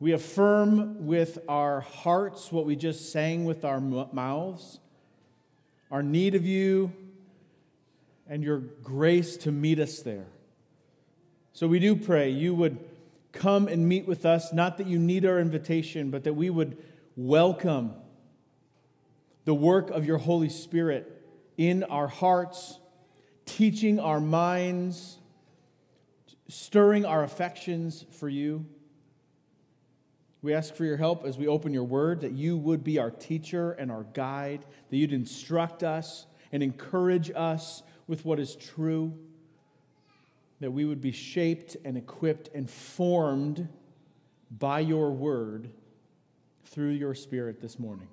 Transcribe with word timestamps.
we 0.00 0.12
affirm 0.12 1.06
with 1.06 1.38
our 1.48 1.80
hearts 1.80 2.52
what 2.52 2.66
we 2.66 2.76
just 2.76 3.10
sang 3.12 3.44
with 3.44 3.64
our 3.64 3.80
mouths 3.80 4.78
our 5.90 6.02
need 6.02 6.34
of 6.34 6.44
you 6.44 6.92
and 8.28 8.44
your 8.44 8.58
grace 8.58 9.36
to 9.38 9.52
meet 9.52 9.78
us 9.78 10.00
there. 10.00 10.26
So 11.52 11.66
we 11.66 11.78
do 11.78 11.96
pray 11.96 12.30
you 12.30 12.54
would 12.54 12.78
come 13.32 13.68
and 13.68 13.88
meet 13.88 14.06
with 14.06 14.26
us, 14.26 14.52
not 14.52 14.78
that 14.78 14.86
you 14.86 14.98
need 14.98 15.24
our 15.24 15.38
invitation, 15.38 16.10
but 16.10 16.24
that 16.24 16.34
we 16.34 16.50
would 16.50 16.76
welcome 17.16 17.94
the 19.44 19.54
work 19.54 19.90
of 19.90 20.04
your 20.04 20.18
Holy 20.18 20.50
Spirit 20.50 21.10
in 21.56 21.84
our 21.84 22.06
hearts, 22.06 22.78
teaching 23.46 23.98
our 23.98 24.20
minds, 24.20 25.18
stirring 26.48 27.04
our 27.04 27.24
affections 27.24 28.04
for 28.12 28.28
you. 28.28 28.66
We 30.42 30.54
ask 30.54 30.74
for 30.74 30.84
your 30.84 30.96
help 30.96 31.24
as 31.24 31.36
we 31.36 31.48
open 31.48 31.72
your 31.72 31.84
word, 31.84 32.20
that 32.20 32.32
you 32.32 32.56
would 32.56 32.84
be 32.84 32.98
our 32.98 33.10
teacher 33.10 33.72
and 33.72 33.90
our 33.90 34.04
guide, 34.14 34.64
that 34.90 34.96
you'd 34.96 35.12
instruct 35.12 35.82
us 35.82 36.26
and 36.52 36.62
encourage 36.62 37.30
us 37.34 37.82
with 38.06 38.24
what 38.24 38.38
is 38.38 38.54
true 38.54 39.18
that 40.60 40.70
we 40.70 40.84
would 40.84 41.00
be 41.00 41.12
shaped 41.12 41.76
and 41.84 41.96
equipped 41.96 42.48
and 42.54 42.68
formed 42.68 43.68
by 44.50 44.80
your 44.80 45.10
word 45.12 45.70
through 46.64 46.90
your 46.90 47.14
spirit 47.14 47.60
this 47.60 47.78
morning. 47.78 48.08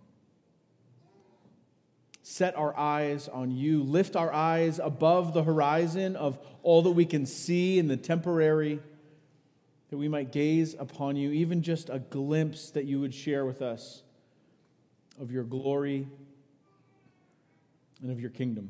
Set 2.21 2.55
our 2.55 2.77
eyes 2.77 3.27
on 3.27 3.51
you. 3.51 3.83
Lift 3.83 4.15
our 4.15 4.33
eyes 4.33 4.79
above 4.79 5.33
the 5.33 5.43
horizon 5.43 6.15
of 6.15 6.39
all 6.63 6.81
that 6.83 6.91
we 6.91 7.05
can 7.05 7.25
see 7.25 7.77
in 7.77 7.87
the 7.87 7.97
temporary, 7.97 8.79
that 9.89 9.97
we 9.97 10.07
might 10.07 10.31
gaze 10.31 10.75
upon 10.77 11.15
you, 11.15 11.31
even 11.31 11.61
just 11.61 11.89
a 11.89 11.99
glimpse 11.99 12.71
that 12.71 12.85
you 12.85 12.99
would 12.99 13.13
share 13.13 13.45
with 13.45 13.61
us 13.61 14.03
of 15.19 15.31
your 15.31 15.43
glory 15.43 16.07
and 18.01 18.11
of 18.11 18.19
your 18.19 18.29
kingdom. 18.29 18.69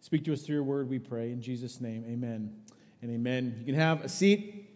Speak 0.00 0.24
to 0.24 0.32
us 0.32 0.42
through 0.42 0.54
your 0.54 0.64
word, 0.64 0.88
we 0.88 0.98
pray. 0.98 1.32
In 1.32 1.42
Jesus' 1.42 1.80
name, 1.80 2.04
amen 2.08 2.54
and 3.02 3.10
amen. 3.10 3.56
You 3.58 3.66
can 3.66 3.74
have 3.74 4.04
a 4.04 4.08
seat. 4.08 4.70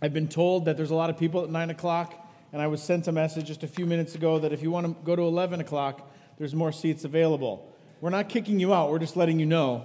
I've 0.00 0.12
been 0.12 0.28
told 0.28 0.64
that 0.64 0.76
there's 0.76 0.90
a 0.90 0.94
lot 0.94 1.10
of 1.10 1.16
people 1.16 1.44
at 1.44 1.50
9 1.50 1.70
o'clock, 1.70 2.28
and 2.52 2.60
I 2.60 2.66
was 2.66 2.82
sent 2.82 3.06
a 3.06 3.12
message 3.12 3.46
just 3.46 3.62
a 3.62 3.68
few 3.68 3.86
minutes 3.86 4.14
ago 4.14 4.38
that 4.40 4.52
if 4.52 4.62
you 4.62 4.70
want 4.70 4.86
to 4.86 5.04
go 5.04 5.14
to 5.14 5.22
11 5.22 5.60
o'clock, 5.60 6.10
there's 6.38 6.54
more 6.54 6.72
seats 6.72 7.04
available. 7.04 7.72
We're 8.00 8.10
not 8.10 8.28
kicking 8.28 8.58
you 8.58 8.74
out, 8.74 8.90
we're 8.90 8.98
just 8.98 9.16
letting 9.16 9.38
you 9.38 9.46
know. 9.46 9.84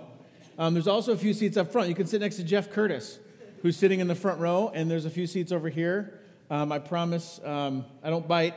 Um, 0.58 0.74
there's 0.74 0.88
also 0.88 1.12
a 1.12 1.18
few 1.18 1.34
seats 1.34 1.56
up 1.56 1.72
front. 1.72 1.90
You 1.90 1.96
can 1.96 2.08
sit 2.08 2.20
next 2.20 2.38
to 2.38 2.44
Jeff 2.44 2.72
Curtis, 2.72 3.20
who's 3.62 3.76
sitting 3.76 4.00
in 4.00 4.08
the 4.08 4.16
front 4.16 4.40
row, 4.40 4.72
and 4.74 4.90
there's 4.90 5.06
a 5.06 5.10
few 5.10 5.28
seats 5.28 5.52
over 5.52 5.70
here. 5.70 6.20
Um, 6.50 6.72
I 6.72 6.80
promise 6.80 7.40
um, 7.44 7.86
I 8.04 8.10
don't 8.10 8.28
bite. 8.28 8.56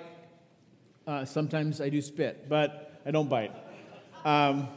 Uh, 1.07 1.25
sometimes 1.25 1.81
I 1.81 1.89
do 1.89 2.03
spit, 2.03 2.49
but 2.49 3.01
I 3.05 3.11
don't 3.11 3.29
bite. 3.29 3.53
Um, 4.25 4.69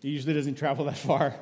he 0.00 0.08
usually 0.10 0.34
doesn't 0.34 0.56
travel 0.56 0.86
that 0.86 0.96
far. 0.98 1.34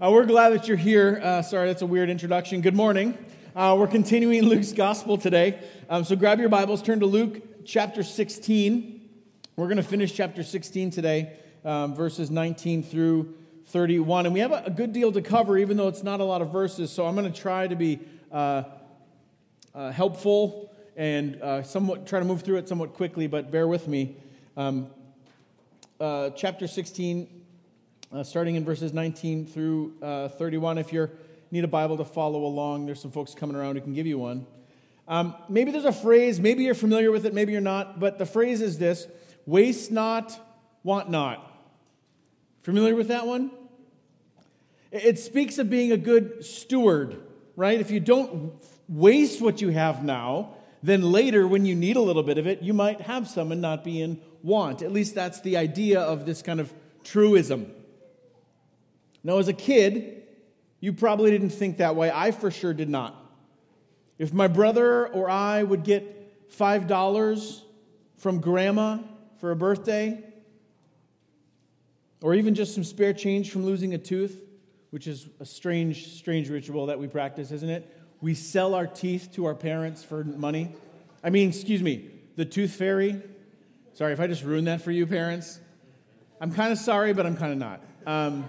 Uh, 0.00 0.10
we're 0.12 0.26
glad 0.26 0.50
that 0.50 0.68
you're 0.68 0.76
here. 0.76 1.20
Uh, 1.22 1.42
sorry, 1.42 1.68
that's 1.68 1.82
a 1.82 1.86
weird 1.86 2.10
introduction. 2.10 2.60
Good 2.60 2.74
morning. 2.74 3.16
Uh, 3.56 3.76
we're 3.78 3.86
continuing 3.86 4.42
Luke's 4.42 4.72
gospel 4.72 5.16
today. 5.16 5.60
Um, 5.88 6.04
so 6.04 6.16
grab 6.16 6.40
your 6.40 6.48
Bibles, 6.48 6.82
turn 6.82 7.00
to 7.00 7.06
Luke 7.06 7.64
chapter 7.64 8.02
16. 8.02 9.08
We're 9.56 9.66
going 9.66 9.76
to 9.76 9.82
finish 9.82 10.12
chapter 10.12 10.42
16 10.42 10.90
today, 10.90 11.38
um, 11.64 11.94
verses 11.94 12.30
19 12.30 12.82
through 12.82 13.34
31. 13.66 14.26
And 14.26 14.34
we 14.34 14.40
have 14.40 14.52
a, 14.52 14.70
good 14.70 14.92
deal 14.92 15.12
to 15.12 15.22
cover, 15.22 15.58
even 15.58 15.76
though 15.76 15.88
it's 15.88 16.02
not 16.02 16.20
a 16.20 16.24
lot 16.24 16.42
of 16.42 16.52
verses. 16.52 16.90
So 16.90 17.06
I'm 17.06 17.14
going 17.14 17.30
to 17.30 17.40
try 17.40 17.66
to 17.66 17.76
be 17.76 18.00
uh, 18.30 18.64
uh, 19.74 19.90
helpful 19.90 20.72
and 20.96 21.40
uh, 21.42 21.62
somewhat 21.62 22.06
try 22.06 22.18
to 22.18 22.24
move 22.24 22.42
through 22.42 22.56
it 22.56 22.68
somewhat 22.68 22.94
quickly, 22.94 23.26
but 23.26 23.50
bear 23.50 23.66
with 23.66 23.88
me. 23.88 24.16
Um, 24.56 24.88
chapter 25.98 26.66
16 26.66 27.42
uh, 28.14 28.22
starting 28.22 28.54
in 28.54 28.64
verses 28.64 28.92
19 28.92 29.46
through 29.46 29.92
uh, 30.00 30.28
31. 30.28 30.78
If 30.78 30.92
you 30.92 31.10
need 31.50 31.64
a 31.64 31.68
Bible 31.68 31.96
to 31.96 32.04
follow 32.04 32.44
along, 32.44 32.86
there's 32.86 33.00
some 33.00 33.10
folks 33.10 33.34
coming 33.34 33.56
around 33.56 33.74
who 33.74 33.80
can 33.80 33.92
give 33.92 34.06
you 34.06 34.18
one. 34.18 34.46
Um, 35.08 35.34
maybe 35.48 35.72
there's 35.72 35.84
a 35.84 35.92
phrase, 35.92 36.38
maybe 36.40 36.62
you're 36.62 36.74
familiar 36.74 37.10
with 37.10 37.26
it, 37.26 37.34
maybe 37.34 37.52
you're 37.52 37.60
not, 37.60 37.98
but 38.00 38.18
the 38.18 38.24
phrase 38.24 38.62
is 38.62 38.78
this 38.78 39.06
waste 39.46 39.90
not, 39.90 40.38
want 40.82 41.10
not. 41.10 41.50
Familiar 42.64 42.94
with 42.94 43.08
that 43.08 43.26
one? 43.26 43.50
It 44.90 45.18
speaks 45.18 45.58
of 45.58 45.68
being 45.68 45.92
a 45.92 45.98
good 45.98 46.42
steward, 46.42 47.20
right? 47.56 47.78
If 47.78 47.90
you 47.90 48.00
don't 48.00 48.54
waste 48.88 49.42
what 49.42 49.60
you 49.60 49.68
have 49.68 50.02
now, 50.02 50.54
then 50.82 51.02
later, 51.12 51.46
when 51.46 51.66
you 51.66 51.74
need 51.74 51.96
a 51.96 52.00
little 52.00 52.22
bit 52.22 52.38
of 52.38 52.46
it, 52.46 52.62
you 52.62 52.72
might 52.72 53.02
have 53.02 53.28
some 53.28 53.52
and 53.52 53.60
not 53.60 53.84
be 53.84 54.00
in 54.00 54.18
want. 54.42 54.80
At 54.80 54.92
least 54.92 55.14
that's 55.14 55.42
the 55.42 55.58
idea 55.58 56.00
of 56.00 56.24
this 56.24 56.40
kind 56.40 56.58
of 56.58 56.72
truism. 57.02 57.70
Now, 59.22 59.36
as 59.36 59.48
a 59.48 59.52
kid, 59.52 60.22
you 60.80 60.94
probably 60.94 61.30
didn't 61.30 61.50
think 61.50 61.76
that 61.78 61.96
way. 61.96 62.10
I 62.10 62.30
for 62.30 62.50
sure 62.50 62.72
did 62.72 62.88
not. 62.88 63.14
If 64.18 64.32
my 64.32 64.48
brother 64.48 65.06
or 65.06 65.28
I 65.28 65.62
would 65.62 65.84
get 65.84 66.50
$5 66.50 67.60
from 68.16 68.40
grandma 68.40 69.00
for 69.38 69.50
a 69.50 69.56
birthday, 69.56 70.24
or 72.24 72.34
even 72.34 72.54
just 72.54 72.74
some 72.74 72.82
spare 72.82 73.12
change 73.12 73.50
from 73.50 73.66
losing 73.66 73.92
a 73.92 73.98
tooth, 73.98 74.46
which 74.88 75.06
is 75.06 75.28
a 75.40 75.44
strange, 75.44 76.08
strange 76.14 76.48
ritual 76.48 76.86
that 76.86 76.98
we 76.98 77.06
practice, 77.06 77.52
isn't 77.52 77.68
it? 77.68 77.86
We 78.22 78.32
sell 78.32 78.74
our 78.74 78.86
teeth 78.86 79.28
to 79.34 79.44
our 79.44 79.54
parents 79.54 80.02
for 80.02 80.24
money. 80.24 80.72
I 81.22 81.28
mean, 81.28 81.50
excuse 81.50 81.82
me, 81.82 82.10
the 82.36 82.46
tooth 82.46 82.72
fairy. 82.72 83.20
Sorry 83.92 84.14
if 84.14 84.20
I 84.20 84.26
just 84.26 84.42
ruined 84.42 84.68
that 84.68 84.80
for 84.80 84.90
you, 84.90 85.06
parents. 85.06 85.60
I'm 86.40 86.50
kind 86.50 86.72
of 86.72 86.78
sorry, 86.78 87.12
but 87.12 87.26
I'm 87.26 87.36
kind 87.36 87.52
of 87.52 87.58
not. 87.58 87.82
Um, 88.06 88.48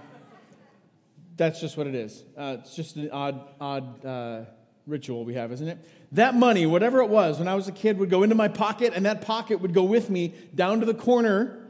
that's 1.36 1.60
just 1.60 1.76
what 1.76 1.86
it 1.86 1.94
is. 1.94 2.24
Uh, 2.34 2.56
it's 2.60 2.74
just 2.74 2.96
an 2.96 3.10
odd, 3.10 3.46
odd 3.60 4.06
uh, 4.06 4.44
ritual 4.86 5.22
we 5.22 5.34
have, 5.34 5.52
isn't 5.52 5.68
it? 5.68 5.86
That 6.12 6.34
money, 6.34 6.64
whatever 6.64 7.02
it 7.02 7.10
was, 7.10 7.38
when 7.38 7.46
I 7.46 7.54
was 7.54 7.68
a 7.68 7.72
kid, 7.72 7.98
would 7.98 8.08
go 8.08 8.22
into 8.22 8.36
my 8.36 8.48
pocket, 8.48 8.94
and 8.96 9.04
that 9.04 9.20
pocket 9.20 9.60
would 9.60 9.74
go 9.74 9.82
with 9.82 10.08
me 10.08 10.32
down 10.54 10.80
to 10.80 10.86
the 10.86 10.94
corner 10.94 11.65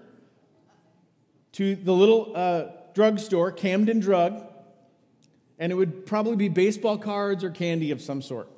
to 1.57 1.75
the 1.75 1.93
little 1.93 2.33
uh, 2.35 2.65
drugstore, 2.93 3.51
Camden 3.51 3.99
Drug, 3.99 4.47
and 5.59 5.73
it 5.73 5.75
would 5.75 6.05
probably 6.05 6.37
be 6.37 6.49
baseball 6.49 6.99
cards 6.99 7.43
or 7.43 7.49
candy 7.49 7.91
of 7.93 8.03
some 8.03 8.21
sort. 8.21 8.51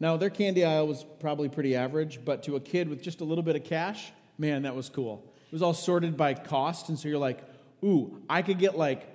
Now, 0.00 0.16
their 0.16 0.30
candy 0.30 0.64
aisle 0.64 0.86
was 0.86 1.04
probably 1.20 1.50
pretty 1.50 1.76
average, 1.76 2.20
but 2.24 2.42
to 2.44 2.56
a 2.56 2.60
kid 2.60 2.88
with 2.88 3.02
just 3.02 3.20
a 3.20 3.24
little 3.24 3.44
bit 3.44 3.54
of 3.54 3.64
cash, 3.64 4.12
man, 4.38 4.62
that 4.62 4.74
was 4.74 4.88
cool. 4.88 5.30
It 5.46 5.52
was 5.52 5.60
all 5.60 5.74
sorted 5.74 6.16
by 6.16 6.32
cost, 6.32 6.88
and 6.88 6.98
so 6.98 7.08
you're 7.08 7.18
like, 7.18 7.40
ooh, 7.84 8.22
I 8.26 8.40
could 8.40 8.58
get 8.58 8.78
like 8.78 9.06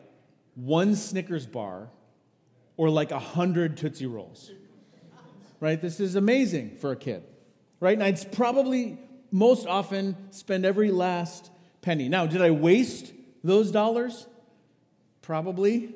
one 0.53 0.95
Snickers 0.95 1.47
bar 1.47 1.89
or 2.77 2.91
like 2.91 3.09
a 3.09 3.19
hundred 3.19 3.77
Tootsie 3.77 4.05
Rolls. 4.05 4.51
Right? 5.59 5.81
This 5.81 5.99
is 5.99 6.15
amazing 6.15 6.77
for 6.77 6.91
a 6.91 6.95
kid. 6.95 7.23
Right? 7.79 7.93
And 7.93 8.03
I'd 8.03 8.31
probably 8.31 8.99
most 9.31 9.65
often 9.65 10.15
spend 10.31 10.65
every 10.65 10.91
last 10.91 11.49
penny. 11.81 12.09
Now, 12.09 12.25
did 12.25 12.41
I 12.41 12.51
waste 12.51 13.13
those 13.43 13.71
dollars? 13.71 14.27
Probably. 15.21 15.95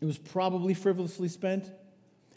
It 0.00 0.04
was 0.04 0.18
probably 0.18 0.74
frivolously 0.74 1.28
spent. 1.28 1.70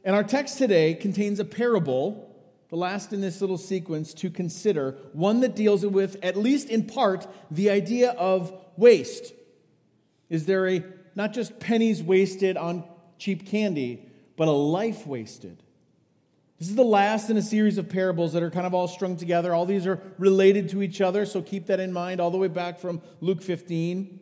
And 0.03 0.15
our 0.15 0.23
text 0.23 0.57
today 0.57 0.93
contains 0.93 1.39
a 1.39 1.45
parable 1.45 2.35
the 2.69 2.75
last 2.75 3.13
in 3.13 3.21
this 3.21 3.41
little 3.41 3.57
sequence 3.57 4.13
to 4.15 4.29
consider, 4.29 4.97
one 5.13 5.39
that 5.41 5.55
deals 5.55 5.85
with, 5.85 6.17
at 6.23 6.35
least 6.35 6.69
in 6.69 6.85
part, 6.85 7.27
the 7.51 7.69
idea 7.69 8.11
of 8.11 8.53
waste. 8.75 9.33
Is 10.29 10.45
there 10.45 10.67
a 10.67 10.83
not 11.15 11.33
just 11.33 11.59
pennies 11.59 12.01
wasted 12.03 12.57
on 12.57 12.83
cheap 13.17 13.47
candy, 13.47 14.09
but 14.35 14.47
a 14.47 14.51
life 14.51 15.05
wasted? 15.05 15.61
This 16.65 16.71
is 16.71 16.77
the 16.77 16.83
last 16.83 17.29
in 17.29 17.37
a 17.37 17.43
series 17.43 17.77
of 17.77 17.89
parables 17.89 18.33
that 18.33 18.41
are 18.41 18.49
kind 18.49 18.65
of 18.65 18.73
all 18.73 18.87
strung 18.87 19.17
together. 19.17 19.53
All 19.53 19.67
these 19.67 19.85
are 19.85 20.01
related 20.17 20.69
to 20.69 20.81
each 20.81 20.99
other, 20.99 21.23
so 21.27 21.43
keep 21.43 21.67
that 21.67 21.79
in 21.79 21.93
mind 21.93 22.19
all 22.19 22.31
the 22.31 22.39
way 22.39 22.47
back 22.47 22.79
from 22.79 23.03
Luke 23.21 23.43
15. 23.43 24.19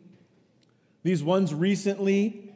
These 1.04 1.22
ones 1.22 1.54
recently 1.54 2.54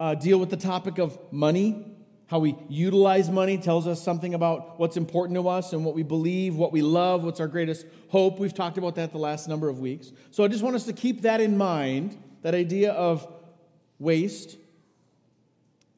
uh, 0.00 0.16
deal 0.16 0.40
with 0.40 0.50
the 0.50 0.56
topic 0.56 0.98
of 0.98 1.16
money. 1.30 1.86
How 2.26 2.40
we 2.40 2.56
utilize 2.68 3.30
money 3.30 3.56
tells 3.56 3.86
us 3.86 4.02
something 4.02 4.34
about 4.34 4.80
what's 4.80 4.96
important 4.96 5.36
to 5.36 5.48
us 5.48 5.72
and 5.72 5.84
what 5.84 5.94
we 5.94 6.02
believe, 6.02 6.56
what 6.56 6.72
we 6.72 6.82
love, 6.82 7.22
what's 7.22 7.38
our 7.38 7.46
greatest 7.46 7.86
hope. 8.08 8.40
We've 8.40 8.52
talked 8.52 8.78
about 8.78 8.96
that 8.96 9.12
the 9.12 9.18
last 9.18 9.48
number 9.48 9.68
of 9.68 9.78
weeks. 9.78 10.10
So 10.32 10.42
I 10.42 10.48
just 10.48 10.64
want 10.64 10.74
us 10.74 10.86
to 10.86 10.92
keep 10.92 11.22
that 11.22 11.40
in 11.40 11.56
mind, 11.56 12.20
that 12.42 12.56
idea 12.56 12.94
of 12.94 13.32
waste, 14.00 14.56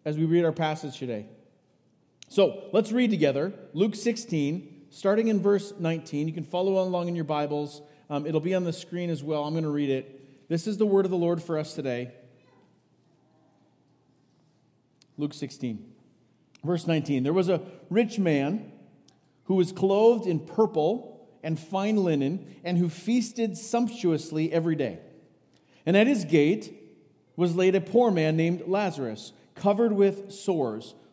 as 0.04 0.18
we 0.18 0.26
read 0.26 0.44
our 0.44 0.52
passage 0.52 0.98
today. 0.98 1.28
So 2.30 2.62
let's 2.72 2.92
read 2.92 3.10
together 3.10 3.52
Luke 3.74 3.96
16, 3.96 4.84
starting 4.90 5.26
in 5.26 5.42
verse 5.42 5.72
19. 5.76 6.28
You 6.28 6.32
can 6.32 6.44
follow 6.44 6.78
along 6.78 7.08
in 7.08 7.16
your 7.16 7.24
Bibles, 7.24 7.82
um, 8.08 8.24
it'll 8.24 8.40
be 8.40 8.54
on 8.54 8.62
the 8.62 8.72
screen 8.72 9.10
as 9.10 9.20
well. 9.20 9.42
I'm 9.42 9.52
going 9.52 9.64
to 9.64 9.70
read 9.70 9.90
it. 9.90 10.48
This 10.48 10.68
is 10.68 10.78
the 10.78 10.86
word 10.86 11.04
of 11.04 11.10
the 11.10 11.16
Lord 11.16 11.42
for 11.42 11.58
us 11.58 11.74
today. 11.74 12.12
Luke 15.18 15.34
16, 15.34 15.84
verse 16.62 16.86
19. 16.86 17.24
There 17.24 17.32
was 17.32 17.48
a 17.48 17.62
rich 17.88 18.20
man 18.20 18.70
who 19.46 19.56
was 19.56 19.72
clothed 19.72 20.28
in 20.28 20.38
purple 20.38 21.28
and 21.42 21.58
fine 21.58 21.96
linen, 21.96 22.54
and 22.62 22.78
who 22.78 22.88
feasted 22.88 23.56
sumptuously 23.56 24.52
every 24.52 24.76
day. 24.76 25.00
And 25.84 25.96
at 25.96 26.06
his 26.06 26.24
gate 26.24 26.72
was 27.34 27.56
laid 27.56 27.74
a 27.74 27.80
poor 27.80 28.12
man 28.12 28.36
named 28.36 28.68
Lazarus, 28.68 29.32
covered 29.56 29.92
with 29.92 30.30
sores, 30.30 30.94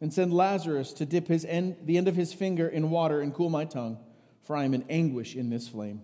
and 0.00 0.12
send 0.12 0.32
Lazarus 0.32 0.92
to 0.94 1.06
dip 1.06 1.28
his 1.28 1.44
end, 1.44 1.76
the 1.84 1.96
end 1.96 2.08
of 2.08 2.16
his 2.16 2.32
finger 2.32 2.68
in 2.68 2.90
water 2.90 3.20
and 3.20 3.34
cool 3.34 3.50
my 3.50 3.64
tongue, 3.64 3.98
for 4.42 4.56
I 4.56 4.64
am 4.64 4.74
in 4.74 4.84
anguish 4.88 5.34
in 5.34 5.50
this 5.50 5.68
flame. 5.68 6.02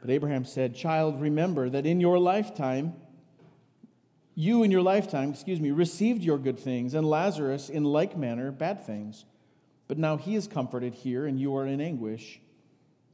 But 0.00 0.10
Abraham 0.10 0.44
said, 0.44 0.74
Child, 0.74 1.20
remember 1.20 1.68
that 1.68 1.86
in 1.86 2.00
your 2.00 2.18
lifetime, 2.18 2.94
you 4.34 4.62
in 4.62 4.70
your 4.70 4.82
lifetime, 4.82 5.30
excuse 5.30 5.60
me, 5.60 5.70
received 5.70 6.22
your 6.22 6.38
good 6.38 6.58
things, 6.58 6.94
and 6.94 7.06
Lazarus 7.08 7.68
in 7.68 7.84
like 7.84 8.16
manner 8.16 8.50
bad 8.50 8.84
things. 8.86 9.24
But 9.86 9.98
now 9.98 10.16
he 10.16 10.34
is 10.34 10.48
comforted 10.48 10.94
here, 10.94 11.26
and 11.26 11.38
you 11.38 11.56
are 11.56 11.66
in 11.66 11.80
anguish. 11.80 12.40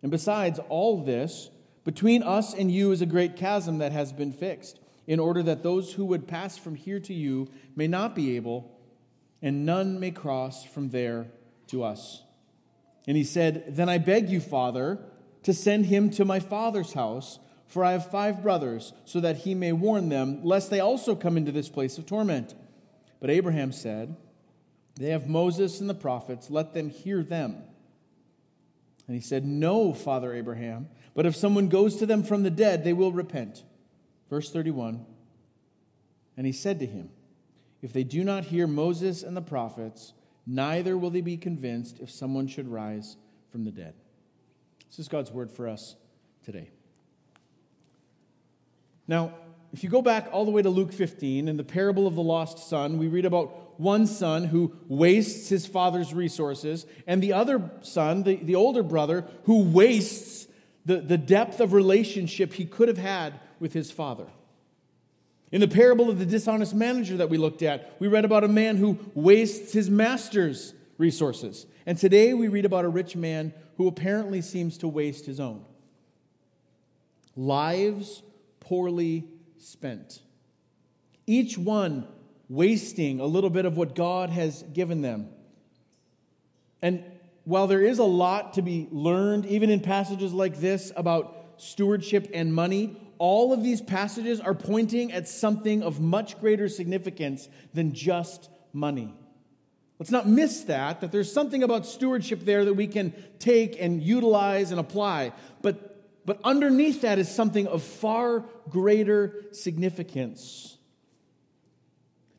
And 0.03 0.11
besides 0.11 0.61
all 0.69 1.03
this, 1.03 1.51
between 1.85 2.23
us 2.23 2.55
and 2.55 2.71
you 2.71 2.93
is 2.93 3.01
a 3.01 3.07
great 3.07 3.37
chasm 3.37 3.79
that 3.79 3.93
has 3.93 4.13
been 4.13 4.33
fixed, 4.33 4.79
in 5.07 5.19
order 5.19 5.43
that 5.43 5.63
those 5.63 5.95
who 5.95 6.05
would 6.05 6.27
pass 6.27 6.59
from 6.59 6.75
here 6.75 7.01
to 7.01 7.15
you 7.15 7.49
may 7.75 7.87
not 7.87 8.15
be 8.15 8.37
able, 8.37 8.76
and 9.47 9.65
none 9.65 10.01
may 10.01 10.11
cross 10.11 10.65
from 10.65 10.91
there 10.91 11.29
to 11.69 11.85
us. 11.85 12.23
And 13.07 13.17
he 13.17 13.25
said, 13.25 13.77
Then 13.77 13.89
I 13.89 13.99
beg 13.99 14.29
you, 14.29 14.41
Father, 14.41 14.99
to 15.45 15.55
send 15.55 15.87
him 15.87 16.11
to 16.11 16.25
my 16.25 16.41
father's 16.41 16.93
house 16.95 17.39
for 17.67 17.85
I 17.85 17.93
have 17.93 18.11
five 18.11 18.43
brothers, 18.43 18.93
so 19.05 19.21
that 19.21 19.39
he 19.39 19.55
may 19.55 19.73
warn 19.73 20.09
them, 20.09 20.45
lest 20.45 20.71
they 20.71 20.81
also 20.81 21.17
come 21.17 21.37
into 21.37 21.53
this 21.53 21.69
place 21.69 21.99
of 21.99 22.07
torment. 22.07 22.55
But 23.21 23.31
Abraham 23.31 23.73
said, 23.73 24.17
They 24.95 25.11
have 25.11 25.29
Moses 25.29 25.81
and 25.81 25.91
the 25.91 25.95
prophets, 25.95 26.49
let 26.49 26.75
them 26.75 26.91
hear 26.91 27.23
them. 27.23 27.63
And 29.07 29.17
he 29.17 29.21
said, 29.21 29.45
No, 29.45 29.93
Father 29.93 30.33
Abraham, 30.33 30.89
but 31.15 31.27
if 31.27 31.35
someone 31.35 31.69
goes 31.69 31.97
to 31.97 32.07
them 32.07 32.23
from 32.23 32.43
the 32.45 32.51
dead, 32.51 32.85
they 32.85 32.93
will 32.93 33.13
repent. 33.13 33.65
Verse 34.31 34.51
31 34.51 35.05
And 36.37 36.47
he 36.47 36.53
said 36.53 36.79
to 36.81 36.87
him, 36.87 37.11
If 37.83 37.93
they 37.93 38.05
do 38.05 38.25
not 38.25 38.47
hear 38.47 38.67
Moses 38.67 39.23
and 39.23 39.37
the 39.37 39.43
prophets, 39.43 40.13
neither 40.47 40.97
will 40.97 41.11
they 41.11 41.21
be 41.21 41.37
convinced 41.37 41.99
if 42.01 42.11
someone 42.11 42.47
should 42.47 42.69
rise 42.69 43.17
from 43.51 43.65
the 43.65 43.71
dead. 43.71 43.95
This 44.89 44.99
is 44.99 45.09
God's 45.09 45.31
word 45.31 45.51
for 45.51 45.69
us 45.69 45.97
today. 46.45 46.71
Now, 49.09 49.35
if 49.73 49.85
you 49.85 49.91
go 49.91 50.03
back 50.03 50.29
all 50.33 50.45
the 50.45 50.51
way 50.51 50.63
to 50.63 50.71
Luke 50.71 50.93
15, 50.93 51.49
in 51.49 51.57
the 51.57 51.65
parable 51.65 52.07
of 52.07 52.15
the 52.15 52.23
lost 52.23 52.59
son, 52.59 52.99
we 52.99 53.09
read 53.09 53.25
about 53.25 53.79
one 53.79 54.07
son 54.07 54.45
who 54.45 54.75
wastes 54.89 55.49
his 55.49 55.67
father's 55.67 56.15
resources, 56.15 56.87
and 57.07 57.23
the 57.23 57.33
other 57.33 57.71
son, 57.83 58.23
the, 58.23 58.37
the 58.37 58.55
older 58.55 58.83
brother, 58.83 59.27
who 59.45 59.63
wastes 59.63 60.47
the, 60.87 61.01
the 61.01 61.19
depth 61.19 61.61
of 61.61 61.73
relationship 61.73 62.55
he 62.55 62.65
could 62.65 62.89
have 62.89 62.99
had 62.99 63.39
with 63.61 63.73
his 63.73 63.91
father. 63.91 64.27
In 65.53 65.61
the 65.61 65.69
parable 65.69 66.11
of 66.11 66.19
the 66.19 66.27
dishonest 66.27 66.75
manager 66.75 67.17
that 67.19 67.31
we 67.31 67.39
looked 67.39 67.63
at, 67.63 67.95
we 68.01 68.09
read 68.09 68.25
about 68.25 68.45
a 68.45 68.49
man 68.49 68.77
who 68.77 68.99
wastes 69.15 69.73
his 69.73 69.89
master's 69.89 70.75
resources. 70.99 71.67
And 71.87 71.97
today 71.97 72.35
we 72.35 72.49
read 72.49 72.65
about 72.65 72.85
a 72.85 72.89
rich 72.89 73.15
man 73.15 73.55
who 73.77 73.87
apparently 73.87 74.41
seems 74.41 74.79
to 74.79 74.89
waste 74.89 75.27
his 75.27 75.39
own. 75.39 75.65
Lives 77.37 78.23
poorly 78.61 79.25
spent. 79.59 80.21
Each 81.27 81.57
one 81.57 82.07
wasting 82.49 83.21
a 83.21 83.27
little 83.27 83.51
bit 83.51 83.67
of 83.67 83.77
what 83.77 83.95
God 83.95 84.31
has 84.31 84.65
given 84.73 85.03
them. 85.03 85.29
And 86.83 87.05
while 87.45 87.67
there 87.67 87.83
is 87.83 87.99
a 87.99 88.05
lot 88.05 88.55
to 88.55 88.63
be 88.63 88.89
learned, 88.91 89.47
even 89.47 89.71
in 89.71 89.81
passages 89.81 90.33
like 90.33 90.59
this 90.59 90.91
about 90.97 91.37
stewardship 91.57 92.31
and 92.35 92.53
money, 92.53 92.97
all 93.19 93.53
of 93.53 93.63
these 93.63 93.81
passages 93.81 94.41
are 94.41 94.55
pointing 94.55 95.13
at 95.13 95.29
something 95.29 95.83
of 95.83 96.01
much 96.01 96.39
greater 96.41 96.69
significance 96.69 97.49
than 97.75 97.93
just 97.93 98.49
money. 98.73 99.15
Let's 99.99 100.11
not 100.11 100.29
miss 100.29 100.63
that, 100.65 101.01
that 101.01 101.11
there's 101.11 101.33
something 101.33 101.63
about 101.63 101.87
stewardship 101.87 102.45
there 102.45 102.65
that 102.67 102.75
we 102.75 102.87
can 102.87 103.15
take 103.39 103.81
and 103.81 104.03
utilize 104.03 104.71
and 104.71 104.79
apply. 104.79 105.33
But 105.63 105.97
but 106.27 106.41
underneath 106.43 107.03
that 107.03 107.21
is 107.21 107.33
something 107.33 107.69
of 107.69 107.85
far 107.85 108.45
greater 108.69 109.45
significance. 109.53 110.77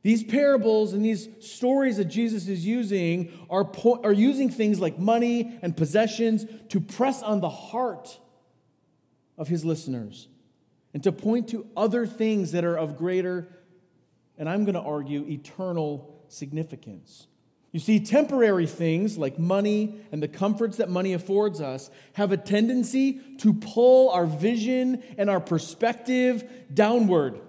These 0.04 0.25
parables 0.25 0.94
and 0.94 1.04
these 1.04 1.30
stories 1.40 1.98
that 1.98 2.06
Jesus 2.06 2.48
is 2.50 2.66
using 2.66 3.32
are, 3.50 3.66
po- 3.66 4.01
are 4.04 4.13
using 4.13 4.50
things 4.50 4.80
like 4.80 5.00
money 5.00 5.58
and 5.62 5.75
possessions 5.75 6.46
to 6.70 6.80
press 6.80 7.24
on 7.24 7.40
the 7.40 7.50
heart 7.50 8.20
of 9.38 9.48
his 9.48 9.66
listeners 9.66 10.28
and 10.98 11.04
to 11.04 11.12
point 11.12 11.50
to 11.50 11.63
other 11.77 12.08
things 12.08 12.54
that 12.54 12.66
are 12.66 12.75
of 12.75 12.98
greater, 12.98 13.48
and 14.36 14.50
I'm 14.50 14.66
going 14.66 14.74
to 14.74 14.82
argue, 14.82 15.27
eternal 15.27 16.25
significance. 16.27 17.27
You 17.72 17.80
see, 17.80 18.00
temporary 18.00 18.66
things 18.66 19.16
like 19.16 19.38
money 19.38 20.01
and 20.12 20.24
the 20.24 20.27
comforts 20.27 20.77
that 20.77 20.89
money 20.89 21.13
affords 21.13 21.62
us 21.62 21.92
have 22.13 22.32
a 22.32 22.38
tendency 22.38 23.22
to 23.42 23.54
pull 23.54 24.10
our 24.10 24.25
vision 24.25 25.04
and 25.20 25.30
our 25.30 25.39
perspective 25.39 26.44
downward 26.74 27.42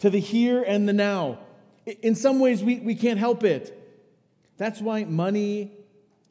to 0.00 0.10
the 0.10 0.20
here 0.20 0.62
and 0.62 0.86
the 0.86 0.92
now. 0.92 1.38
In 2.02 2.14
some 2.14 2.40
ways, 2.40 2.62
we, 2.62 2.80
we 2.80 2.94
can't 2.94 3.18
help 3.18 3.42
it. 3.42 3.72
That's 4.58 4.82
why 4.82 5.04
money 5.04 5.72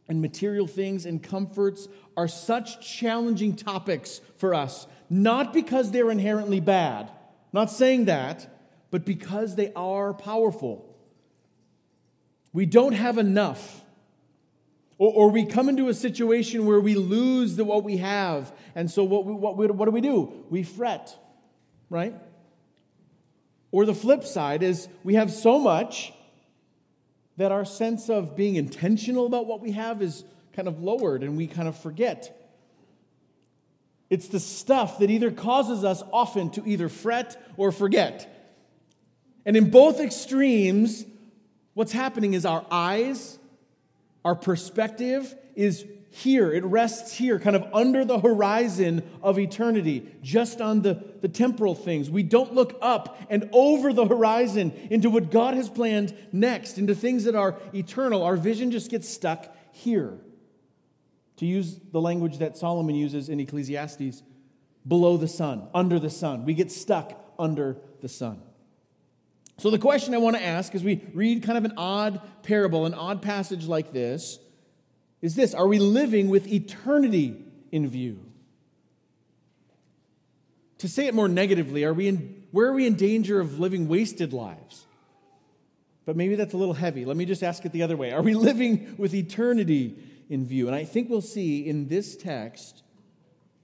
and 0.07 0.21
material 0.21 0.67
things 0.67 1.07
and 1.07 1.23
comforts 1.23 1.87
are 2.15 2.27
such 2.27 2.87
challenging 2.99 3.55
topics 3.55 4.21
for 4.37 4.53
us, 4.53 4.85
not 5.09 5.53
because 5.53 5.91
they're 5.91 6.11
inherently 6.11 6.59
bad, 6.59 7.11
not 7.53 7.71
saying 7.71 8.05
that, 8.05 8.47
but 8.91 9.05
because 9.05 9.55
they 9.55 9.71
are 9.73 10.13
powerful 10.13 10.95
we 12.55 12.65
don't 12.65 12.93
have 12.93 13.17
enough. 13.17 13.83
Or, 14.97 15.11
or, 15.11 15.29
we 15.29 15.45
come 15.45 15.67
into 15.67 15.89
a 15.89 15.93
situation 15.93 16.65
where 16.65 16.79
we 16.79 16.95
lose 16.95 17.57
the, 17.57 17.65
what 17.65 17.83
we 17.83 17.97
have. 17.97 18.53
And 18.75 18.89
so 18.89 19.03
what, 19.03 19.25
we, 19.25 19.33
what, 19.33 19.57
we, 19.57 19.67
what 19.67 19.85
do 19.87 19.91
we 19.91 19.99
do? 19.99 20.31
We 20.49 20.63
fret, 20.63 21.13
right? 21.89 22.15
Or 23.71 23.85
the 23.85 23.93
flip 23.93 24.23
side 24.23 24.63
is 24.63 24.87
we 25.03 25.15
have 25.15 25.33
so 25.33 25.59
much 25.59 26.13
that 27.35 27.51
our 27.51 27.65
sense 27.65 28.09
of 28.09 28.37
being 28.37 28.55
intentional 28.55 29.25
about 29.25 29.47
what 29.47 29.59
we 29.59 29.71
have 29.71 30.01
is 30.01 30.23
kind 30.53 30.69
of 30.69 30.81
lowered 30.81 31.23
and 31.23 31.35
we 31.35 31.47
kind 31.47 31.67
of 31.67 31.77
forget. 31.77 32.44
It's 34.09 34.27
the 34.27 34.39
stuff 34.39 34.99
that 34.99 35.09
either 35.09 35.31
causes 35.31 35.83
us 35.83 36.03
often 36.13 36.49
to 36.51 36.63
either 36.65 36.89
fret 36.89 37.41
or 37.57 37.71
forget. 37.71 38.31
And 39.45 39.55
in 39.55 39.69
both 39.69 39.99
extremes, 39.99 41.05
What's 41.75 41.91
happening 41.91 42.33
is 42.33 42.45
our 42.45 42.65
eyes, 42.71 43.37
our 44.23 44.33
perspective 44.33 45.35
is 45.55 45.85
here. 46.09 46.53
It 46.53 46.63
rests 46.63 47.13
here, 47.13 47.37
kind 47.37 47.53
of 47.53 47.67
under 47.73 48.05
the 48.05 48.17
horizon 48.17 49.03
of 49.21 49.37
eternity, 49.37 50.09
just 50.23 50.61
on 50.61 50.83
the, 50.83 51.03
the 51.19 51.27
temporal 51.27 51.75
things. 51.75 52.09
We 52.09 52.23
don't 52.23 52.53
look 52.53 52.77
up 52.81 53.19
and 53.29 53.49
over 53.51 53.91
the 53.91 54.05
horizon 54.05 54.71
into 54.89 55.09
what 55.09 55.31
God 55.31 55.55
has 55.55 55.69
planned 55.69 56.15
next, 56.31 56.77
into 56.77 56.95
things 56.95 57.25
that 57.25 57.35
are 57.35 57.57
eternal. 57.73 58.23
Our 58.23 58.37
vision 58.37 58.71
just 58.71 58.89
gets 58.89 59.09
stuck 59.09 59.53
here. 59.73 60.13
To 61.37 61.45
use 61.45 61.79
the 61.91 62.01
language 62.01 62.37
that 62.37 62.57
Solomon 62.57 62.95
uses 62.95 63.29
in 63.29 63.39
Ecclesiastes, 63.39 64.23
below 64.87 65.17
the 65.17 65.27
sun, 65.27 65.67
under 65.73 65.99
the 65.99 66.09
sun. 66.09 66.45
We 66.45 66.53
get 66.53 66.71
stuck 66.71 67.19
under 67.37 67.77
the 68.01 68.07
sun. 68.07 68.41
So, 69.57 69.69
the 69.69 69.79
question 69.79 70.13
I 70.13 70.17
want 70.17 70.35
to 70.35 70.43
ask 70.43 70.75
as 70.75 70.83
we 70.83 71.01
read 71.13 71.43
kind 71.43 71.57
of 71.57 71.65
an 71.65 71.73
odd 71.77 72.21
parable, 72.43 72.85
an 72.85 72.93
odd 72.93 73.21
passage 73.21 73.65
like 73.67 73.93
this, 73.93 74.37
is 75.21 75.35
this 75.35 75.53
Are 75.53 75.67
we 75.67 75.79
living 75.79 76.29
with 76.29 76.47
eternity 76.47 77.43
in 77.71 77.87
view? 77.89 78.19
To 80.79 80.89
say 80.89 81.07
it 81.07 81.15
more 81.15 81.29
negatively, 81.29 81.85
are 81.85 81.93
we 81.93 82.07
in, 82.07 82.43
where 82.51 82.67
are 82.67 82.73
we 82.73 82.85
in 82.85 82.95
danger 82.95 83.39
of 83.39 83.59
living 83.59 83.87
wasted 83.87 84.33
lives? 84.33 84.85
But 86.05 86.17
maybe 86.17 86.35
that's 86.35 86.53
a 86.53 86.57
little 86.57 86.73
heavy. 86.73 87.05
Let 87.05 87.17
me 87.17 87.25
just 87.25 87.41
ask 87.41 87.65
it 87.65 87.71
the 87.71 87.81
other 87.81 87.97
way. 87.97 88.11
Are 88.11 88.21
we 88.21 88.33
living 88.35 88.95
with 88.97 89.13
eternity 89.13 89.97
in 90.29 90.45
view? 90.45 90.67
And 90.67 90.75
I 90.75 90.83
think 90.83 91.09
we'll 91.09 91.21
see 91.21 91.67
in 91.67 91.87
this 91.87 92.15
text 92.15 92.83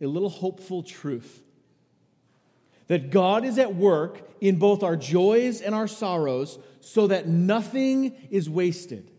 a 0.01 0.07
little 0.07 0.29
hopeful 0.29 0.83
truth 0.83 1.43
that 2.87 3.09
God 3.09 3.45
is 3.45 3.57
at 3.57 3.75
work 3.75 4.29
in 4.41 4.57
both 4.57 4.83
our 4.83 4.97
joys 4.97 5.61
and 5.61 5.73
our 5.73 5.87
sorrows 5.87 6.59
so 6.81 7.07
that 7.07 7.27
nothing 7.27 8.15
is 8.29 8.49
wasted 8.49 9.11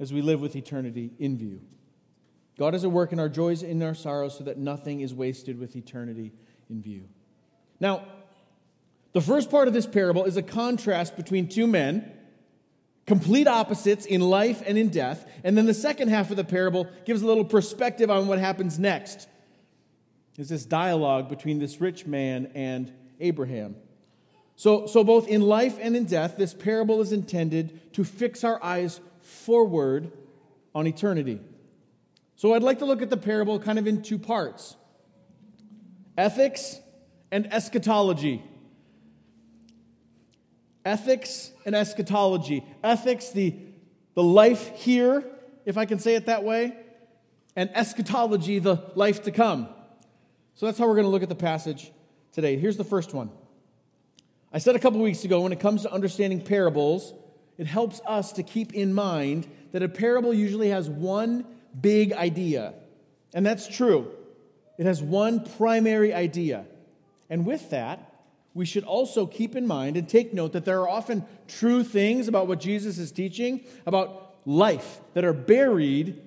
as 0.00 0.12
we 0.12 0.22
live 0.22 0.40
with 0.40 0.56
eternity 0.56 1.12
in 1.18 1.36
view. 1.36 1.60
God 2.58 2.74
is 2.74 2.84
at 2.84 2.90
work 2.90 3.12
in 3.12 3.20
our 3.20 3.28
joys 3.28 3.62
and 3.62 3.82
our 3.82 3.94
sorrows 3.94 4.36
so 4.36 4.44
that 4.44 4.58
nothing 4.58 5.00
is 5.00 5.14
wasted 5.14 5.58
with 5.58 5.76
eternity 5.76 6.32
in 6.70 6.82
view. 6.82 7.04
Now, 7.78 8.04
the 9.12 9.20
first 9.20 9.50
part 9.50 9.68
of 9.68 9.74
this 9.74 9.86
parable 9.86 10.24
is 10.24 10.36
a 10.36 10.42
contrast 10.42 11.16
between 11.16 11.48
two 11.48 11.66
men, 11.66 12.12
complete 13.06 13.46
opposites 13.46 14.04
in 14.04 14.20
life 14.20 14.62
and 14.66 14.76
in 14.76 14.88
death. 14.88 15.26
And 15.44 15.56
then 15.56 15.66
the 15.66 15.74
second 15.74 16.08
half 16.08 16.30
of 16.30 16.36
the 16.36 16.44
parable 16.44 16.88
gives 17.04 17.22
a 17.22 17.26
little 17.26 17.44
perspective 17.44 18.10
on 18.10 18.26
what 18.26 18.38
happens 18.38 18.78
next. 18.78 19.28
Is 20.36 20.48
this 20.50 20.66
dialogue 20.66 21.28
between 21.28 21.58
this 21.58 21.80
rich 21.80 22.04
man 22.04 22.50
and 22.54 22.92
Abraham. 23.20 23.76
So, 24.54 24.86
so, 24.86 25.04
both 25.04 25.28
in 25.28 25.42
life 25.42 25.78
and 25.80 25.96
in 25.96 26.04
death, 26.04 26.36
this 26.36 26.54
parable 26.54 27.00
is 27.02 27.12
intended 27.12 27.92
to 27.94 28.04
fix 28.04 28.42
our 28.42 28.62
eyes 28.62 29.00
forward 29.20 30.12
on 30.74 30.86
eternity. 30.86 31.40
So 32.36 32.52
I'd 32.52 32.62
like 32.62 32.78
to 32.80 32.84
look 32.84 33.00
at 33.02 33.10
the 33.10 33.16
parable 33.16 33.58
kind 33.58 33.78
of 33.78 33.86
in 33.86 34.02
two 34.02 34.18
parts 34.18 34.76
ethics 36.16 36.80
and 37.30 37.52
eschatology. 37.52 38.42
Ethics 40.86 41.50
and 41.66 41.74
eschatology. 41.74 42.64
Ethics, 42.84 43.30
the, 43.30 43.54
the 44.14 44.22
life 44.22 44.70
here, 44.76 45.24
if 45.64 45.76
I 45.76 45.84
can 45.84 45.98
say 45.98 46.14
it 46.14 46.26
that 46.26 46.44
way, 46.44 46.74
and 47.56 47.68
eschatology, 47.74 48.60
the 48.60 48.82
life 48.94 49.24
to 49.24 49.32
come. 49.32 49.68
So 50.54 50.66
that's 50.66 50.78
how 50.78 50.86
we're 50.86 50.94
going 50.94 51.06
to 51.06 51.10
look 51.10 51.24
at 51.24 51.28
the 51.28 51.34
passage 51.34 51.90
today. 52.32 52.56
Here's 52.56 52.76
the 52.76 52.84
first 52.84 53.12
one. 53.12 53.30
I 54.52 54.58
said 54.58 54.76
a 54.76 54.78
couple 54.78 55.00
weeks 55.00 55.24
ago 55.24 55.40
when 55.40 55.52
it 55.52 55.58
comes 55.58 55.82
to 55.82 55.92
understanding 55.92 56.40
parables, 56.40 57.12
it 57.58 57.66
helps 57.66 58.00
us 58.06 58.32
to 58.34 58.44
keep 58.44 58.72
in 58.72 58.94
mind 58.94 59.48
that 59.72 59.82
a 59.82 59.88
parable 59.88 60.32
usually 60.32 60.68
has 60.68 60.88
one 60.88 61.44
big 61.78 62.12
idea. 62.12 62.74
And 63.34 63.44
that's 63.44 63.66
true. 63.66 64.12
It 64.78 64.86
has 64.86 65.02
one 65.02 65.44
primary 65.44 66.14
idea. 66.14 66.64
And 67.28 67.44
with 67.44 67.70
that, 67.70 68.12
we 68.56 68.64
should 68.64 68.84
also 68.84 69.26
keep 69.26 69.54
in 69.54 69.66
mind 69.66 69.98
and 69.98 70.08
take 70.08 70.32
note 70.32 70.54
that 70.54 70.64
there 70.64 70.80
are 70.80 70.88
often 70.88 71.26
true 71.46 71.84
things 71.84 72.26
about 72.26 72.46
what 72.46 72.58
Jesus 72.58 72.96
is 72.96 73.12
teaching, 73.12 73.60
about 73.84 74.34
life, 74.46 74.98
that 75.12 75.26
are 75.26 75.34
buried 75.34 76.18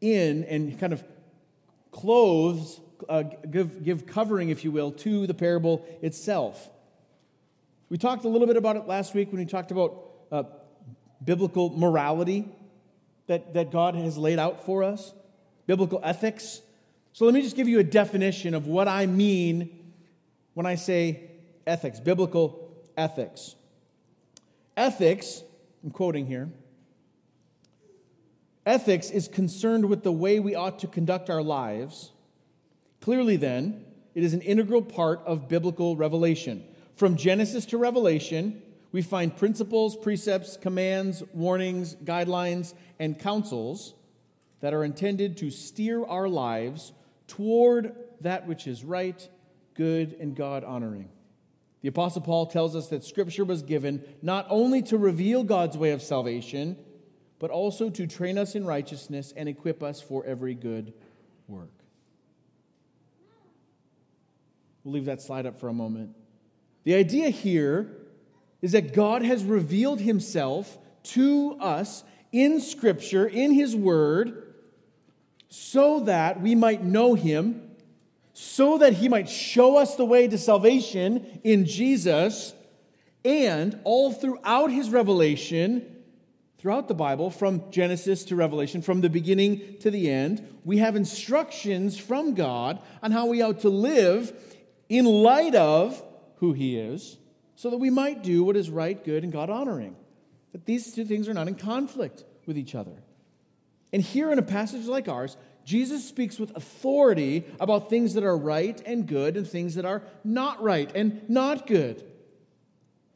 in 0.00 0.44
and 0.44 0.78
kind 0.78 0.92
of 0.92 1.02
clothes, 1.90 2.80
uh, 3.08 3.24
give, 3.50 3.82
give 3.82 4.06
covering, 4.06 4.50
if 4.50 4.62
you 4.62 4.70
will, 4.70 4.92
to 4.92 5.26
the 5.26 5.34
parable 5.34 5.84
itself. 6.02 6.70
We 7.88 7.98
talked 7.98 8.24
a 8.24 8.28
little 8.28 8.46
bit 8.46 8.56
about 8.56 8.76
it 8.76 8.86
last 8.86 9.12
week 9.12 9.32
when 9.32 9.40
we 9.40 9.46
talked 9.46 9.72
about 9.72 10.04
uh, 10.30 10.44
biblical 11.24 11.70
morality 11.70 12.48
that, 13.26 13.54
that 13.54 13.72
God 13.72 13.96
has 13.96 14.16
laid 14.16 14.38
out 14.38 14.64
for 14.64 14.84
us, 14.84 15.12
biblical 15.66 16.00
ethics. 16.04 16.60
So 17.12 17.24
let 17.24 17.34
me 17.34 17.42
just 17.42 17.56
give 17.56 17.66
you 17.66 17.80
a 17.80 17.84
definition 17.84 18.54
of 18.54 18.68
what 18.68 18.86
I 18.86 19.06
mean 19.06 19.94
when 20.54 20.64
I 20.64 20.76
say 20.76 21.29
ethics, 21.70 22.00
biblical 22.00 22.68
ethics. 22.96 23.54
Ethics, 24.76 25.42
I'm 25.84 25.90
quoting 25.90 26.26
here, 26.26 26.50
ethics 28.66 29.10
is 29.10 29.28
concerned 29.28 29.88
with 29.88 30.02
the 30.02 30.12
way 30.12 30.40
we 30.40 30.54
ought 30.54 30.80
to 30.80 30.88
conduct 30.88 31.30
our 31.30 31.42
lives. 31.42 32.10
Clearly, 33.00 33.36
then, 33.36 33.84
it 34.14 34.24
is 34.24 34.34
an 34.34 34.42
integral 34.42 34.82
part 34.82 35.20
of 35.24 35.48
biblical 35.48 35.96
revelation. 35.96 36.64
From 36.96 37.16
Genesis 37.16 37.64
to 37.66 37.78
Revelation, 37.78 38.60
we 38.90 39.00
find 39.00 39.34
principles, 39.34 39.96
precepts, 39.96 40.56
commands, 40.56 41.22
warnings, 41.32 41.94
guidelines, 41.94 42.74
and 42.98 43.18
counsels 43.18 43.94
that 44.60 44.74
are 44.74 44.82
intended 44.82 45.36
to 45.36 45.50
steer 45.50 46.04
our 46.04 46.28
lives 46.28 46.92
toward 47.28 47.94
that 48.20 48.48
which 48.48 48.66
is 48.66 48.82
right, 48.82 49.28
good, 49.74 50.16
and 50.20 50.34
God 50.34 50.64
honoring. 50.64 51.08
The 51.82 51.88
Apostle 51.88 52.22
Paul 52.22 52.46
tells 52.46 52.76
us 52.76 52.88
that 52.88 53.04
Scripture 53.04 53.44
was 53.44 53.62
given 53.62 54.04
not 54.22 54.46
only 54.50 54.82
to 54.82 54.98
reveal 54.98 55.42
God's 55.44 55.78
way 55.78 55.92
of 55.92 56.02
salvation, 56.02 56.76
but 57.38 57.50
also 57.50 57.88
to 57.88 58.06
train 58.06 58.36
us 58.36 58.54
in 58.54 58.66
righteousness 58.66 59.32
and 59.34 59.48
equip 59.48 59.82
us 59.82 60.00
for 60.02 60.24
every 60.26 60.54
good 60.54 60.92
work. 61.48 61.70
We'll 64.84 64.94
leave 64.94 65.06
that 65.06 65.22
slide 65.22 65.46
up 65.46 65.58
for 65.58 65.68
a 65.68 65.72
moment. 65.72 66.14
The 66.84 66.94
idea 66.94 67.30
here 67.30 67.96
is 68.62 68.72
that 68.72 68.92
God 68.92 69.22
has 69.22 69.44
revealed 69.44 70.00
himself 70.00 70.78
to 71.02 71.56
us 71.60 72.04
in 72.32 72.60
Scripture, 72.60 73.26
in 73.26 73.52
His 73.52 73.74
Word, 73.74 74.54
so 75.48 76.00
that 76.00 76.40
we 76.40 76.54
might 76.54 76.84
know 76.84 77.14
Him, 77.14 77.69
so 78.32 78.78
that 78.78 78.94
He 78.94 79.08
might 79.08 79.28
show 79.28 79.76
us 79.76 79.96
the 79.96 80.04
way 80.04 80.28
to 80.28 80.38
salvation 80.38 81.40
in 81.44 81.66
Jesus, 81.66 82.54
and 83.24 83.78
all 83.84 84.12
throughout 84.12 84.70
His 84.70 84.90
revelation, 84.90 85.84
throughout 86.58 86.88
the 86.88 86.94
Bible, 86.94 87.30
from 87.30 87.70
Genesis 87.70 88.24
to 88.24 88.36
Revelation, 88.36 88.82
from 88.82 89.00
the 89.00 89.10
beginning 89.10 89.76
to 89.80 89.90
the 89.90 90.10
end, 90.10 90.46
we 90.64 90.78
have 90.78 90.96
instructions 90.96 91.98
from 91.98 92.34
God 92.34 92.80
on 93.02 93.12
how 93.12 93.26
we 93.26 93.42
ought 93.42 93.60
to 93.60 93.70
live 93.70 94.32
in 94.88 95.04
light 95.04 95.54
of 95.54 96.02
who 96.36 96.52
He 96.52 96.78
is 96.78 97.16
so 97.56 97.68
that 97.68 97.78
we 97.78 97.90
might 97.90 98.22
do 98.22 98.42
what 98.42 98.56
is 98.56 98.70
right, 98.70 99.04
good, 99.04 99.22
and 99.22 99.32
God 99.32 99.50
honoring. 99.50 99.94
That 100.52 100.64
these 100.64 100.94
two 100.94 101.04
things 101.04 101.28
are 101.28 101.34
not 101.34 101.46
in 101.46 101.54
conflict 101.56 102.24
with 102.46 102.56
each 102.56 102.74
other. 102.74 103.02
And 103.92 104.00
here 104.00 104.32
in 104.32 104.38
a 104.38 104.42
passage 104.42 104.86
like 104.86 105.08
ours, 105.08 105.36
Jesus 105.70 106.04
speaks 106.04 106.40
with 106.40 106.56
authority 106.56 107.44
about 107.60 107.88
things 107.88 108.14
that 108.14 108.24
are 108.24 108.36
right 108.36 108.82
and 108.84 109.06
good 109.06 109.36
and 109.36 109.46
things 109.46 109.76
that 109.76 109.84
are 109.84 110.02
not 110.24 110.60
right 110.60 110.90
and 110.96 111.30
not 111.30 111.68
good. 111.68 112.02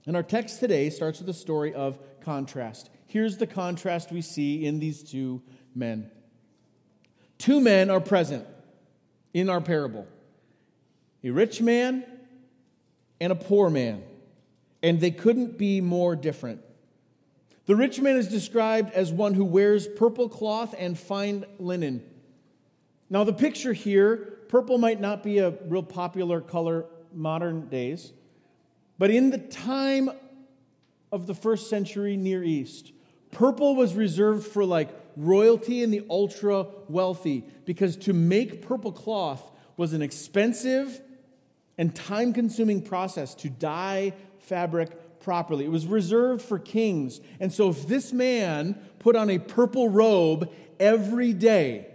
And 0.07 0.15
our 0.15 0.23
text 0.23 0.61
today 0.61 0.89
starts 0.91 1.19
with 1.19 1.29
a 1.29 1.35
story 1.35 1.75
of 1.75 1.99
contrast. 2.21 2.91
Here's 3.09 3.39
the 3.39 3.49
contrast 3.49 4.13
we 4.13 4.23
see 4.23 4.65
in 4.65 4.79
these 4.79 5.03
two 5.03 5.43
men. 5.75 6.13
Two 7.39 7.61
men 7.61 7.91
are 7.91 7.99
present 7.99 8.47
in 9.33 9.51
our 9.51 9.61
parable 9.61 10.07
a 11.25 11.31
rich 11.31 11.61
man 11.61 12.05
and 13.21 13.33
a 13.33 13.35
poor 13.35 13.69
man 13.69 14.01
and 14.81 15.01
they 15.01 15.11
couldn't 15.11 15.59
be 15.59 15.81
more 15.81 16.15
different. 16.15 16.61
The 17.67 17.75
rich 17.75 18.01
man 18.01 18.17
is 18.17 18.29
described 18.29 18.93
as 18.93 19.11
one 19.11 19.35
who 19.35 19.45
wears 19.45 19.89
purple 19.89 20.29
cloth 20.29 20.73
and 20.79 20.97
fine 20.97 21.47
linen. 21.59 22.05
Now, 23.15 23.23
the 23.23 23.33
picture 23.33 23.73
here, 23.73 24.17
purple 24.49 24.77
might 24.77 25.01
not 25.01 25.23
be 25.23 25.39
a 25.39 25.51
real 25.69 25.85
popular 25.85 26.41
color 26.41 26.87
modern 27.13 27.69
days, 27.69 28.13
but 28.99 29.09
in 29.09 29.31
the 29.31 29.39
time 29.39 30.11
of 31.13 31.29
the 31.29 31.35
first 31.35 31.71
century 31.71 32.17
Near 32.17 32.43
East, 32.43 32.91
purple 33.31 33.77
was 33.77 33.95
reserved 33.95 34.49
for 34.49 34.65
like 34.65 34.89
royalty 35.17 35.85
and 35.85 35.95
the 35.95 36.05
ultra 36.11 36.67
wealthy 36.89 37.45
because 37.65 37.95
to 37.99 38.13
make 38.13 38.67
purple 38.67 38.91
cloth 38.91 39.49
was 39.77 39.93
an 39.93 40.03
expensive 40.03 41.01
and 41.79 41.95
time 41.95 42.33
consuming 42.33 42.83
process 42.83 43.33
to 43.37 43.49
dye 43.49 44.13
fabric 44.41 45.21
properly. 45.21 45.65
It 45.65 45.71
was 45.71 45.87
reserved 45.87 46.43
for 46.43 46.59
kings. 46.59 47.21
And 47.39 47.53
so 47.53 47.69
if 47.69 47.87
this 47.87 48.13
man 48.13 48.75
put 48.99 49.15
on 49.15 49.31
a 49.31 49.39
purple 49.39 49.89
robe 49.89 50.53
every 50.81 51.33
day, 51.33 51.94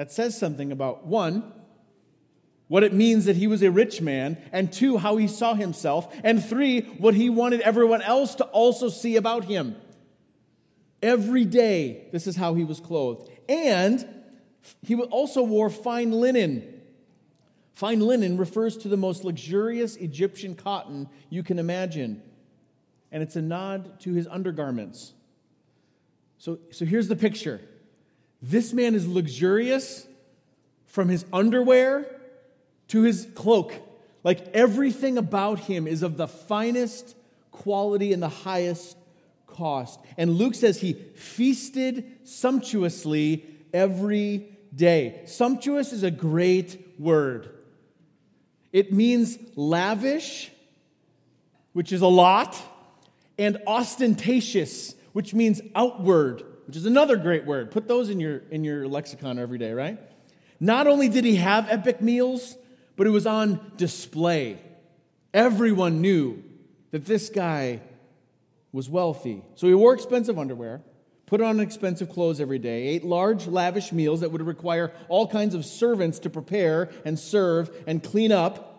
that 0.00 0.10
says 0.10 0.34
something 0.34 0.72
about 0.72 1.04
one, 1.04 1.52
what 2.68 2.82
it 2.82 2.94
means 2.94 3.26
that 3.26 3.36
he 3.36 3.46
was 3.46 3.62
a 3.62 3.70
rich 3.70 4.00
man, 4.00 4.38
and 4.50 4.72
two, 4.72 4.96
how 4.96 5.18
he 5.18 5.28
saw 5.28 5.52
himself, 5.52 6.10
and 6.24 6.42
three, 6.42 6.80
what 6.80 7.12
he 7.12 7.28
wanted 7.28 7.60
everyone 7.60 8.00
else 8.00 8.34
to 8.36 8.44
also 8.44 8.88
see 8.88 9.16
about 9.16 9.44
him. 9.44 9.76
Every 11.02 11.44
day, 11.44 12.08
this 12.12 12.26
is 12.26 12.34
how 12.34 12.54
he 12.54 12.64
was 12.64 12.80
clothed. 12.80 13.30
And 13.46 14.08
he 14.80 14.94
also 14.94 15.42
wore 15.42 15.68
fine 15.68 16.12
linen. 16.12 16.80
Fine 17.74 18.00
linen 18.00 18.38
refers 18.38 18.78
to 18.78 18.88
the 18.88 18.96
most 18.96 19.22
luxurious 19.22 19.96
Egyptian 19.96 20.54
cotton 20.54 21.10
you 21.28 21.42
can 21.42 21.58
imagine, 21.58 22.22
and 23.12 23.22
it's 23.22 23.36
a 23.36 23.42
nod 23.42 24.00
to 24.00 24.14
his 24.14 24.26
undergarments. 24.26 25.12
So, 26.38 26.58
so 26.70 26.86
here's 26.86 27.08
the 27.08 27.16
picture 27.16 27.60
this 28.42 28.72
man 28.72 28.94
is 28.94 29.06
luxurious 29.06 30.06
from 30.86 31.08
his 31.08 31.24
underwear 31.32 32.06
to 32.88 33.02
his 33.02 33.26
cloak. 33.34 33.72
Like 34.24 34.48
everything 34.54 35.18
about 35.18 35.60
him 35.60 35.86
is 35.86 36.02
of 36.02 36.16
the 36.16 36.28
finest 36.28 37.16
quality 37.50 38.12
and 38.12 38.22
the 38.22 38.28
highest 38.28 38.96
cost. 39.46 40.00
And 40.16 40.32
Luke 40.32 40.54
says 40.54 40.80
he 40.80 40.94
feasted 40.94 42.04
sumptuously 42.24 43.44
every 43.72 44.48
day. 44.74 45.22
Sumptuous 45.26 45.92
is 45.92 46.02
a 46.02 46.10
great 46.10 46.98
word. 46.98 47.50
It 48.72 48.92
means 48.92 49.38
lavish, 49.56 50.50
which 51.72 51.92
is 51.92 52.02
a 52.02 52.06
lot, 52.06 52.56
and 53.38 53.58
ostentatious, 53.66 54.94
which 55.12 55.34
means 55.34 55.60
outward, 55.74 56.44
which 56.70 56.76
is 56.76 56.86
another 56.86 57.16
great 57.16 57.46
word. 57.46 57.72
Put 57.72 57.88
those 57.88 58.10
in 58.10 58.20
your, 58.20 58.42
in 58.52 58.62
your 58.62 58.86
lexicon 58.86 59.40
every 59.40 59.58
day, 59.58 59.72
right? 59.72 59.98
Not 60.60 60.86
only 60.86 61.08
did 61.08 61.24
he 61.24 61.34
have 61.34 61.66
epic 61.68 62.00
meals, 62.00 62.56
but 62.94 63.08
it 63.08 63.10
was 63.10 63.26
on 63.26 63.72
display. 63.76 64.60
Everyone 65.34 66.00
knew 66.00 66.44
that 66.92 67.06
this 67.06 67.28
guy 67.28 67.80
was 68.70 68.88
wealthy. 68.88 69.42
So 69.56 69.66
he 69.66 69.74
wore 69.74 69.94
expensive 69.94 70.38
underwear, 70.38 70.80
put 71.26 71.40
on 71.40 71.58
expensive 71.58 72.08
clothes 72.08 72.40
every 72.40 72.60
day, 72.60 72.86
ate 72.86 73.04
large, 73.04 73.48
lavish 73.48 73.90
meals 73.90 74.20
that 74.20 74.30
would 74.30 74.42
require 74.42 74.92
all 75.08 75.26
kinds 75.26 75.56
of 75.56 75.64
servants 75.64 76.20
to 76.20 76.30
prepare 76.30 76.88
and 77.04 77.18
serve 77.18 77.68
and 77.88 78.00
clean 78.00 78.30
up. 78.30 78.69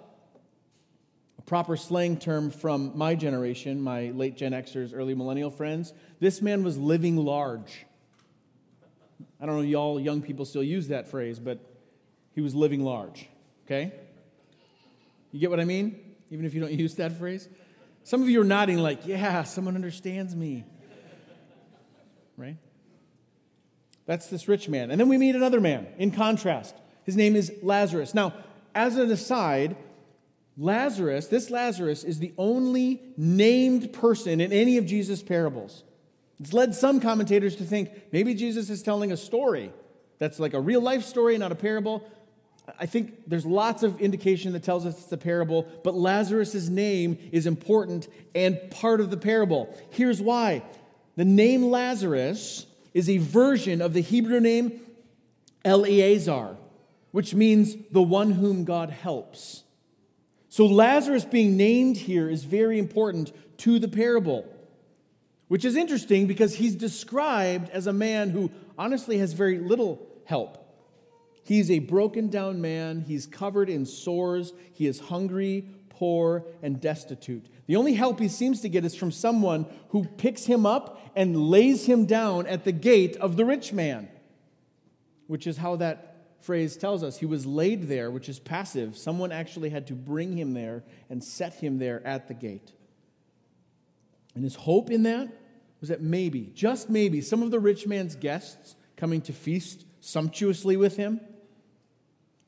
Proper 1.46 1.76
slang 1.76 2.18
term 2.18 2.50
from 2.52 2.98
my 2.98 3.16
generation, 3.16 3.82
my 3.82 4.12
late 4.12 4.38
Gen 4.38 4.52
Xers, 4.54 4.92
early 4.94 5.16
millennial 5.16 5.50
friends. 5.50 5.94
This 6.20 6.42
man 6.42 6.64
was 6.64 6.78
living 6.78 7.18
large. 7.18 7.86
I 9.40 9.46
don't 9.46 9.56
know, 9.56 9.62
y'all 9.62 10.00
young 10.00 10.22
people 10.22 10.46
still 10.46 10.64
use 10.64 10.90
that 10.90 11.10
phrase, 11.10 11.40
but 11.40 11.60
he 12.34 12.42
was 12.42 12.56
living 12.56 12.84
large, 12.84 13.28
okay? 13.66 13.92
You 15.32 15.40
get 15.40 15.50
what 15.50 15.60
I 15.60 15.66
mean? 15.66 16.00
Even 16.30 16.46
if 16.46 16.54
you 16.54 16.62
don't 16.62 16.72
use 16.72 16.96
that 16.96 17.18
phrase? 17.18 17.50
Some 18.04 18.22
of 18.22 18.30
you 18.30 18.42
are 18.42 18.46
nodding, 18.46 18.78
like, 18.78 19.06
yeah, 19.06 19.44
someone 19.44 19.76
understands 19.76 20.36
me. 20.36 20.64
Right? 22.38 22.58
That's 24.06 24.28
this 24.28 24.48
rich 24.48 24.70
man. 24.70 24.92
And 24.92 25.00
then 25.00 25.10
we 25.10 25.18
meet 25.18 25.36
another 25.36 25.60
man 25.60 25.88
in 25.98 26.12
contrast. 26.12 26.76
His 27.04 27.16
name 27.16 27.36
is 27.36 27.52
Lazarus. 27.62 28.14
Now, 28.14 28.34
as 28.74 28.98
an 28.98 29.12
aside, 29.12 29.76
Lazarus, 30.58 31.28
this 31.28 31.50
Lazarus, 31.50 32.04
is 32.04 32.20
the 32.20 32.34
only 32.38 33.02
named 33.18 33.94
person 33.94 34.42
in 34.42 34.52
any 34.52 34.78
of 34.78 34.86
Jesus' 34.86 35.24
parables. 35.24 35.84
It's 36.40 36.54
led 36.54 36.76
some 36.76 37.00
commentators 37.00 37.56
to 37.58 37.64
think 37.64 37.92
maybe 38.12 38.34
Jesus 38.34 38.70
is 38.70 38.82
telling 38.82 39.12
a 39.12 39.18
story 39.18 39.72
that's 40.18 40.40
like 40.40 40.54
a 40.54 40.60
real 40.60 40.82
life 40.82 41.04
story, 41.04 41.38
not 41.38 41.52
a 41.52 41.56
parable. 41.56 42.04
I 42.80 42.86
think 42.86 43.28
there's 43.28 43.46
lots 43.46 43.84
of 43.84 44.00
indication 44.00 44.54
that 44.54 44.64
tells 44.64 44.86
us 44.86 45.04
it's 45.04 45.12
a 45.12 45.18
parable, 45.18 45.68
but 45.84 45.96
Lazarus' 45.96 46.68
name 46.68 47.18
is 47.32 47.46
important 47.48 48.08
and 48.36 48.60
part 48.72 49.02
of 49.02 49.10
the 49.10 49.18
parable. 49.18 49.76
Here's 49.90 50.22
why 50.22 50.64
the 51.16 51.26
name 51.26 51.70
Lazarus 51.70 52.66
is 52.94 53.10
a 53.10 53.18
version 53.18 53.82
of 53.82 53.94
the 53.94 54.02
Hebrew 54.02 54.40
name 54.40 54.82
Eleazar, 55.64 56.58
which 57.12 57.34
means 57.34 57.76
the 57.92 58.02
one 58.02 58.32
whom 58.32 58.64
God 58.64 58.90
helps. 58.90 59.64
So 60.52 60.66
Lazarus 60.66 61.24
being 61.24 61.56
named 61.56 61.96
here 61.96 62.30
is 62.30 62.44
very 62.44 62.78
important 62.78 63.32
to 63.60 63.80
the 63.80 63.88
parable, 63.88 64.46
which 65.48 65.64
is 65.64 65.78
interesting 65.78 66.28
because 66.28 66.56
he's 66.56 66.76
described 66.76 67.70
as 67.70 67.88
a 67.88 67.94
man 67.94 68.32
who 68.32 68.52
honestly 68.78 69.20
has 69.20 69.32
very 69.32 69.60
little 69.60 70.06
help. 70.26 70.58
He's 71.46 71.72
a 71.72 71.80
broken 71.80 72.28
down 72.28 72.60
man. 72.60 73.00
He's 73.00 73.26
covered 73.26 73.70
in 73.70 73.86
sores. 73.86 74.52
He 74.74 74.88
is 74.88 75.00
hungry, 75.00 75.70
poor, 75.88 76.44
and 76.62 76.82
destitute. 76.82 77.46
The 77.68 77.78
only 77.78 77.94
help 77.94 78.20
he 78.20 78.28
seems 78.28 78.60
to 78.60 78.68
get 78.68 78.84
is 78.84 78.94
from 78.94 79.14
someone 79.14 79.66
who 79.92 80.04
picks 80.04 80.48
him 80.48 80.66
up 80.66 81.00
and 81.16 81.50
lays 81.50 81.86
him 81.86 82.06
down 82.06 82.46
at 82.46 82.66
the 82.66 82.74
gate 82.74 83.16
of 83.16 83.38
the 83.38 83.46
rich 83.46 83.72
man, 83.72 84.10
which 85.28 85.48
is 85.48 85.56
how 85.56 85.78
that 85.78 86.11
phrase 86.44 86.78
tells 86.78 87.04
us. 87.04 87.18
He 87.18 87.26
was 87.26 87.46
laid 87.46 87.88
there, 87.88 88.12
which 88.12 88.30
is 88.30 88.40
passive. 88.40 88.98
Someone 88.98 89.32
actually 89.32 89.70
had 89.70 89.88
to 89.88 89.94
bring 89.94 90.38
him 90.38 90.54
there 90.54 90.84
and 91.10 91.24
set 91.24 91.56
him 91.56 91.78
there 91.78 92.06
at 92.06 92.28
the 92.28 92.34
gate. 92.34 92.72
And 94.36 94.44
his 94.44 94.56
hope 94.56 94.90
in 94.90 95.04
that 95.04 95.30
was 95.80 95.90
that 95.90 96.02
maybe, 96.02 96.52
just 96.54 96.90
maybe, 96.90 97.22
some 97.22 97.42
of 97.42 97.52
the 97.52 97.60
rich 97.60 97.88
man's 97.88 98.16
guests 98.16 98.76
coming 98.96 99.22
to 99.22 99.34
feast 99.34 99.86
sumptuously 100.00 100.78
with 100.78 100.96
him 100.96 101.20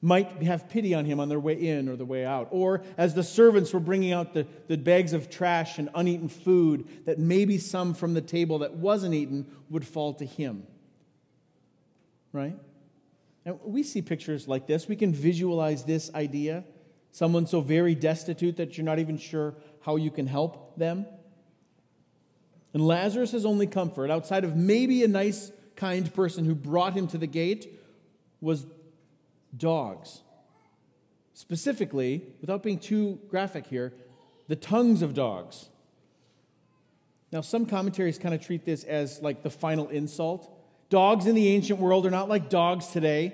might 0.01 0.43
have 0.43 0.67
pity 0.67 0.93
on 0.93 1.06
him 1.06 1.19
on 1.21 1.29
their 1.29 1.39
way 1.39 1.53
in 1.53 1.88
or 1.88 1.95
the 1.95 2.06
way 2.06 2.25
out. 2.25 2.49
Or 2.51 2.84
as 2.97 3.15
the 3.15 3.23
servants 3.23 3.73
were 3.73 3.79
bringing 3.79 4.12
out 4.12 4.34
the, 4.34 4.45
the 4.67 4.77
bags 4.77 5.13
of 5.13 5.29
trash 5.29 5.79
and 5.79 5.89
uneaten 5.95 6.27
food, 6.27 7.06
that 7.06 7.19
maybe 7.19 7.58
some 7.58 7.93
from 7.93 8.13
the 8.13 8.21
table 8.21 8.60
that 8.60 8.73
wasn't 8.73 9.13
eaten 9.13 9.45
would 9.69 9.88
fall 9.88 10.13
to 10.15 10.25
him. 10.25 10.67
Right? 12.34 12.58
And 13.45 13.60
we 13.63 13.84
see 13.84 14.01
pictures 14.01 14.47
like 14.47 14.67
this. 14.67 14.88
We 14.88 14.95
can 14.95 15.13
visualize 15.13 15.84
this 15.84 16.13
idea. 16.13 16.63
Someone 17.12 17.45
so 17.45 17.62
very 17.62 17.93
destitute 17.93 18.58
that 18.58 18.77
you're 18.77 18.86
not 18.86 18.99
even 18.99 19.17
sure 19.17 19.56
how 19.82 19.97
you 19.97 20.10
can 20.10 20.27
help 20.27 20.77
them. 20.77 21.06
And 22.73 22.86
Lazarus' 22.86 23.45
only 23.45 23.67
comfort, 23.67 24.10
outside 24.10 24.43
of 24.43 24.56
maybe 24.56 25.03
a 25.03 25.08
nice, 25.08 25.51
kind 25.75 26.12
person 26.13 26.45
who 26.45 26.56
brought 26.56 26.93
him 26.93 27.08
to 27.08 27.17
the 27.17 27.27
gate, 27.27 27.79
was 28.41 28.65
dogs. 29.56 30.21
Specifically, 31.34 32.23
without 32.41 32.63
being 32.63 32.79
too 32.79 33.19
graphic 33.29 33.67
here, 33.67 33.93
the 34.47 34.56
tongues 34.56 35.01
of 35.01 35.13
dogs. 35.13 35.69
Now, 37.32 37.41
some 37.41 37.65
commentaries 37.65 38.19
kind 38.19 38.36
of 38.36 38.41
treat 38.41 38.65
this 38.65 38.84
as 38.84 39.21
like 39.21 39.41
the 39.41 39.49
final 39.49 39.89
insult. 39.89 40.49
Dogs 40.93 41.25
in 41.25 41.34
the 41.34 41.47
ancient 41.47 41.79
world 41.79 42.06
are 42.06 42.12
not 42.12 42.29
like 42.29 42.51
dogs 42.51 42.86
today. 42.86 43.34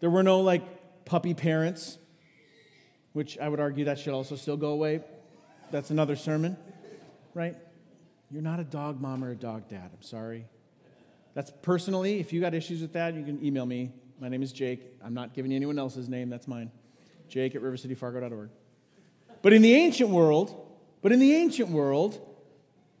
There 0.00 0.08
were 0.08 0.22
no 0.22 0.40
like 0.40 1.04
puppy 1.04 1.34
parents, 1.34 1.98
which 3.12 3.36
I 3.38 3.46
would 3.46 3.60
argue 3.60 3.84
that 3.84 3.98
should 3.98 4.14
also 4.14 4.36
still 4.36 4.56
go 4.56 4.68
away. 4.70 5.02
That's 5.70 5.90
another 5.90 6.16
sermon, 6.16 6.56
right? 7.34 7.56
You're 8.30 8.40
not 8.40 8.58
a 8.58 8.64
dog 8.64 9.02
mom 9.02 9.22
or 9.22 9.32
a 9.32 9.36
dog 9.36 9.68
dad. 9.68 9.90
I'm 9.94 10.00
sorry. 10.00 10.46
That's 11.34 11.52
personally, 11.60 12.20
if 12.20 12.32
you 12.32 12.40
got 12.40 12.54
issues 12.54 12.80
with 12.80 12.94
that, 12.94 13.12
you 13.12 13.22
can 13.22 13.44
email 13.44 13.66
me, 13.66 13.92
my 14.18 14.30
name 14.30 14.42
is 14.42 14.50
Jake. 14.50 14.80
I'm 15.04 15.12
not 15.12 15.34
giving 15.34 15.50
you 15.50 15.56
anyone 15.56 15.78
else's 15.78 16.08
name, 16.08 16.30
that's 16.30 16.48
mine. 16.48 16.70
Jake 17.28 17.54
at 17.54 17.60
rivercityfargo.org. 17.60 18.48
But 19.42 19.52
in 19.52 19.60
the 19.60 19.74
ancient 19.74 20.08
world, 20.08 20.74
but 21.02 21.12
in 21.12 21.18
the 21.18 21.34
ancient 21.34 21.68
world, 21.68 22.18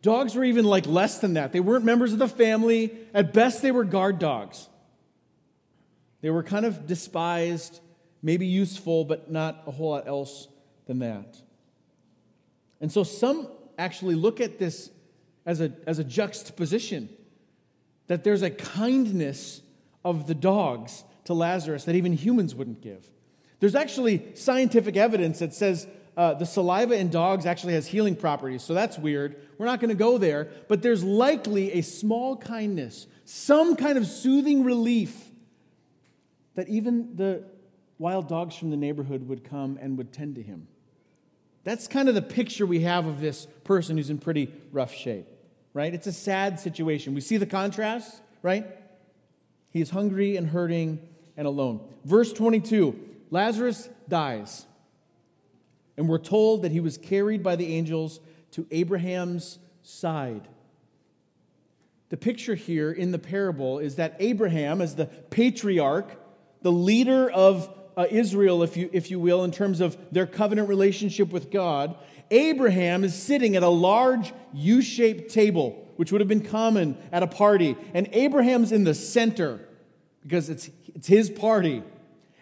dogs 0.04 0.34
were 0.34 0.44
even 0.44 0.66
like 0.66 0.86
less 0.86 1.18
than 1.18 1.34
that. 1.34 1.52
They 1.52 1.60
weren't 1.60 1.84
members 1.84 2.12
of 2.12 2.18
the 2.18 2.28
family. 2.28 2.92
At 3.14 3.32
best, 3.32 3.62
they 3.62 3.72
were 3.72 3.84
guard 3.84 4.18
dogs. 4.18 4.68
They 6.20 6.28
were 6.28 6.42
kind 6.42 6.66
of 6.66 6.86
despised, 6.86 7.80
maybe 8.22 8.46
useful, 8.46 9.06
but 9.06 9.30
not 9.30 9.62
a 9.66 9.70
whole 9.70 9.90
lot 9.90 10.06
else 10.06 10.46
than 10.86 10.98
that. 10.98 11.38
And 12.82 12.92
so 12.92 13.02
some 13.02 13.48
actually 13.78 14.14
look 14.14 14.42
at 14.42 14.58
this 14.58 14.90
as 15.46 15.62
a, 15.62 15.72
as 15.86 15.98
a 15.98 16.04
juxtaposition 16.04 17.08
that 18.06 18.24
there's 18.24 18.42
a 18.42 18.50
kindness 18.50 19.62
of 20.04 20.26
the 20.26 20.34
dogs 20.34 21.02
to 21.24 21.32
Lazarus 21.32 21.84
that 21.84 21.94
even 21.94 22.12
humans 22.12 22.54
wouldn't 22.54 22.82
give. 22.82 23.08
There's 23.60 23.74
actually 23.74 24.34
scientific 24.34 24.98
evidence 24.98 25.38
that 25.38 25.54
says 25.54 25.86
uh, 26.16 26.34
the 26.34 26.46
saliva 26.46 26.94
in 26.94 27.10
dogs 27.10 27.46
actually 27.46 27.74
has 27.74 27.86
healing 27.86 28.14
properties, 28.14 28.62
so 28.62 28.74
that's 28.74 28.98
weird. 28.98 29.36
We're 29.58 29.66
not 29.66 29.80
going 29.80 29.90
to 29.90 29.96
go 29.96 30.18
there, 30.18 30.48
but 30.68 30.82
there's 30.82 31.02
likely 31.02 31.72
a 31.72 31.80
small 31.82 32.36
kindness, 32.36 33.06
some 33.24 33.76
kind 33.76 33.98
of 33.98 34.06
soothing 34.06 34.64
relief 34.64 35.30
that 36.54 36.68
even 36.68 37.16
the 37.16 37.44
wild 37.98 38.28
dogs 38.28 38.54
from 38.54 38.70
the 38.70 38.76
neighborhood 38.76 39.28
would 39.28 39.44
come 39.44 39.78
and 39.80 39.98
would 39.98 40.12
tend 40.12 40.36
to 40.36 40.42
him. 40.42 40.68
That's 41.64 41.88
kind 41.88 42.08
of 42.08 42.14
the 42.14 42.22
picture 42.22 42.66
we 42.66 42.80
have 42.80 43.06
of 43.06 43.20
this 43.20 43.46
person 43.64 43.96
who's 43.96 44.10
in 44.10 44.18
pretty 44.18 44.52
rough 44.70 44.94
shape, 44.94 45.26
right? 45.72 45.92
It's 45.92 46.06
a 46.06 46.12
sad 46.12 46.60
situation. 46.60 47.14
We 47.14 47.22
see 47.22 47.38
the 47.38 47.46
contrast, 47.46 48.20
right? 48.42 48.66
He's 49.70 49.90
hungry 49.90 50.36
and 50.36 50.46
hurting 50.48 51.00
and 51.36 51.46
alone. 51.46 51.80
Verse 52.04 52.32
22 52.32 52.98
Lazarus 53.30 53.88
dies. 54.08 54.66
And 55.96 56.08
we're 56.08 56.18
told 56.18 56.62
that 56.62 56.72
he 56.72 56.80
was 56.80 56.98
carried 56.98 57.42
by 57.42 57.56
the 57.56 57.74
angels 57.74 58.20
to 58.52 58.66
Abraham's 58.70 59.58
side. 59.82 60.48
The 62.08 62.16
picture 62.16 62.54
here 62.54 62.92
in 62.92 63.10
the 63.12 63.18
parable 63.18 63.78
is 63.78 63.96
that 63.96 64.16
Abraham, 64.18 64.80
as 64.80 64.96
the 64.96 65.06
patriarch, 65.06 66.16
the 66.62 66.72
leader 66.72 67.30
of 67.30 67.68
uh, 67.96 68.06
Israel, 68.10 68.62
if 68.62 68.76
you, 68.76 68.90
if 68.92 69.10
you 69.10 69.20
will, 69.20 69.44
in 69.44 69.50
terms 69.50 69.80
of 69.80 69.96
their 70.12 70.26
covenant 70.26 70.68
relationship 70.68 71.30
with 71.30 71.50
God, 71.50 71.96
Abraham 72.30 73.04
is 73.04 73.14
sitting 73.14 73.56
at 73.56 73.62
a 73.62 73.68
large 73.68 74.32
U 74.52 74.82
shaped 74.82 75.32
table, 75.32 75.88
which 75.96 76.10
would 76.10 76.20
have 76.20 76.28
been 76.28 76.44
common 76.44 76.96
at 77.12 77.22
a 77.22 77.26
party. 77.26 77.76
And 77.92 78.08
Abraham's 78.12 78.72
in 78.72 78.84
the 78.84 78.94
center 78.94 79.60
because 80.22 80.48
it's, 80.50 80.70
it's 80.94 81.06
his 81.06 81.30
party. 81.30 81.82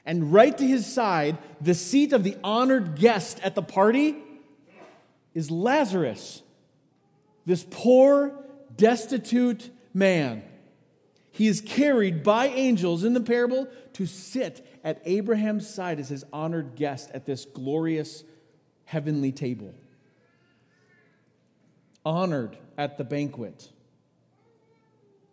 And 0.04 0.32
right 0.32 0.56
to 0.56 0.66
his 0.66 0.86
side, 0.92 1.38
the 1.60 1.74
seat 1.74 2.12
of 2.12 2.24
the 2.24 2.36
honored 2.42 2.96
guest 2.96 3.40
at 3.42 3.54
the 3.54 3.62
party 3.62 4.16
is 5.34 5.50
Lazarus, 5.50 6.42
this 7.46 7.64
poor, 7.70 8.34
destitute 8.76 9.70
man. 9.94 10.42
He 11.30 11.46
is 11.46 11.60
carried 11.60 12.22
by 12.22 12.48
angels 12.48 13.04
in 13.04 13.14
the 13.14 13.20
parable 13.20 13.68
to 13.94 14.06
sit 14.06 14.66
at 14.84 15.00
Abraham's 15.04 15.72
side 15.72 15.98
as 15.98 16.08
his 16.08 16.24
honored 16.32 16.74
guest 16.74 17.10
at 17.14 17.24
this 17.24 17.46
glorious 17.46 18.24
heavenly 18.84 19.32
table. 19.32 19.72
Honored 22.04 22.58
at 22.76 22.98
the 22.98 23.04
banquet. 23.04 23.70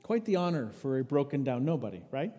Quite 0.03 0.25
the 0.25 0.37
honor 0.37 0.71
for 0.81 0.99
a 0.99 1.03
broken 1.03 1.43
down 1.43 1.65
nobody, 1.65 2.01
right? 2.11 2.31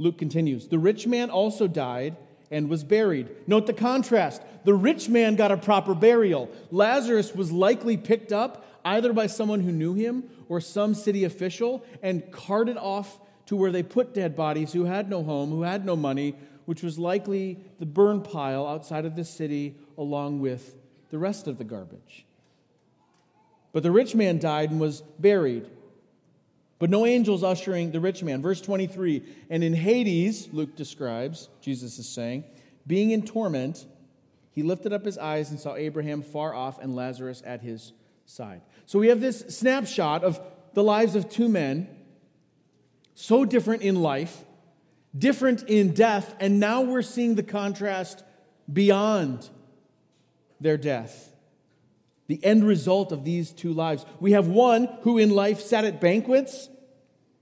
Luke 0.00 0.18
continues 0.18 0.66
The 0.66 0.78
rich 0.78 1.06
man 1.06 1.30
also 1.30 1.68
died 1.68 2.16
and 2.50 2.68
was 2.68 2.82
buried. 2.82 3.28
Note 3.46 3.66
the 3.66 3.72
contrast. 3.72 4.42
The 4.64 4.74
rich 4.74 5.08
man 5.08 5.36
got 5.36 5.52
a 5.52 5.56
proper 5.56 5.94
burial. 5.94 6.50
Lazarus 6.70 7.34
was 7.34 7.52
likely 7.52 7.96
picked 7.96 8.32
up 8.32 8.66
either 8.84 9.12
by 9.12 9.26
someone 9.26 9.60
who 9.60 9.70
knew 9.70 9.94
him 9.94 10.24
or 10.48 10.60
some 10.60 10.94
city 10.94 11.24
official 11.24 11.84
and 12.02 12.32
carted 12.32 12.76
off 12.76 13.20
to 13.46 13.54
where 13.54 13.70
they 13.70 13.82
put 13.82 14.14
dead 14.14 14.34
bodies 14.34 14.72
who 14.72 14.84
had 14.84 15.08
no 15.08 15.22
home, 15.22 15.50
who 15.50 15.62
had 15.62 15.84
no 15.84 15.94
money, 15.94 16.34
which 16.64 16.82
was 16.82 16.98
likely 16.98 17.58
the 17.78 17.86
burn 17.86 18.22
pile 18.22 18.66
outside 18.66 19.04
of 19.04 19.16
the 19.16 19.24
city 19.24 19.76
along 19.98 20.40
with 20.40 20.74
the 21.10 21.18
rest 21.18 21.46
of 21.46 21.58
the 21.58 21.64
garbage. 21.64 22.24
But 23.72 23.82
the 23.82 23.90
rich 23.90 24.14
man 24.14 24.38
died 24.38 24.70
and 24.70 24.80
was 24.80 25.02
buried. 25.18 25.68
But 26.80 26.90
no 26.90 27.06
angels 27.06 27.44
ushering 27.44 27.92
the 27.92 28.00
rich 28.00 28.24
man. 28.24 28.42
Verse 28.42 28.60
23 28.60 29.22
And 29.50 29.62
in 29.62 29.74
Hades, 29.74 30.48
Luke 30.50 30.74
describes, 30.74 31.48
Jesus 31.60 31.98
is 32.00 32.08
saying, 32.08 32.42
being 32.86 33.10
in 33.10 33.22
torment, 33.22 33.86
he 34.50 34.64
lifted 34.64 34.92
up 34.92 35.04
his 35.04 35.18
eyes 35.18 35.50
and 35.50 35.60
saw 35.60 35.76
Abraham 35.76 36.22
far 36.22 36.54
off 36.54 36.80
and 36.80 36.96
Lazarus 36.96 37.42
at 37.46 37.60
his 37.60 37.92
side. 38.24 38.62
So 38.86 38.98
we 38.98 39.08
have 39.08 39.20
this 39.20 39.40
snapshot 39.40 40.24
of 40.24 40.40
the 40.72 40.82
lives 40.82 41.14
of 41.14 41.28
two 41.28 41.48
men, 41.48 41.86
so 43.14 43.44
different 43.44 43.82
in 43.82 43.96
life, 43.96 44.44
different 45.16 45.64
in 45.64 45.92
death, 45.92 46.34
and 46.40 46.58
now 46.58 46.80
we're 46.80 47.02
seeing 47.02 47.34
the 47.34 47.42
contrast 47.42 48.24
beyond 48.72 49.50
their 50.60 50.78
death. 50.78 51.29
The 52.30 52.44
end 52.44 52.62
result 52.62 53.10
of 53.10 53.24
these 53.24 53.50
two 53.50 53.72
lives. 53.72 54.06
We 54.20 54.32
have 54.32 54.46
one 54.46 54.88
who 55.02 55.18
in 55.18 55.30
life 55.30 55.60
sat 55.60 55.84
at 55.84 56.00
banquets 56.00 56.68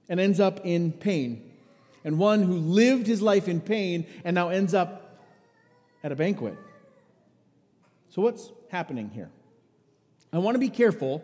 and 0.09 0.18
ends 0.18 0.40
up 0.40 0.64
in 0.64 0.92
pain, 0.92 1.53
and 2.05 2.18
one 2.18 2.42
who 2.42 2.55
lived 2.55 3.07
his 3.07 3.20
life 3.20 3.48
in 3.48 3.61
pain 3.61 4.07
and 4.24 4.35
now 4.35 4.48
ends 4.48 4.72
up 4.72 5.20
at 6.03 6.11
a 6.11 6.16
banquet. 6.16 6.57
So, 8.09 8.22
what's 8.22 8.51
happening 8.70 9.11
here? 9.11 9.29
I 10.33 10.38
want 10.38 10.55
to 10.55 10.59
be 10.59 10.70
careful 10.70 11.22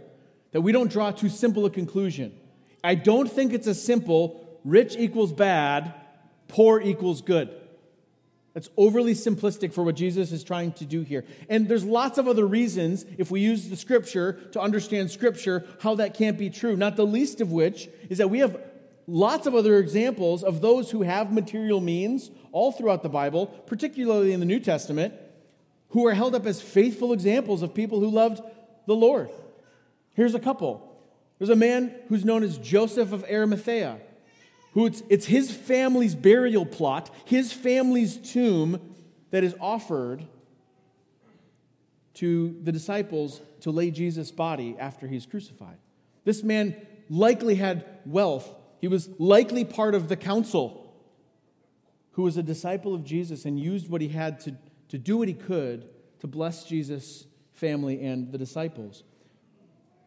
that 0.52 0.60
we 0.60 0.70
don't 0.70 0.90
draw 0.90 1.10
too 1.10 1.30
simple 1.30 1.64
a 1.64 1.70
conclusion. 1.70 2.38
I 2.84 2.96
don't 2.96 3.32
think 3.32 3.54
it's 3.54 3.66
a 3.66 3.74
simple 3.74 4.60
rich 4.62 4.94
equals 4.94 5.32
bad, 5.32 5.94
poor 6.48 6.82
equals 6.82 7.22
good. 7.22 7.48
That's 8.54 8.70
overly 8.76 9.14
simplistic 9.14 9.72
for 9.72 9.82
what 9.82 9.96
Jesus 9.96 10.30
is 10.30 10.44
trying 10.44 10.72
to 10.74 10.84
do 10.84 11.02
here. 11.02 11.24
And 11.48 11.68
there's 11.68 11.84
lots 11.84 12.18
of 12.18 12.28
other 12.28 12.46
reasons, 12.46 13.04
if 13.18 13.30
we 13.30 13.40
use 13.40 13.68
the 13.68 13.76
scripture 13.76 14.34
to 14.52 14.60
understand 14.60 15.10
scripture, 15.10 15.66
how 15.80 15.96
that 15.96 16.14
can't 16.14 16.38
be 16.38 16.50
true. 16.50 16.76
Not 16.76 16.94
the 16.94 17.04
least 17.04 17.40
of 17.40 17.50
which 17.50 17.88
is 18.08 18.18
that 18.18 18.30
we 18.30 18.38
have 18.38 18.60
lots 19.08 19.48
of 19.48 19.56
other 19.56 19.78
examples 19.78 20.44
of 20.44 20.60
those 20.60 20.92
who 20.92 21.02
have 21.02 21.32
material 21.32 21.80
means 21.80 22.30
all 22.52 22.70
throughout 22.70 23.02
the 23.02 23.08
Bible, 23.08 23.46
particularly 23.46 24.32
in 24.32 24.38
the 24.38 24.46
New 24.46 24.60
Testament, 24.60 25.14
who 25.88 26.06
are 26.06 26.14
held 26.14 26.36
up 26.36 26.46
as 26.46 26.62
faithful 26.62 27.12
examples 27.12 27.60
of 27.60 27.74
people 27.74 27.98
who 27.98 28.08
loved 28.08 28.40
the 28.86 28.94
Lord. 28.94 29.30
Here's 30.14 30.34
a 30.34 30.40
couple. 30.40 30.96
There's 31.38 31.50
a 31.50 31.56
man 31.56 31.92
who's 32.08 32.24
known 32.24 32.44
as 32.44 32.56
Joseph 32.58 33.12
of 33.12 33.24
Arimathea, 33.24 33.98
who 34.74 34.86
it's, 34.86 35.02
it's 35.08 35.26
his 35.26 35.50
family's 35.50 36.14
burial 36.14 36.66
plot, 36.66 37.10
his 37.24 37.52
family's 37.52 38.16
tomb 38.16 38.80
that 39.30 39.42
is 39.42 39.54
offered 39.60 40.26
to 42.14 42.56
the 42.62 42.72
disciples 42.72 43.40
to 43.60 43.70
lay 43.70 43.90
Jesus' 43.90 44.30
body 44.30 44.76
after 44.78 45.06
he's 45.06 45.26
crucified. 45.26 45.78
This 46.24 46.42
man 46.42 46.76
likely 47.08 47.54
had 47.54 47.84
wealth. 48.04 48.48
He 48.80 48.88
was 48.88 49.08
likely 49.18 49.64
part 49.64 49.94
of 49.94 50.08
the 50.08 50.16
council 50.16 50.92
who 52.12 52.22
was 52.22 52.36
a 52.36 52.42
disciple 52.42 52.94
of 52.94 53.04
Jesus 53.04 53.44
and 53.44 53.58
used 53.58 53.88
what 53.88 54.00
he 54.00 54.08
had 54.08 54.40
to, 54.40 54.56
to 54.88 54.98
do 54.98 55.16
what 55.18 55.28
he 55.28 55.34
could 55.34 55.88
to 56.20 56.26
bless 56.26 56.64
Jesus' 56.64 57.26
family 57.52 58.04
and 58.04 58.32
the 58.32 58.38
disciples. 58.38 59.04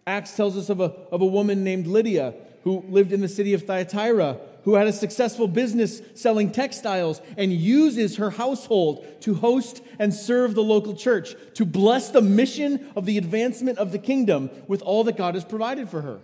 Acts 0.05 0.35
tells 0.35 0.57
us 0.57 0.69
of 0.69 0.79
a, 0.79 0.93
of 1.11 1.21
a 1.21 1.25
woman 1.25 1.63
named 1.63 1.87
Lydia 1.87 2.33
who 2.63 2.83
lived 2.89 3.11
in 3.11 3.21
the 3.21 3.27
city 3.27 3.53
of 3.53 3.63
Thyatira, 3.63 4.37
who 4.67 4.73
had 4.73 4.85
a 4.85 4.91
successful 4.91 5.47
business 5.47 6.01
selling 6.13 6.51
textiles 6.51 7.21
and 7.37 7.53
uses 7.53 8.17
her 8.17 8.29
household 8.29 9.07
to 9.21 9.33
host 9.33 9.81
and 9.97 10.13
serve 10.13 10.55
the 10.55 10.61
local 10.61 10.93
church, 10.93 11.37
to 11.53 11.63
bless 11.63 12.09
the 12.09 12.21
mission 12.21 12.91
of 12.93 13.05
the 13.05 13.17
advancement 13.17 13.77
of 13.77 13.93
the 13.93 13.97
kingdom 13.97 14.49
with 14.67 14.81
all 14.81 15.05
that 15.05 15.15
God 15.15 15.35
has 15.35 15.45
provided 15.45 15.87
for 15.87 16.01
her. 16.01 16.19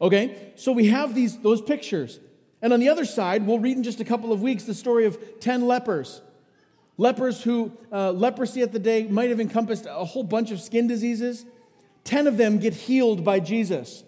Okay, 0.00 0.52
so 0.54 0.70
we 0.70 0.86
have 0.90 1.12
these, 1.12 1.36
those 1.38 1.60
pictures. 1.60 2.20
And 2.62 2.72
on 2.72 2.78
the 2.78 2.88
other 2.88 3.04
side, 3.04 3.44
we'll 3.44 3.58
read 3.58 3.76
in 3.76 3.82
just 3.82 3.98
a 3.98 4.04
couple 4.04 4.32
of 4.32 4.40
weeks 4.40 4.62
the 4.62 4.72
story 4.72 5.04
of 5.04 5.40
10 5.40 5.66
lepers. 5.66 6.20
Lepers 6.98 7.42
who, 7.42 7.72
uh, 7.90 8.12
leprosy 8.12 8.62
at 8.62 8.70
the 8.70 8.78
day 8.78 9.08
might 9.08 9.30
have 9.30 9.40
encompassed 9.40 9.86
a 9.90 10.04
whole 10.04 10.22
bunch 10.22 10.52
of 10.52 10.60
skin 10.60 10.86
diseases. 10.86 11.44
10 12.04 12.28
of 12.28 12.36
them 12.36 12.60
get 12.60 12.74
healed 12.74 13.24
by 13.24 13.40
Jesus. 13.40 14.04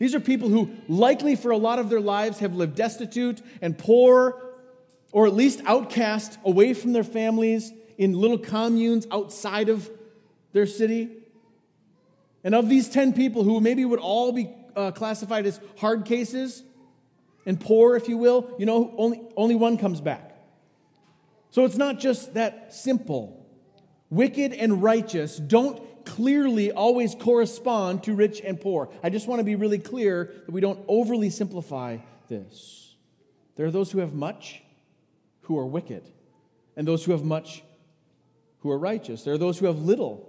These 0.00 0.14
are 0.14 0.20
people 0.20 0.48
who, 0.48 0.70
likely 0.88 1.36
for 1.36 1.50
a 1.50 1.58
lot 1.58 1.78
of 1.78 1.90
their 1.90 2.00
lives, 2.00 2.38
have 2.38 2.54
lived 2.54 2.74
destitute 2.74 3.42
and 3.60 3.76
poor, 3.76 4.42
or 5.12 5.26
at 5.26 5.34
least 5.34 5.60
outcast 5.66 6.38
away 6.42 6.72
from 6.72 6.94
their 6.94 7.04
families 7.04 7.70
in 7.98 8.14
little 8.14 8.38
communes 8.38 9.06
outside 9.12 9.68
of 9.68 9.90
their 10.54 10.64
city. 10.64 11.10
And 12.42 12.54
of 12.54 12.70
these 12.70 12.88
10 12.88 13.12
people 13.12 13.44
who 13.44 13.60
maybe 13.60 13.84
would 13.84 14.00
all 14.00 14.32
be 14.32 14.50
uh, 14.74 14.92
classified 14.92 15.44
as 15.44 15.60
hard 15.76 16.06
cases 16.06 16.62
and 17.44 17.60
poor, 17.60 17.94
if 17.94 18.08
you 18.08 18.16
will, 18.16 18.50
you 18.58 18.64
know, 18.64 18.94
only, 18.96 19.20
only 19.36 19.54
one 19.54 19.76
comes 19.76 20.00
back. 20.00 20.34
So 21.50 21.66
it's 21.66 21.76
not 21.76 22.00
just 22.00 22.32
that 22.34 22.72
simple. 22.72 23.46
Wicked 24.08 24.54
and 24.54 24.82
righteous 24.82 25.36
don't 25.36 25.82
clearly 26.10 26.72
always 26.72 27.14
correspond 27.14 28.02
to 28.02 28.14
rich 28.14 28.40
and 28.40 28.60
poor. 28.60 28.88
I 29.02 29.10
just 29.10 29.28
want 29.28 29.38
to 29.38 29.44
be 29.44 29.54
really 29.54 29.78
clear 29.78 30.32
that 30.44 30.50
we 30.50 30.60
don't 30.60 30.84
overly 30.88 31.30
simplify 31.30 31.98
this. 32.28 32.96
There 33.54 33.66
are 33.66 33.70
those 33.70 33.92
who 33.92 34.00
have 34.00 34.12
much 34.12 34.62
who 35.42 35.56
are 35.58 35.66
wicked, 35.66 36.10
and 36.76 36.86
those 36.86 37.04
who 37.04 37.12
have 37.12 37.24
much 37.24 37.62
who 38.60 38.70
are 38.70 38.78
righteous. 38.78 39.22
There 39.22 39.34
are 39.34 39.38
those 39.38 39.58
who 39.58 39.66
have 39.66 39.78
little 39.78 40.28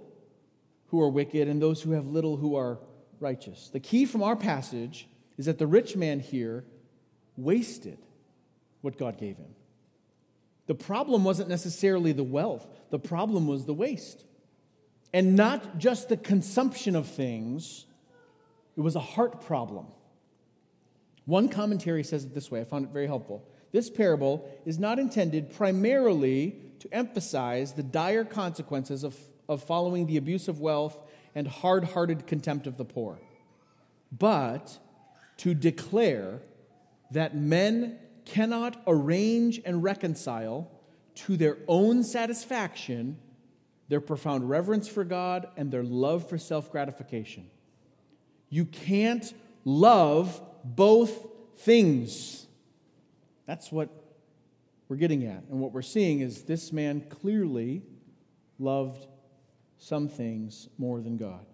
who 0.86 1.00
are 1.00 1.08
wicked, 1.08 1.48
and 1.48 1.60
those 1.60 1.82
who 1.82 1.92
have 1.92 2.06
little 2.06 2.36
who 2.36 2.54
are 2.54 2.78
righteous. 3.18 3.68
The 3.72 3.80
key 3.80 4.04
from 4.04 4.22
our 4.22 4.36
passage 4.36 5.08
is 5.36 5.46
that 5.46 5.58
the 5.58 5.66
rich 5.66 5.96
man 5.96 6.20
here 6.20 6.64
wasted 7.36 7.98
what 8.82 8.98
God 8.98 9.18
gave 9.18 9.36
him. 9.36 9.54
The 10.66 10.74
problem 10.74 11.24
wasn't 11.24 11.48
necessarily 11.48 12.12
the 12.12 12.22
wealth, 12.22 12.68
the 12.90 12.98
problem 12.98 13.48
was 13.48 13.64
the 13.64 13.74
waste. 13.74 14.24
And 15.12 15.36
not 15.36 15.78
just 15.78 16.08
the 16.08 16.16
consumption 16.16 16.96
of 16.96 17.06
things, 17.06 17.86
it 18.76 18.80
was 18.80 18.96
a 18.96 19.00
heart 19.00 19.44
problem. 19.44 19.86
One 21.26 21.48
commentary 21.48 22.02
says 22.02 22.24
it 22.24 22.34
this 22.34 22.50
way 22.50 22.60
I 22.60 22.64
found 22.64 22.86
it 22.86 22.92
very 22.92 23.06
helpful. 23.06 23.46
This 23.72 23.90
parable 23.90 24.48
is 24.66 24.78
not 24.78 24.98
intended 24.98 25.54
primarily 25.54 26.56
to 26.80 26.92
emphasize 26.92 27.72
the 27.72 27.82
dire 27.82 28.24
consequences 28.24 29.04
of, 29.04 29.16
of 29.48 29.62
following 29.62 30.06
the 30.06 30.16
abuse 30.16 30.48
of 30.48 30.60
wealth 30.60 31.00
and 31.34 31.46
hard 31.46 31.84
hearted 31.84 32.26
contempt 32.26 32.66
of 32.66 32.76
the 32.76 32.84
poor, 32.84 33.18
but 34.10 34.78
to 35.38 35.54
declare 35.54 36.40
that 37.10 37.36
men 37.36 37.98
cannot 38.24 38.82
arrange 38.86 39.60
and 39.64 39.82
reconcile 39.82 40.70
to 41.14 41.36
their 41.36 41.58
own 41.68 42.04
satisfaction 42.04 43.18
their 43.92 44.00
profound 44.00 44.48
reverence 44.48 44.88
for 44.88 45.04
God 45.04 45.48
and 45.54 45.70
their 45.70 45.82
love 45.82 46.26
for 46.26 46.38
self 46.38 46.72
gratification. 46.72 47.50
You 48.48 48.64
can't 48.64 49.30
love 49.66 50.40
both 50.64 51.26
things. 51.58 52.46
That's 53.44 53.70
what 53.70 53.90
we're 54.88 54.96
getting 54.96 55.26
at. 55.26 55.44
And 55.50 55.60
what 55.60 55.72
we're 55.72 55.82
seeing 55.82 56.20
is 56.20 56.44
this 56.44 56.72
man 56.72 57.02
clearly 57.02 57.82
loved 58.58 59.06
some 59.76 60.08
things 60.08 60.70
more 60.78 61.02
than 61.02 61.18
God. 61.18 61.44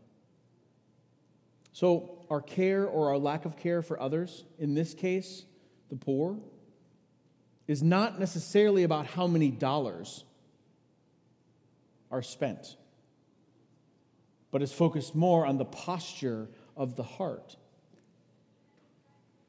So, 1.73 2.25
our 2.31 2.41
care 2.41 2.87
or 2.87 3.09
our 3.09 3.19
lack 3.19 3.47
of 3.47 3.57
care 3.57 3.83
for 3.83 4.01
others, 4.01 4.45
in 4.61 4.75
this 4.75 4.95
case, 4.95 5.45
the 5.91 5.97
poor, 5.97 6.39
is 7.67 7.83
not 7.83 8.21
necessarily 8.21 8.85
about 8.85 9.07
how 9.07 9.27
many 9.27 9.51
dollars 9.51 10.23
are 12.11 12.23
spent, 12.23 12.77
but 14.51 14.63
is 14.63 14.73
focused 14.73 15.15
more 15.15 15.47
on 15.47 15.59
the 15.59 15.65
posture 15.65 16.49
of 16.77 16.97
the 16.97 17.03
heart. 17.03 17.57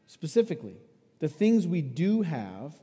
Specifically, 0.08 0.78
the 1.20 1.28
things 1.28 1.68
we 1.68 1.82
do 1.82 2.22
have 2.24 2.74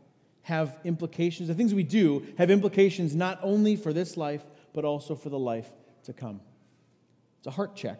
have 0.42 0.78
implications. 0.84 1.48
The 1.48 1.54
things 1.54 1.74
we 1.74 1.82
do 1.82 2.24
have 2.38 2.52
implications 2.52 3.16
not 3.16 3.40
only 3.42 3.74
for 3.74 3.92
this 3.92 4.16
life, 4.16 4.42
but 4.72 4.84
also 4.84 5.16
for 5.16 5.28
the 5.28 5.38
life 5.38 5.68
to 6.04 6.12
come. 6.12 6.40
It's 7.38 7.48
a 7.48 7.50
heart 7.50 7.74
check. 7.74 7.98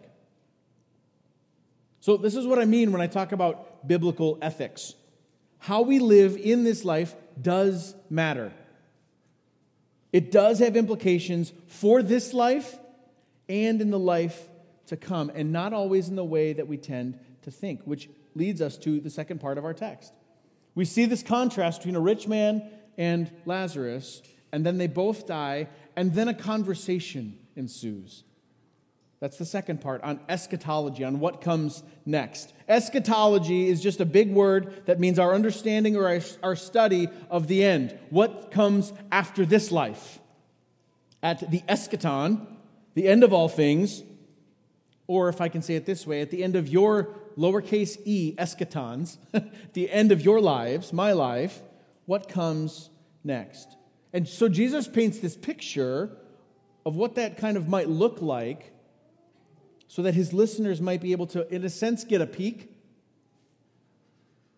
So, 1.98 2.16
this 2.16 2.36
is 2.36 2.46
what 2.46 2.60
I 2.60 2.64
mean 2.64 2.92
when 2.92 3.00
I 3.00 3.08
talk 3.08 3.32
about 3.32 3.88
biblical 3.88 4.38
ethics. 4.40 4.94
How 5.58 5.82
we 5.82 5.98
live 5.98 6.36
in 6.36 6.62
this 6.62 6.84
life 6.84 7.16
does 7.40 7.96
matter. 8.08 8.52
It 10.12 10.30
does 10.30 10.58
have 10.60 10.76
implications 10.76 11.52
for 11.66 12.02
this 12.02 12.32
life 12.32 12.76
and 13.48 13.80
in 13.80 13.90
the 13.90 13.98
life 13.98 14.48
to 14.86 14.96
come, 14.96 15.30
and 15.34 15.52
not 15.52 15.72
always 15.72 16.08
in 16.08 16.16
the 16.16 16.24
way 16.24 16.52
that 16.52 16.68
we 16.68 16.76
tend 16.76 17.18
to 17.42 17.50
think, 17.50 17.82
which 17.84 18.08
leads 18.34 18.60
us 18.60 18.76
to 18.78 19.00
the 19.00 19.10
second 19.10 19.40
part 19.40 19.58
of 19.58 19.64
our 19.64 19.74
text. 19.74 20.12
We 20.74 20.84
see 20.84 21.06
this 21.06 21.22
contrast 21.22 21.80
between 21.80 21.96
a 21.96 22.00
rich 22.00 22.28
man 22.28 22.62
and 22.96 23.30
Lazarus, 23.46 24.22
and 24.52 24.64
then 24.64 24.78
they 24.78 24.86
both 24.86 25.26
die, 25.26 25.68
and 25.96 26.14
then 26.14 26.28
a 26.28 26.34
conversation 26.34 27.38
ensues. 27.56 28.24
That's 29.18 29.38
the 29.38 29.46
second 29.46 29.80
part 29.80 30.02
on 30.02 30.20
eschatology, 30.28 31.02
on 31.02 31.20
what 31.20 31.40
comes 31.40 31.82
next. 32.04 32.52
Eschatology 32.68 33.68
is 33.68 33.80
just 33.80 34.00
a 34.00 34.04
big 34.04 34.30
word 34.30 34.82
that 34.86 35.00
means 35.00 35.18
our 35.18 35.34
understanding 35.34 35.96
or 35.96 36.20
our, 36.42 36.56
study 36.56 37.08
of 37.30 37.48
the 37.48 37.64
end. 37.64 37.98
What 38.10 38.50
comes 38.50 38.92
after 39.10 39.46
this 39.46 39.72
life? 39.72 40.18
At 41.22 41.50
the 41.50 41.60
eschaton, 41.62 42.46
the 42.94 43.08
end 43.08 43.24
of 43.24 43.32
all 43.32 43.48
things, 43.48 44.02
or 45.06 45.30
if 45.30 45.40
I 45.40 45.48
can 45.48 45.62
say 45.62 45.76
it 45.76 45.86
this 45.86 46.06
way, 46.06 46.20
at 46.20 46.30
the 46.30 46.44
end 46.44 46.54
of 46.54 46.68
your 46.68 47.08
lowercase 47.38 47.98
e 48.04 48.34
eschatons, 48.36 49.16
the 49.72 49.90
end 49.90 50.12
of 50.12 50.20
your 50.20 50.40
lives, 50.40 50.92
my 50.92 51.12
life, 51.12 51.62
what 52.04 52.28
comes 52.28 52.90
next? 53.24 53.76
And 54.12 54.28
so 54.28 54.48
Jesus 54.48 54.88
paints 54.88 55.20
this 55.20 55.36
picture 55.36 56.10
of 56.84 56.96
what 56.96 57.14
that 57.14 57.38
kind 57.38 57.56
of 57.56 57.66
might 57.66 57.88
look 57.88 58.20
like 58.20 58.72
so 59.88 60.02
that 60.02 60.14
his 60.14 60.32
listeners 60.32 60.80
might 60.80 61.00
be 61.00 61.12
able 61.12 61.26
to, 61.28 61.52
in 61.54 61.64
a 61.64 61.70
sense, 61.70 62.04
get 62.04 62.20
a 62.20 62.26
peek 62.26 62.72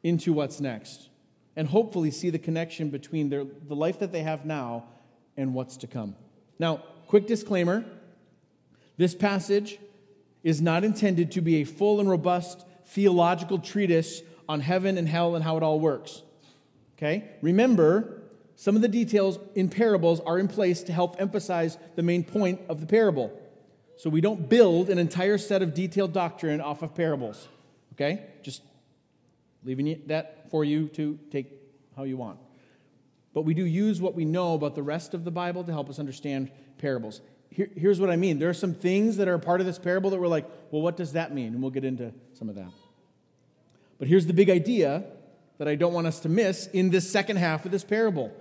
into 0.03 0.33
what's 0.33 0.61
next 0.61 1.09
and 1.57 1.69
hopefully 1.69 2.11
see 2.11 2.31
the 2.31 2.39
connection 2.39 2.89
between 2.89 3.29
their, 3.29 3.45
the 3.45 3.75
life 3.75 3.99
that 3.99 4.13
they 4.13 4.23
have 4.23 4.45
now 4.47 4.85
and 5.37 5.55
what's 5.55 5.77
to 5.79 5.87
come. 5.87 6.15
Now, 6.59 6.83
quick 7.07 7.27
disclaimer 7.27 7.85
this 8.97 9.15
passage 9.15 9.79
is 10.43 10.61
not 10.61 10.85
intended 10.85 11.33
to 11.33 11.41
be 11.41 11.57
a 11.57 11.65
full 11.65 12.01
and 12.01 12.09
robust 12.09 12.65
theological 12.87 13.59
treatise 13.59 14.23
on 14.49 14.61
heaven 14.61 14.99
and 14.99 15.09
hell 15.09 15.35
and 15.35 15.45
how 15.45 15.57
it 15.57 15.63
all 15.63 15.79
works. 15.79 16.23
Okay? 16.97 17.31
Remember, 17.43 18.23
some 18.57 18.75
of 18.75 18.83
the 18.83 18.89
details 18.89 19.39
in 19.55 19.69
parables 19.69 20.21
are 20.21 20.39
in 20.39 20.49
place 20.49 20.83
to 20.85 20.93
help 20.93 21.21
emphasize 21.21 21.79
the 21.97 22.03
main 22.03 22.25
point 22.25 22.61
of 22.69 22.81
the 22.81 22.87
parable. 22.87 23.33
So 23.99 24.09
we 24.09 24.21
don't 24.21 24.49
build 24.49 24.89
an 24.89 24.99
entire 24.99 25.37
set 25.37 25.61
of 25.61 25.75
detailed 25.75 26.13
doctrine 26.13 26.61
off 26.61 26.83
of 26.83 26.95
parables. 26.95 27.49
Okay? 27.95 28.25
Just 28.43 28.63
leaving 29.65 30.03
that 30.07 30.51
for 30.51 30.65
you 30.65 30.89
to 30.89 31.19
take 31.31 31.53
how 31.97 32.05
you 32.05 32.17
want. 32.17 32.39
But 33.35 33.43
we 33.43 33.55
do 33.55 33.65
use 33.65 34.01
what 34.01 34.15
we 34.15 34.25
know 34.25 34.55
about 34.55 34.75
the 34.75 34.83
rest 34.83 35.13
of 35.13 35.25
the 35.25 35.31
Bible 35.31 35.65
to 35.65 35.73
help 35.73 35.91
us 35.91 35.99
understand 35.99 36.51
parables 36.79 37.21
here, 37.51 37.69
here's 37.75 38.01
what 38.01 38.11
I 38.11 38.17
mean. 38.17 38.39
There 38.39 38.49
are 38.49 38.55
some 38.55 38.75
things 38.75 39.17
that 39.17 39.29
are 39.29 39.39
part 39.39 39.61
of 39.61 39.67
this 39.67 39.79
parable 39.79 40.11
that 40.11 40.21
we're 40.21 40.29
like, 40.29 40.49
well, 40.71 40.83
what 40.83 40.97
does 40.97 41.13
that 41.15 41.35
mean? 41.35 41.55
And 41.55 41.63
we'll 41.63 41.71
get 41.71 41.85
into 41.85 42.13
some 42.35 42.49
of 42.49 42.55
that. 42.55 42.71
But 43.99 44.09
here's 44.09 44.27
the 44.27 44.33
big 44.33 44.49
idea 44.49 45.05
that 45.59 45.67
I 45.67 45.75
don't 45.75 45.93
want 45.93 46.07
us 46.07 46.21
to 46.21 46.29
miss 46.29 46.69
in 46.69 46.91
this 46.91 47.11
second 47.11 47.37
half 47.37 47.65
of 47.65 47.73
this 47.73 47.83
parable 47.83 48.33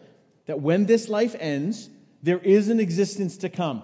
that 0.45 0.61
when 0.61 0.85
this 0.85 1.09
life 1.09 1.35
ends, 1.39 1.89
there 2.21 2.37
is 2.37 2.69
an 2.69 2.79
existence 2.79 3.37
to 3.37 3.49
come. 3.49 3.81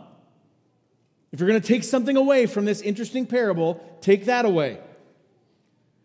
If 1.33 1.39
you're 1.39 1.49
going 1.49 1.61
to 1.61 1.67
take 1.67 1.83
something 1.83 2.15
away 2.15 2.45
from 2.45 2.63
this 2.63 2.79
interesting 2.79 3.25
parable, 3.25 3.83
take 3.99 4.25
that 4.25 4.45
away. 4.45 4.79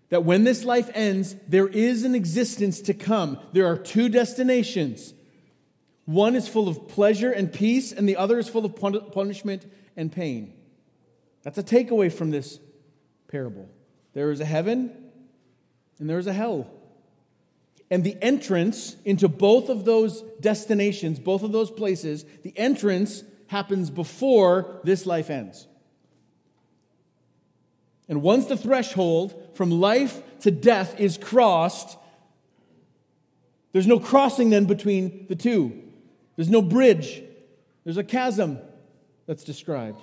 That 0.09 0.25
when 0.25 0.43
this 0.43 0.65
life 0.65 0.91
ends, 0.95 1.37
there 1.47 1.69
is 1.69 2.03
an 2.05 2.15
existence 2.15 2.81
to 2.83 2.95
come. 2.95 3.39
There 3.53 3.67
are 3.67 3.77
two 3.77 4.09
destinations 4.09 5.15
one 6.09 6.37
is 6.37 6.49
full 6.49 6.69
of 6.69 6.89
pleasure 6.89 7.31
and 7.31 7.53
peace, 7.53 7.93
and 7.93 8.09
the 8.09 8.17
other 8.17 8.39
is 8.39 8.49
full 8.49 8.65
of 8.65 8.75
punishment 8.75 9.71
and 9.95 10.11
pain. 10.11 10.55
That's 11.43 11.59
a 11.59 11.63
takeaway 11.63 12.11
from 12.11 12.31
this 12.31 12.59
parable. 13.31 13.69
There 14.15 14.31
is 14.31 14.41
a 14.41 14.47
heaven 14.47 14.91
and 15.99 16.09
there 16.09 16.19
is 16.19 16.27
a 16.27 16.33
hell. 16.33 16.67
And 17.91 18.05
the 18.05 18.17
entrance 18.23 18.97
into 19.05 19.29
both 19.29 19.69
of 19.69 19.85
those 19.85 20.23
destinations, 20.41 21.19
both 21.19 21.43
of 21.43 21.53
those 21.53 21.71
places, 21.71 22.25
the 22.43 22.57
entrance 22.57 23.23
happens 23.49 23.91
before 23.91 24.81
this 24.85 25.05
life 25.05 25.29
ends. 25.29 25.67
And 28.09 28.23
once 28.23 28.47
the 28.47 28.57
threshold 28.57 29.51
from 29.55 29.71
life 29.71 30.23
to 30.41 30.51
death 30.51 30.99
is 30.99 31.19
crossed, 31.19 31.99
there's 33.73 33.87
no 33.87 34.01
crossing 34.01 34.51
then 34.51 34.65
between 34.65 35.27
the 35.29 35.37
two. 35.37 35.83
There's 36.37 36.49
no 36.49 36.63
bridge, 36.63 37.23
there's 37.85 37.97
a 37.97 38.05
chasm 38.05 38.59
that's 39.27 39.45
described. 39.45 40.01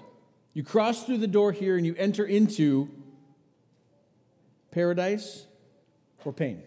You 0.53 0.63
cross 0.63 1.03
through 1.03 1.17
the 1.17 1.27
door 1.27 1.51
here 1.51 1.77
and 1.77 1.85
you 1.85 1.95
enter 1.97 2.25
into 2.25 2.89
paradise 4.71 5.45
or 6.23 6.33
pain. 6.33 6.61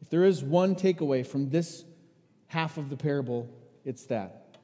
If 0.00 0.10
there 0.10 0.24
is 0.24 0.42
one 0.42 0.74
takeaway 0.74 1.26
from 1.26 1.50
this 1.50 1.84
half 2.46 2.78
of 2.78 2.90
the 2.90 2.96
parable, 2.96 3.48
it's 3.84 4.04
that. 4.06 4.56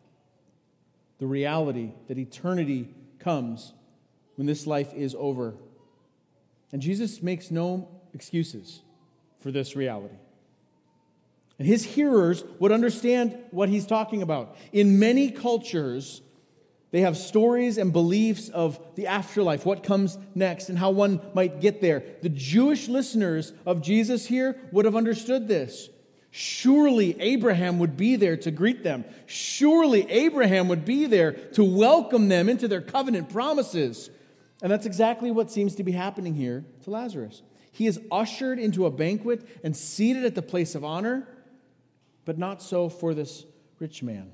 The 1.18 1.27
reality 1.27 1.92
that 2.09 2.18
eternity 2.18 2.88
comes 3.18 3.72
when 4.37 4.46
this 4.46 4.66
life 4.66 4.92
is 4.94 5.14
over. 5.18 5.55
And 6.72 6.83
Jesus 6.83 7.22
makes 7.22 7.50
no 7.50 7.88
excuses 8.12 8.83
for 9.40 9.50
this 9.50 9.77
reality. 9.77 10.16
And 11.59 11.68
his 11.68 11.85
hearers 11.85 12.44
would 12.59 12.72
understand 12.72 13.38
what 13.50 13.68
he's 13.68 13.87
talking 13.87 14.22
about. 14.22 14.57
In 14.72 14.98
many 14.98 15.31
cultures, 15.31 16.20
they 16.90 17.03
have 17.03 17.16
stories 17.16 17.79
and 17.79 17.92
beliefs 17.92 18.48
of 18.48 18.81
the 18.96 19.07
afterlife, 19.07 19.64
what 19.64 19.83
comes 19.83 20.18
next, 20.35 20.68
and 20.68 20.79
how 20.79 20.90
one 20.90 21.20
might 21.33 21.61
get 21.61 21.81
there. 21.81 22.03
The 22.22 22.29
Jewish 22.29 22.88
listeners 22.88 23.53
of 23.66 23.83
Jesus 23.83 24.27
here 24.27 24.57
would 24.72 24.85
have 24.85 24.96
understood 24.96 25.46
this. 25.46 25.88
Surely 26.37 27.20
Abraham 27.20 27.79
would 27.79 27.97
be 27.97 28.16
there 28.16 28.37
to 28.38 28.51
greet 28.51 28.83
them. 28.83 29.05
Surely 29.27 30.11
Abraham 30.11 30.66
would 30.66 30.85
be 30.85 31.07
there 31.07 31.31
to 31.53 31.62
welcome 31.62 32.29
them 32.29 32.49
into 32.49 32.66
their 32.66 32.81
covenant 32.81 33.31
promises. 33.31 34.11
And 34.61 34.73
that's 34.73 34.85
exactly 34.85 35.31
what 35.31 35.53
seems 35.53 35.77
to 35.77 35.85
be 35.85 35.92
happening 35.92 36.35
here 36.35 36.64
to 36.83 36.90
Lazarus. 36.90 37.42
He 37.70 37.87
is 37.87 38.01
ushered 38.11 38.59
into 38.59 38.85
a 38.85 38.90
banquet 38.90 39.47
and 39.62 39.77
seated 39.77 40.25
at 40.25 40.35
the 40.35 40.42
place 40.42 40.75
of 40.75 40.85
honor 40.85 41.29
but 42.25 42.37
not 42.37 42.62
so 42.62 42.88
for 42.88 43.14
this 43.14 43.44
rich 43.79 44.03
man. 44.03 44.33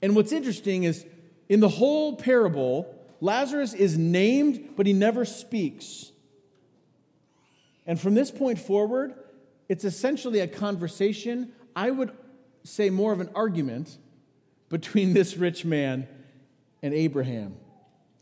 And 0.00 0.16
what's 0.16 0.32
interesting 0.32 0.84
is 0.84 1.06
in 1.48 1.60
the 1.60 1.68
whole 1.68 2.16
parable, 2.16 2.94
Lazarus 3.20 3.72
is 3.72 3.96
named, 3.96 4.74
but 4.76 4.86
he 4.86 4.92
never 4.92 5.24
speaks. 5.24 6.12
And 7.86 8.00
from 8.00 8.14
this 8.14 8.30
point 8.30 8.58
forward, 8.58 9.14
it's 9.72 9.84
essentially 9.84 10.40
a 10.40 10.46
conversation 10.46 11.52
I 11.74 11.90
would 11.90 12.12
say, 12.64 12.90
more 12.90 13.12
of 13.12 13.20
an 13.20 13.30
argument 13.34 13.96
between 14.68 15.14
this 15.14 15.36
rich 15.36 15.64
man 15.64 16.06
and 16.82 16.94
Abraham. 16.94 17.56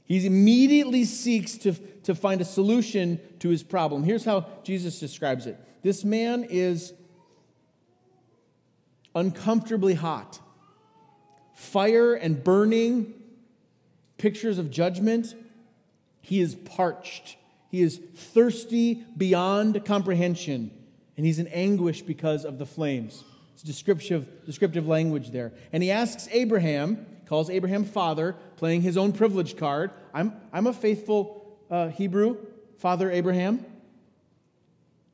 He 0.04 0.26
immediately 0.26 1.04
seeks 1.04 1.56
to, 1.58 1.72
to 2.02 2.14
find 2.14 2.40
a 2.40 2.44
solution 2.44 3.20
to 3.38 3.48
his 3.48 3.62
problem. 3.62 4.02
Here's 4.02 4.24
how 4.24 4.46
Jesus 4.64 4.98
describes 4.98 5.46
it 5.46 5.58
this 5.82 6.04
man 6.04 6.46
is 6.48 6.92
uncomfortably 9.14 9.94
hot, 9.94 10.40
fire 11.54 12.14
and 12.14 12.42
burning, 12.42 13.14
pictures 14.18 14.58
of 14.58 14.70
judgment. 14.70 15.34
He 16.22 16.40
is 16.40 16.54
parched, 16.54 17.36
he 17.70 17.82
is 17.82 18.00
thirsty 18.14 19.04
beyond 19.16 19.84
comprehension, 19.84 20.70
and 21.16 21.26
he's 21.26 21.38
in 21.38 21.46
anguish 21.48 22.02
because 22.02 22.44
of 22.44 22.58
the 22.58 22.66
flames. 22.66 23.24
It's 23.54 23.62
descriptive, 23.62 24.46
descriptive 24.46 24.86
language 24.88 25.30
there. 25.30 25.52
And 25.72 25.82
he 25.82 25.90
asks 25.90 26.28
Abraham, 26.32 27.06
calls 27.26 27.50
Abraham 27.50 27.84
father, 27.84 28.34
playing 28.56 28.82
his 28.82 28.96
own 28.96 29.12
privilege 29.12 29.56
card. 29.56 29.90
I'm, 30.14 30.32
I'm 30.52 30.66
a 30.66 30.72
faithful 30.72 31.58
uh, 31.70 31.88
Hebrew, 31.88 32.38
Father 32.78 33.10
Abraham. 33.10 33.64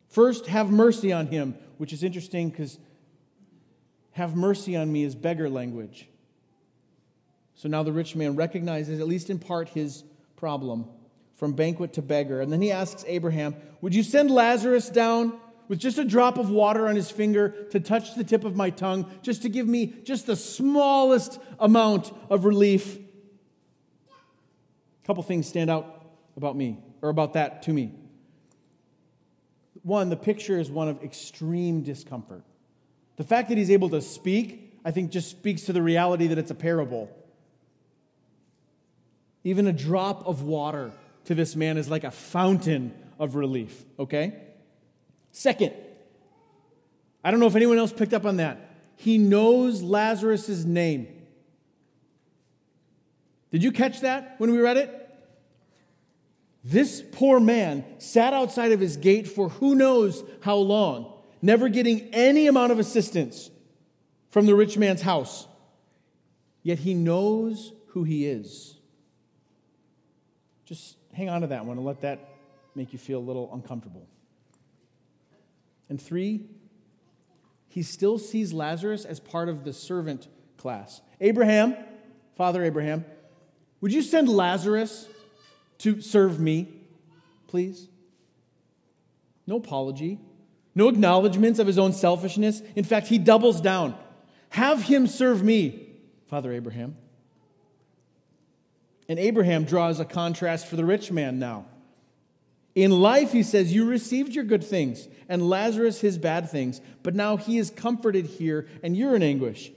First, 0.09 0.47
have 0.47 0.71
mercy 0.71 1.13
on 1.13 1.27
him, 1.27 1.57
which 1.79 1.93
is 1.93 2.03
interesting 2.03 2.51
because 2.51 2.79
have 4.13 4.35
mercy 4.35 4.77
on 4.77 4.91
me 4.91 5.05
is 5.05 5.15
beggar 5.15 5.51
language. 5.51 6.09
So 7.55 7.69
now 7.69 7.83
the 7.83 7.93
rich 7.93 8.15
man 8.15 8.37
recognizes, 8.37 9.01
at 9.01 9.09
least 9.09 9.29
in 9.29 9.39
part, 9.39 9.69
his 9.71 10.05
problem 10.37 10.87
from 11.35 11.53
banquet 11.53 11.95
to 11.95 12.03
beggar. 12.03 12.41
And 12.41 12.53
then 12.53 12.63
he 12.63 12.71
asks 12.71 13.05
Abraham, 13.07 13.57
Would 13.81 13.95
you 13.95 14.03
send 14.03 14.31
Lazarus 14.31 14.89
down 14.89 15.39
with 15.69 15.79
just 15.79 15.99
a 15.99 16.05
drop 16.05 16.39
of 16.39 16.51
water 16.51 16.89
on 16.89 16.97
his 16.97 17.11
finger 17.11 17.51
to 17.71 17.81
touch 17.81 18.15
the 18.15 18.25
tip 18.25 18.45
of 18.45 18.57
my 18.57 18.71
tongue, 18.71 19.11
just 19.23 19.43
to 19.43 19.49
give 19.49 19.67
me 19.67 19.95
just 20.05 20.27
the 20.27 20.37
smallest 20.37 21.41
amount 21.59 22.13
of 22.31 22.45
relief. 22.45 22.97
A 22.97 25.07
couple 25.07 25.23
things 25.23 25.47
stand 25.47 25.71
out 25.71 26.05
about 26.37 26.57
me, 26.57 26.79
or 27.03 27.09
about 27.09 27.33
that 27.33 27.63
to 27.63 27.73
me. 27.73 27.93
One, 29.83 30.11
the 30.11 30.17
picture 30.17 30.59
is 30.59 30.71
one 30.71 30.89
of 30.89 31.03
extreme 31.03 31.83
discomfort. 31.83 32.43
The 33.17 33.25
fact 33.25 33.49
that 33.49 33.59
he's 33.59 33.71
able 33.71 33.89
to 33.91 34.03
speak, 34.03 34.75
I 34.85 34.91
think, 34.91 35.11
just 35.11 35.31
speaks 35.31 35.63
to 35.63 35.73
the 35.73 35.83
reality 35.83 36.27
that 36.27 36.39
it's 36.39 36.51
a 36.51 36.57
parable. 36.57 37.09
Even 39.45 39.67
a 39.67 39.73
drop 39.73 40.27
of 40.27 40.43
water 40.43 40.91
to 41.27 41.35
this 41.35 41.57
man 41.57 41.79
is 41.79 41.89
like 41.89 42.05
a 42.05 42.11
fountain 42.11 42.93
of 43.19 43.37
relief, 43.37 43.85
okay? 43.99 44.35
Second, 45.37 45.75
I 47.23 47.31
don't 47.31 47.41
know 47.41 47.47
if 47.47 47.57
anyone 47.57 47.77
else 47.77 47.93
picked 47.93 48.15
up 48.15 48.25
on 48.25 48.39
that. 48.39 48.71
He 48.97 49.19
knows 49.19 49.83
Lazarus' 49.83 50.65
name. 50.65 51.09
Did 53.51 53.63
you 53.63 53.71
catch 53.71 54.01
that 54.01 54.37
when 54.39 54.51
we 54.51 54.57
read 54.57 54.79
it? 54.79 55.15
This 56.65 57.03
poor 57.13 57.39
man 57.39 57.85
sat 57.99 58.33
outside 58.33 58.73
of 58.73 58.81
his 58.81 58.97
gate 58.97 59.29
for 59.29 59.51
who 59.51 59.75
knows 59.75 60.25
how 60.41 60.57
long, 60.57 61.13
never 61.43 61.69
getting 61.69 62.09
any 62.15 62.47
amount 62.47 62.73
of 62.73 62.79
assistance 62.79 63.51
from 64.31 64.47
the 64.47 64.55
rich 64.55 64.79
man's 64.79 65.03
house. 65.03 65.47
Yet 66.63 66.79
he 66.79 66.95
knows 66.95 67.75
who 67.89 68.05
he 68.05 68.27
is. 68.27 68.79
Just 70.65 70.97
hang 71.13 71.29
on 71.29 71.43
to 71.43 71.49
that 71.49 71.67
one 71.67 71.77
and 71.77 71.85
let 71.85 72.01
that 72.01 72.27
make 72.75 72.95
you 72.95 72.99
feel 72.99 73.19
a 73.19 73.21
little 73.21 73.51
uncomfortable. 73.53 74.09
And 75.89 76.01
three, 76.01 76.47
he 77.69 77.83
still 77.83 78.19
sees 78.19 78.53
Lazarus 78.53 79.05
as 79.05 79.21
part 79.21 79.49
of 79.49 79.65
the 79.65 79.73
servant 79.73 80.29
class. 80.57 81.01
Abraham, 81.21 81.77
Father 82.37 82.65
Abraham, 82.65 83.05
would 83.81 83.93
you 83.93 84.03
send 84.03 84.29
Lazarus 84.29 85.07
to 85.79 86.01
serve 86.01 86.41
me, 86.41 86.69
please? 87.47 87.89
No 89.47 89.57
apology, 89.57 90.19
no 90.75 90.89
acknowledgments 90.89 91.59
of 91.59 91.67
his 91.67 91.79
own 91.79 91.93
selfishness. 91.93 92.63
In 92.75 92.85
fact, 92.85 93.07
he 93.07 93.19
doubles 93.19 93.61
down. 93.61 93.95
Have 94.51 94.83
him 94.83 95.07
serve 95.07 95.43
me, 95.43 95.91
Father 96.29 96.53
Abraham. 96.53 96.97
And 99.09 99.19
Abraham 99.19 99.65
draws 99.65 100.01
a 100.01 100.05
contrast 100.05 100.67
for 100.67 100.77
the 100.77 100.85
rich 100.85 101.13
man 101.13 101.39
now. 101.39 101.67
In 102.77 102.91
life, 102.91 103.33
he 103.33 103.43
says, 103.43 103.73
You 103.73 103.87
received 103.87 104.35
your 104.35 104.45
good 104.45 104.63
things, 104.63 105.09
and 105.31 105.49
Lazarus 105.49 106.03
his 106.03 106.19
bad 106.19 106.51
things, 106.51 106.83
but 107.03 107.15
now 107.15 107.39
he 107.39 107.57
is 107.57 107.71
comforted 107.71 108.27
here, 108.27 108.69
and 108.83 108.95
you're 108.95 109.17
in 109.17 109.23
anguish. 109.23 109.73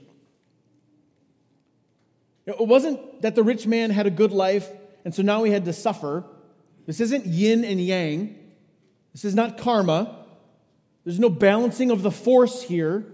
It 2.44 2.66
wasn't 2.66 3.22
that 3.22 3.34
the 3.34 3.42
rich 3.42 3.66
man 3.66 3.90
had 3.90 4.06
a 4.06 4.10
good 4.10 4.32
life, 4.32 4.68
and 5.04 5.14
so 5.14 5.22
now 5.22 5.44
he 5.44 5.50
had 5.50 5.64
to 5.64 5.72
suffer. 5.72 6.24
This 6.84 7.00
isn't 7.00 7.24
yin 7.24 7.64
and 7.64 7.80
yang. 7.80 8.38
This 9.12 9.24
is 9.24 9.34
not 9.34 9.56
karma. 9.56 10.26
There's 11.04 11.18
no 11.18 11.30
balancing 11.30 11.90
of 11.90 12.02
the 12.02 12.10
force 12.10 12.62
here. 12.62 13.06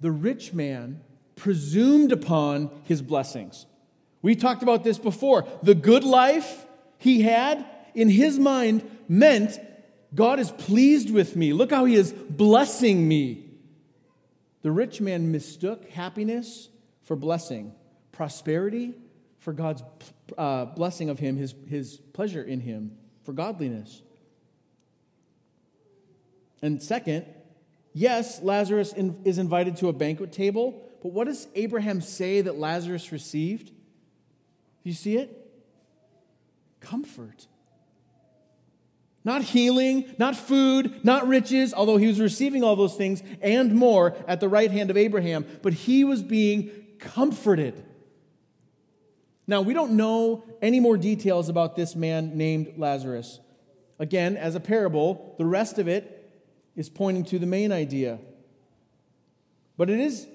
The 0.00 0.10
rich 0.10 0.54
man 0.54 1.02
presumed 1.36 2.10
upon 2.10 2.70
his 2.84 3.02
blessings. 3.02 3.66
We 4.22 4.34
talked 4.34 4.62
about 4.62 4.82
this 4.82 4.98
before. 4.98 5.46
The 5.62 5.74
good 5.74 6.04
life 6.04 6.66
he 7.00 7.22
had 7.22 7.66
in 7.94 8.08
his 8.08 8.38
mind 8.38 8.88
meant 9.08 9.58
God 10.14 10.38
is 10.38 10.50
pleased 10.52 11.10
with 11.10 11.34
me. 11.34 11.52
Look 11.52 11.70
how 11.70 11.86
he 11.86 11.96
is 11.96 12.12
blessing 12.12 13.08
me. 13.08 13.46
The 14.62 14.70
rich 14.70 15.00
man 15.00 15.32
mistook 15.32 15.88
happiness 15.88 16.68
for 17.02 17.16
blessing, 17.16 17.72
prosperity 18.12 18.94
for 19.38 19.54
God's 19.54 19.82
uh, 20.36 20.66
blessing 20.66 21.08
of 21.08 21.18
him, 21.18 21.36
his, 21.36 21.54
his 21.68 21.96
pleasure 22.12 22.42
in 22.42 22.60
him, 22.60 22.92
for 23.24 23.32
godliness. 23.32 24.02
And 26.60 26.82
second, 26.82 27.24
yes, 27.94 28.42
Lazarus 28.42 28.92
in, 28.92 29.18
is 29.24 29.38
invited 29.38 29.76
to 29.78 29.88
a 29.88 29.94
banquet 29.94 30.32
table, 30.32 30.86
but 31.02 31.12
what 31.12 31.26
does 31.26 31.48
Abraham 31.54 32.02
say 32.02 32.42
that 32.42 32.58
Lazarus 32.58 33.10
received? 33.10 33.68
Do 33.68 33.74
you 34.90 34.92
see 34.92 35.16
it? 35.16 35.39
Comfort. 36.80 37.46
Not 39.22 39.42
healing, 39.42 40.14
not 40.18 40.34
food, 40.34 41.04
not 41.04 41.28
riches, 41.28 41.74
although 41.74 41.98
he 41.98 42.06
was 42.06 42.20
receiving 42.20 42.64
all 42.64 42.74
those 42.74 42.96
things 42.96 43.22
and 43.42 43.74
more 43.74 44.16
at 44.26 44.40
the 44.40 44.48
right 44.48 44.70
hand 44.70 44.90
of 44.90 44.96
Abraham, 44.96 45.44
but 45.62 45.74
he 45.74 46.04
was 46.04 46.22
being 46.22 46.70
comforted. 46.98 47.84
Now, 49.46 49.62
we 49.62 49.74
don't 49.74 49.92
know 49.92 50.44
any 50.62 50.80
more 50.80 50.96
details 50.96 51.48
about 51.48 51.76
this 51.76 51.94
man 51.96 52.36
named 52.36 52.74
Lazarus. 52.76 53.40
Again, 53.98 54.36
as 54.36 54.54
a 54.54 54.60
parable, 54.60 55.34
the 55.38 55.44
rest 55.44 55.78
of 55.78 55.88
it 55.88 56.32
is 56.76 56.88
pointing 56.88 57.24
to 57.24 57.38
the 57.38 57.46
main 57.46 57.72
idea. 57.72 58.20
But 59.76 59.90
it 59.90 59.98
is, 59.98 60.26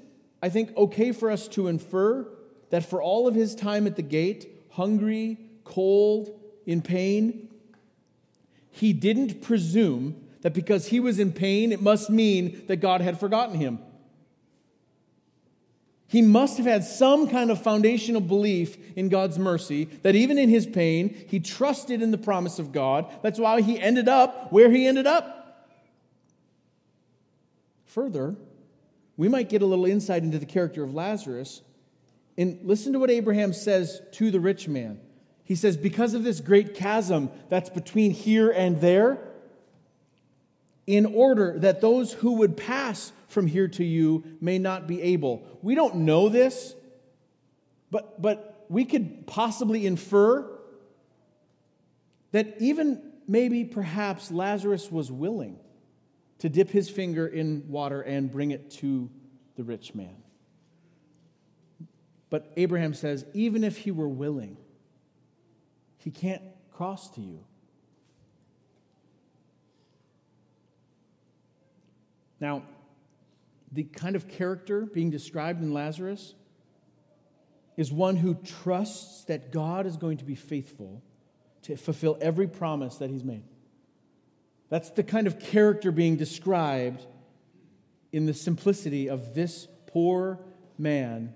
I 0.44 0.50
think, 0.50 0.76
okay 0.76 1.12
for 1.12 1.32
us 1.32 1.48
to 1.50 1.68
infer 1.68 2.28
that 2.70 2.86
for 2.86 3.02
all 3.02 3.28
of 3.28 3.34
his 3.34 3.56
time 3.56 3.88
at 3.88 3.96
the 3.96 4.02
gate, 4.02 4.48
hungry, 4.72 5.40
cold, 5.66 6.40
in 6.66 6.82
pain, 6.82 7.50
he 8.72 8.94
didn't 8.94 9.42
presume 9.42 10.16
that 10.42 10.54
because 10.54 10.88
he 10.88 11.00
was 11.00 11.20
in 11.20 11.32
pain, 11.32 11.72
it 11.72 11.82
must 11.82 12.10
mean 12.10 12.64
that 12.68 12.78
God 12.78 13.02
had 13.02 13.20
forgotten 13.20 13.56
him. 13.56 13.80
He 16.08 16.22
must 16.22 16.58
have 16.58 16.66
had 16.66 16.84
some 16.84 17.28
kind 17.28 17.52
of 17.52 17.62
foundational 17.62 18.22
belief 18.22 18.78
in 18.96 19.10
God's 19.10 19.40
mercy 19.40 19.86
that 20.04 20.16
even 20.16 20.38
in 20.38 20.50
his 20.50 20.66
pain, 20.66 21.26
he 21.28 21.40
trusted 21.40 22.02
in 22.02 22.12
the 22.12 22.18
promise 22.18 22.60
of 22.60 22.72
God. 22.72 23.12
That's 23.22 23.40
why 23.40 23.62
he 23.62 23.80
ended 23.80 24.08
up 24.08 24.52
where 24.52 24.70
he 24.70 24.88
ended 24.88 25.08
up. 25.08 25.68
Further, 27.86 28.36
we 29.18 29.28
might 29.30 29.50
get 29.50 29.62
a 29.62 29.66
little 29.66 29.86
insight 29.86 30.24
into 30.24 30.38
the 30.38 30.46
character 30.46 30.84
of 30.84 30.94
Lazarus. 30.94 31.62
And 32.38 32.60
listen 32.64 32.94
to 32.94 33.00
what 33.00 33.10
Abraham 33.10 33.54
says 33.54 34.02
to 34.14 34.30
the 34.30 34.40
rich 34.40 34.68
man. 34.68 35.00
He 35.46 35.56
says, 35.56 35.78
because 35.78 36.16
of 36.16 36.24
this 36.24 36.42
great 36.42 36.74
chasm 36.74 37.30
that's 37.50 37.70
between 37.70 38.12
here 38.12 38.50
and 38.50 38.82
there, 38.82 39.20
in 40.88 41.06
order 41.06 41.58
that 41.60 41.82
those 41.82 42.14
who 42.14 42.34
would 42.34 42.58
pass 42.58 43.12
from 43.28 43.48
here 43.48 43.68
to 43.68 43.84
you 43.84 44.24
may 44.42 44.58
not 44.60 44.88
be 44.88 45.02
able. 45.02 45.48
We 45.62 45.76
don't 45.76 45.98
know 45.98 46.30
this, 46.30 46.76
but, 47.92 48.22
but 48.22 48.66
we 48.70 48.86
could 48.86 49.28
possibly 49.28 49.86
infer 49.86 50.52
that 52.32 52.56
even 52.60 53.02
maybe 53.28 53.64
perhaps 53.64 54.32
Lazarus 54.32 54.92
was 54.92 55.12
willing 55.12 55.60
to 56.40 56.50
dip 56.50 56.70
his 56.70 56.90
finger 56.90 57.28
in 57.28 57.68
water 57.70 58.02
and 58.02 58.32
bring 58.32 58.52
it 58.52 58.70
to 58.70 59.10
the 59.56 59.64
rich 59.64 59.96
man. 59.96 60.16
But 62.30 62.52
Abraham 62.58 62.94
says, 62.94 63.26
even 63.34 63.64
if 63.64 63.78
he 63.78 63.92
were 63.92 64.10
willing, 64.10 64.58
he 66.06 66.12
can't 66.12 66.44
cross 66.72 67.10
to 67.10 67.22
you. 67.22 67.40
Now, 72.40 72.62
the 73.72 73.86
kind 73.86 74.16
of 74.16 74.28
character 74.28 74.82
being 74.82 75.10
described 75.10 75.64
in 75.64 75.74
Lazarus 75.74 76.36
is 77.76 77.92
one 77.92 78.18
who 78.18 78.36
trusts 78.36 79.24
that 79.24 79.52
God 79.52 79.88
is 79.88 79.98
going 79.98 80.18
to 80.18 80.26
be 80.26 80.36
faithful 80.36 81.02
to 81.64 81.76
fulfill 81.76 82.20
every 82.22 82.48
promise 82.48 82.98
that 82.98 83.10
he's 83.10 83.24
made. 83.24 83.44
That's 84.70 84.92
the 84.92 85.04
kind 85.04 85.26
of 85.26 85.40
character 85.40 85.92
being 85.92 86.18
described 86.18 87.04
in 88.12 88.28
the 88.28 88.34
simplicity 88.36 89.10
of 89.10 89.34
this 89.34 89.68
poor 89.88 90.40
man 90.78 91.34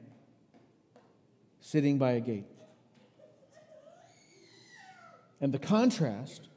sitting 1.60 1.98
by 1.98 2.12
a 2.12 2.20
gate. 2.20 2.46
And 5.42 5.54
the 5.54 5.60
contrast, 5.60 6.48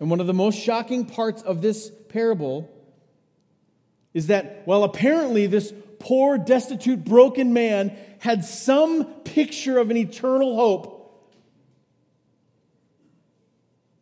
and 0.00 0.10
one 0.10 0.20
of 0.20 0.26
the 0.26 0.34
most 0.34 0.58
shocking 0.58 1.06
parts 1.06 1.42
of 1.42 1.62
this 1.62 1.90
parable, 2.08 2.70
is 4.12 4.28
that 4.28 4.62
while 4.64 4.84
apparently 4.84 5.46
this 5.46 5.72
poor, 5.98 6.38
destitute, 6.38 7.04
broken 7.04 7.52
man 7.52 7.96
had 8.18 8.44
some 8.44 9.04
picture 9.22 9.78
of 9.78 9.90
an 9.90 9.96
eternal 9.96 10.56
hope, 10.56 10.94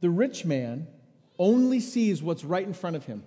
the 0.00 0.10
rich 0.10 0.44
man 0.44 0.88
only 1.38 1.80
sees 1.80 2.22
what's 2.22 2.44
right 2.44 2.66
in 2.66 2.74
front 2.74 2.96
of 2.96 3.04
him. 3.04 3.24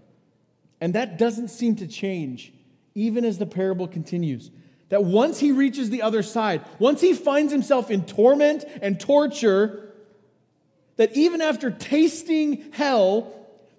And 0.82 0.94
that 0.94 1.18
doesn't 1.18 1.48
seem 1.48 1.78
to 1.78 1.88
change, 1.88 2.54
even 2.94 3.24
as 3.26 3.38
the 3.38 3.46
parable 3.46 3.88
continues. 3.88 4.52
That 4.90 5.04
once 5.04 5.40
he 5.40 5.52
reaches 5.52 5.90
the 5.90 6.02
other 6.02 6.22
side, 6.22 6.64
once 6.78 7.02
he 7.02 7.14
finds 7.14 7.52
himself 7.52 7.90
in 7.90 8.06
torment 8.06 8.66
and 8.82 9.00
torture, 9.00 9.85
that 10.98 11.16
even 11.16 11.42
after 11.42 11.72
tasting 11.72 12.72
hell, 12.72 13.34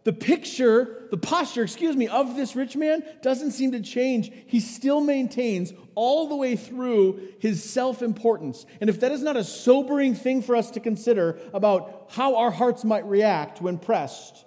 the 0.04 0.12
picture, 0.12 1.08
the 1.10 1.16
posture, 1.16 1.64
excuse 1.64 1.96
me, 1.96 2.06
of 2.06 2.36
this 2.36 2.54
rich 2.54 2.76
man 2.76 3.02
doesn't 3.22 3.50
seem 3.50 3.72
to 3.72 3.80
change. 3.80 4.30
He 4.46 4.60
still 4.60 5.00
maintains 5.00 5.72
all 5.96 6.28
the 6.28 6.36
way 6.36 6.54
through 6.54 7.28
his 7.40 7.68
self 7.68 8.02
importance. 8.02 8.66
And 8.80 8.88
if 8.88 9.00
that 9.00 9.10
is 9.10 9.22
not 9.22 9.36
a 9.36 9.42
sobering 9.42 10.14
thing 10.14 10.42
for 10.42 10.54
us 10.54 10.70
to 10.72 10.80
consider 10.80 11.40
about 11.52 12.06
how 12.10 12.36
our 12.36 12.52
hearts 12.52 12.84
might 12.84 13.04
react 13.06 13.60
when 13.60 13.78
pressed, 13.78 14.44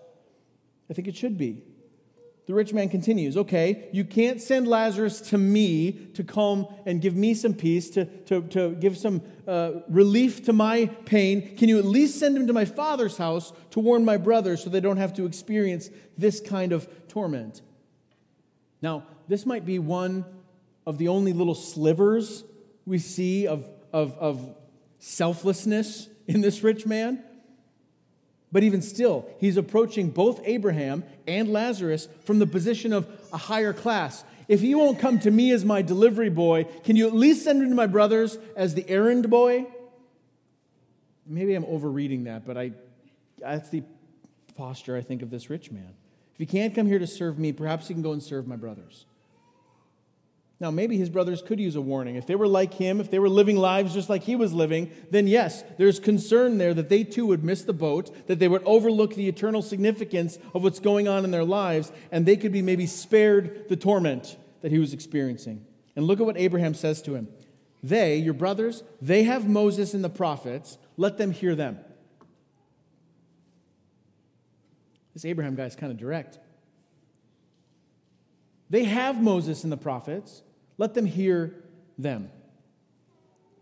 I 0.90 0.94
think 0.94 1.08
it 1.08 1.18
should 1.18 1.38
be. 1.38 1.64
The 2.50 2.56
rich 2.56 2.74
man 2.74 2.90
continues, 2.90 3.38
Okay, 3.38 3.90
you 3.92 4.04
can't 4.04 4.42
send 4.42 4.68
Lazarus 4.68 5.22
to 5.30 5.38
me 5.38 5.92
to 6.16 6.24
come 6.24 6.66
and 6.88 7.00
give 7.00 7.16
me 7.16 7.36
some 7.36 7.54
peace, 7.54 7.92
to, 7.92 8.06
to, 8.06 8.42
to 8.42 8.72
give 8.72 8.98
some 8.98 9.22
uh, 9.48 9.82
relief 9.88 10.46
to 10.46 10.54
my 10.54 10.88
pain. 11.06 11.56
Can 11.58 11.70
you 11.70 11.78
at 11.78 11.86
least 11.86 12.18
send 12.18 12.36
him 12.36 12.48
to 12.48 12.54
my 12.54 12.66
father's 12.66 13.18
house 13.18 13.54
to 13.70 13.80
warn 13.80 14.04
my 14.04 14.18
brothers 14.18 14.64
so 14.64 14.72
they 14.72 14.80
don't 14.80 14.98
have 14.98 15.14
to 15.18 15.28
experience 15.28 15.92
this 16.18 16.42
kind 16.42 16.72
of 16.72 16.90
torment? 17.08 17.62
Now, 18.82 19.04
this 19.28 19.46
might 19.46 19.64
be 19.64 19.78
one 19.78 20.26
of 20.88 20.98
the 20.98 21.10
only 21.10 21.34
little 21.34 21.54
slivers 21.54 22.44
we 22.84 22.98
see 22.98 23.46
of, 23.46 23.64
of, 23.94 24.18
of 24.18 24.56
selflessness 24.98 26.10
in 26.26 26.42
this 26.42 26.64
rich 26.64 26.88
man. 26.88 27.24
But 28.52 28.64
even 28.64 28.82
still, 28.82 29.28
he's 29.40 29.58
approaching 29.58 30.10
both 30.10 30.42
Abraham 30.44 31.04
and 31.28 31.50
Lazarus 31.50 32.08
from 32.26 32.40
the 32.40 32.48
position 32.48 32.94
of 32.94 33.08
a 33.32 33.38
higher 33.38 33.74
class. 33.74 34.24
If 34.48 34.62
he 34.62 34.74
won't 34.74 34.98
come 34.98 35.20
to 35.20 35.30
me 35.30 35.52
as 35.52 35.64
my 35.64 35.84
delivery 35.84 36.30
boy, 36.30 36.64
can 36.84 36.96
you 36.96 37.08
at 37.08 37.14
least 37.14 37.44
send 37.44 37.62
him 37.62 37.70
to 37.70 37.76
my 37.76 37.86
brothers 37.86 38.40
as 38.56 38.74
the 38.74 38.90
errand 38.90 39.30
boy? 39.30 39.68
Maybe 41.28 41.54
I'm 41.54 41.66
overreading 41.66 42.24
that, 42.24 42.48
but 42.48 42.58
I, 42.58 42.72
that's 43.38 43.70
the 43.70 43.84
posture 44.56 44.98
I 44.98 45.02
think 45.02 45.22
of 45.22 45.30
this 45.30 45.52
rich 45.52 45.72
man. 45.72 45.94
If 46.34 46.40
he 46.40 46.46
can't 46.48 46.74
come 46.74 46.88
here 46.88 46.98
to 46.98 47.06
serve 47.06 47.38
me, 47.38 47.52
perhaps 47.52 47.88
he 47.88 47.94
can 47.94 48.02
go 48.02 48.14
and 48.14 48.24
serve 48.24 48.48
my 48.48 48.56
brothers. 48.56 49.06
Now, 50.62 50.72
maybe 50.72 50.98
his 50.98 51.10
brothers 51.10 51.42
could 51.42 51.60
use 51.60 51.78
a 51.78 51.82
warning. 51.82 52.18
If 52.18 52.28
they 52.28 52.36
were 52.36 52.48
like 52.48 52.74
him, 52.74 53.00
if 53.00 53.10
they 53.10 53.20
were 53.20 53.30
living 53.30 53.56
lives 53.56 53.94
just 53.94 54.10
like 54.10 54.24
he 54.24 54.36
was 54.36 54.52
living, 54.52 54.92
then 55.10 55.26
yes, 55.26 55.64
there's 55.78 56.02
concern 56.02 56.58
there 56.58 56.74
that 56.74 56.90
they 56.90 57.06
too 57.06 57.26
would 57.28 57.46
miss 57.46 57.62
the 57.62 57.72
boat, 57.72 58.28
that 58.28 58.40
they 58.40 58.50
would 58.50 58.64
overlook 58.66 59.16
the 59.16 59.30
eternal 59.30 59.62
significance 59.62 60.38
of 60.54 60.62
what's 60.62 60.82
going 60.82 61.08
on 61.08 61.24
in 61.24 61.32
their 61.32 61.46
lives, 61.46 61.94
and 62.12 62.26
they 62.26 62.36
could 62.36 62.52
be 62.52 62.62
maybe 62.62 62.86
spared 62.86 63.70
the 63.70 63.78
torment 63.78 64.36
that 64.62 64.72
he 64.72 64.80
was 64.80 64.92
experiencing. 64.92 65.66
And 65.96 66.06
look 66.06 66.20
at 66.20 66.26
what 66.26 66.38
Abraham 66.38 66.74
says 66.74 67.02
to 67.04 67.16
him 67.16 67.30
They, 67.82 68.18
your 68.18 68.34
brothers, 68.34 68.84
they 69.02 69.24
have 69.24 69.48
Moses 69.48 69.94
and 69.94 70.04
the 70.04 70.10
prophets, 70.10 70.78
let 70.98 71.18
them 71.18 71.32
hear 71.32 71.56
them. 71.56 71.80
This 75.14 75.24
Abraham 75.24 75.56
guy 75.56 75.66
is 75.66 75.76
kind 75.78 75.92
of 75.92 75.98
direct. 75.98 76.38
They 78.70 78.84
have 78.84 79.22
Moses 79.22 79.64
and 79.64 79.72
the 79.72 79.78
prophets. 79.78 80.44
Let 80.80 80.96
them 80.96 81.06
hear 81.06 81.54
them. 81.98 82.32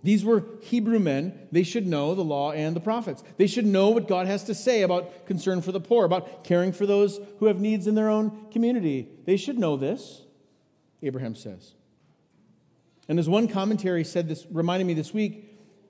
These 0.03 0.23
were 0.23 0.45
Hebrew 0.61 0.99
men. 0.99 1.47
They 1.51 1.63
should 1.63 1.87
know 1.87 2.13
the 2.15 2.23
law 2.23 2.51
and 2.51 2.75
the 2.75 2.79
prophets. 2.79 3.23
They 3.35 3.47
should 3.47 3.65
know 3.65 3.89
what 3.89 4.07
God 4.07 4.27
has 4.27 4.43
to 4.45 4.55
say 4.55 4.83
about 4.83 5.25
concern 5.25 5.61
for 5.61 5.73
the 5.73 5.81
poor, 5.81 6.05
about 6.05 6.45
caring 6.45 6.71
for 6.71 6.85
those 6.85 7.19
who 7.39 7.47
have 7.47 7.59
needs 7.59 7.87
in 7.87 7.95
their 7.95 8.07
own 8.07 8.47
community. 8.51 9.09
They 9.25 9.35
should 9.35 9.57
know 9.57 9.75
this, 9.75 10.21
Abraham 11.01 11.35
says. 11.35 11.73
And 13.09 13.19
as 13.19 13.27
one 13.27 13.47
commentary 13.47 14.03
said 14.03 14.29
this, 14.29 14.45
reminded 14.51 14.85
me 14.85 14.93
this 14.93 15.13
week, 15.13 15.43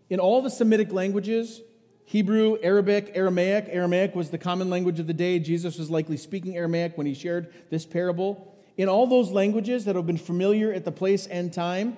in 0.09 0.21
all 0.21 0.41
the 0.41 0.49
Semitic 0.49 0.93
languages, 0.93 1.61
Hebrew, 2.05 2.57
Arabic, 2.63 3.11
Aramaic, 3.15 3.65
Aramaic 3.67 4.15
was 4.15 4.29
the 4.29 4.37
common 4.37 4.69
language 4.69 5.01
of 5.01 5.07
the 5.07 5.13
day. 5.13 5.39
Jesus 5.39 5.77
was 5.77 5.91
likely 5.91 6.15
speaking 6.15 6.55
Aramaic 6.55 6.97
when 6.97 7.05
he 7.05 7.13
shared 7.13 7.53
this 7.69 7.85
parable 7.85 8.56
in 8.77 8.87
all 8.87 9.07
those 9.07 9.31
languages 9.31 9.85
that 9.85 9.95
have 9.95 10.05
been 10.05 10.17
familiar 10.17 10.71
at 10.71 10.85
the 10.85 10.91
place 10.91 11.27
and 11.27 11.51
time, 11.51 11.97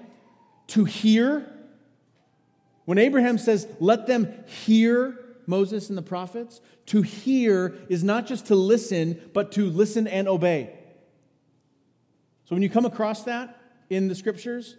to 0.67 0.85
hear. 0.85 1.45
When 2.85 2.97
Abraham 2.97 3.37
says, 3.37 3.67
let 3.79 4.07
them 4.07 4.33
hear 4.45 5.19
Moses 5.45 5.89
and 5.89 5.97
the 5.97 6.03
prophets, 6.03 6.61
to 6.87 7.01
hear 7.01 7.75
is 7.89 8.03
not 8.03 8.25
just 8.25 8.47
to 8.47 8.55
listen, 8.55 9.21
but 9.33 9.51
to 9.53 9.69
listen 9.69 10.07
and 10.07 10.27
obey. 10.27 10.73
So 12.45 12.55
when 12.55 12.63
you 12.63 12.69
come 12.69 12.85
across 12.85 13.23
that 13.23 13.59
in 13.89 14.07
the 14.07 14.15
scriptures, 14.15 14.75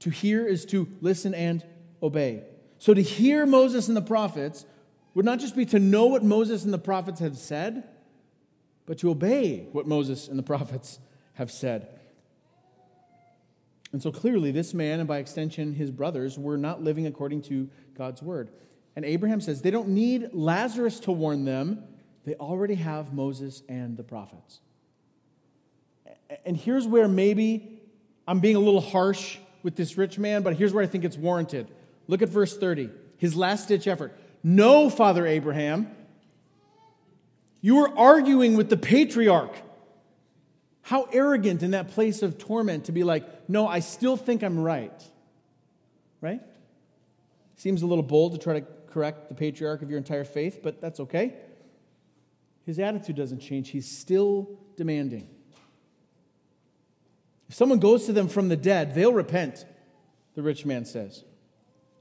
to 0.00 0.10
hear 0.10 0.46
is 0.46 0.66
to 0.66 0.88
listen 1.00 1.34
and 1.34 1.64
obey. 2.02 2.44
So 2.78 2.92
to 2.92 3.00
hear 3.00 3.46
Moses 3.46 3.88
and 3.88 3.96
the 3.96 4.02
prophets 4.02 4.66
would 5.14 5.24
not 5.24 5.38
just 5.38 5.56
be 5.56 5.64
to 5.66 5.78
know 5.78 6.06
what 6.06 6.22
Moses 6.22 6.64
and 6.64 6.74
the 6.74 6.78
prophets 6.78 7.20
have 7.20 7.38
said, 7.38 7.84
but 8.86 8.98
to 8.98 9.10
obey 9.10 9.68
what 9.72 9.86
Moses 9.86 10.28
and 10.28 10.38
the 10.38 10.42
prophets 10.54 10.98
have 11.34 11.50
said. 11.50 11.88
And 13.92 14.02
so 14.02 14.10
clearly, 14.10 14.50
this 14.50 14.74
man, 14.74 14.98
and 14.98 15.06
by 15.06 15.18
extension 15.18 15.74
his 15.74 15.90
brothers, 15.92 16.36
were 16.36 16.56
not 16.56 16.82
living 16.82 17.06
according 17.06 17.42
to 17.42 17.70
God's 17.96 18.22
word. 18.22 18.50
And 18.96 19.04
Abraham 19.04 19.40
says 19.40 19.62
they 19.62 19.70
don't 19.70 19.88
need 19.88 20.30
Lazarus 20.32 21.00
to 21.00 21.12
warn 21.12 21.44
them, 21.44 21.84
they 22.24 22.34
already 22.34 22.74
have 22.74 23.12
Moses 23.12 23.62
and 23.68 23.96
the 23.96 24.02
prophets. 24.02 24.60
And 26.44 26.56
here's 26.56 26.86
where 26.86 27.06
maybe 27.06 27.80
I'm 28.26 28.40
being 28.40 28.56
a 28.56 28.60
little 28.60 28.80
harsh 28.80 29.38
with 29.62 29.76
this 29.76 29.96
rich 29.96 30.18
man, 30.18 30.42
but 30.42 30.56
here's 30.56 30.72
where 30.72 30.82
I 30.82 30.86
think 30.86 31.04
it's 31.04 31.16
warranted. 31.16 31.68
Look 32.08 32.22
at 32.22 32.28
verse 32.28 32.56
30, 32.56 32.90
his 33.16 33.36
last 33.36 33.68
ditch 33.68 33.86
effort. 33.86 34.12
No, 34.42 34.90
Father 34.90 35.26
Abraham, 35.26 35.94
you 37.64 37.76
were 37.76 37.98
arguing 37.98 38.58
with 38.58 38.68
the 38.68 38.76
patriarch. 38.76 39.54
How 40.82 41.04
arrogant 41.04 41.62
in 41.62 41.70
that 41.70 41.88
place 41.88 42.22
of 42.22 42.36
torment 42.36 42.84
to 42.84 42.92
be 42.92 43.04
like, 43.04 43.48
no, 43.48 43.66
I 43.66 43.80
still 43.80 44.18
think 44.18 44.42
I'm 44.42 44.58
right. 44.58 45.02
Right? 46.20 46.42
Seems 47.56 47.80
a 47.80 47.86
little 47.86 48.04
bold 48.04 48.32
to 48.32 48.38
try 48.38 48.60
to 48.60 48.66
correct 48.90 49.30
the 49.30 49.34
patriarch 49.34 49.80
of 49.80 49.88
your 49.88 49.96
entire 49.96 50.24
faith, 50.24 50.60
but 50.62 50.82
that's 50.82 51.00
okay. 51.00 51.36
His 52.66 52.78
attitude 52.78 53.16
doesn't 53.16 53.40
change. 53.40 53.70
He's 53.70 53.90
still 53.90 54.58
demanding. 54.76 55.26
If 57.48 57.54
someone 57.54 57.78
goes 57.78 58.04
to 58.04 58.12
them 58.12 58.28
from 58.28 58.50
the 58.50 58.56
dead, 58.56 58.94
they'll 58.94 59.14
repent, 59.14 59.64
the 60.34 60.42
rich 60.42 60.66
man 60.66 60.84
says. 60.84 61.24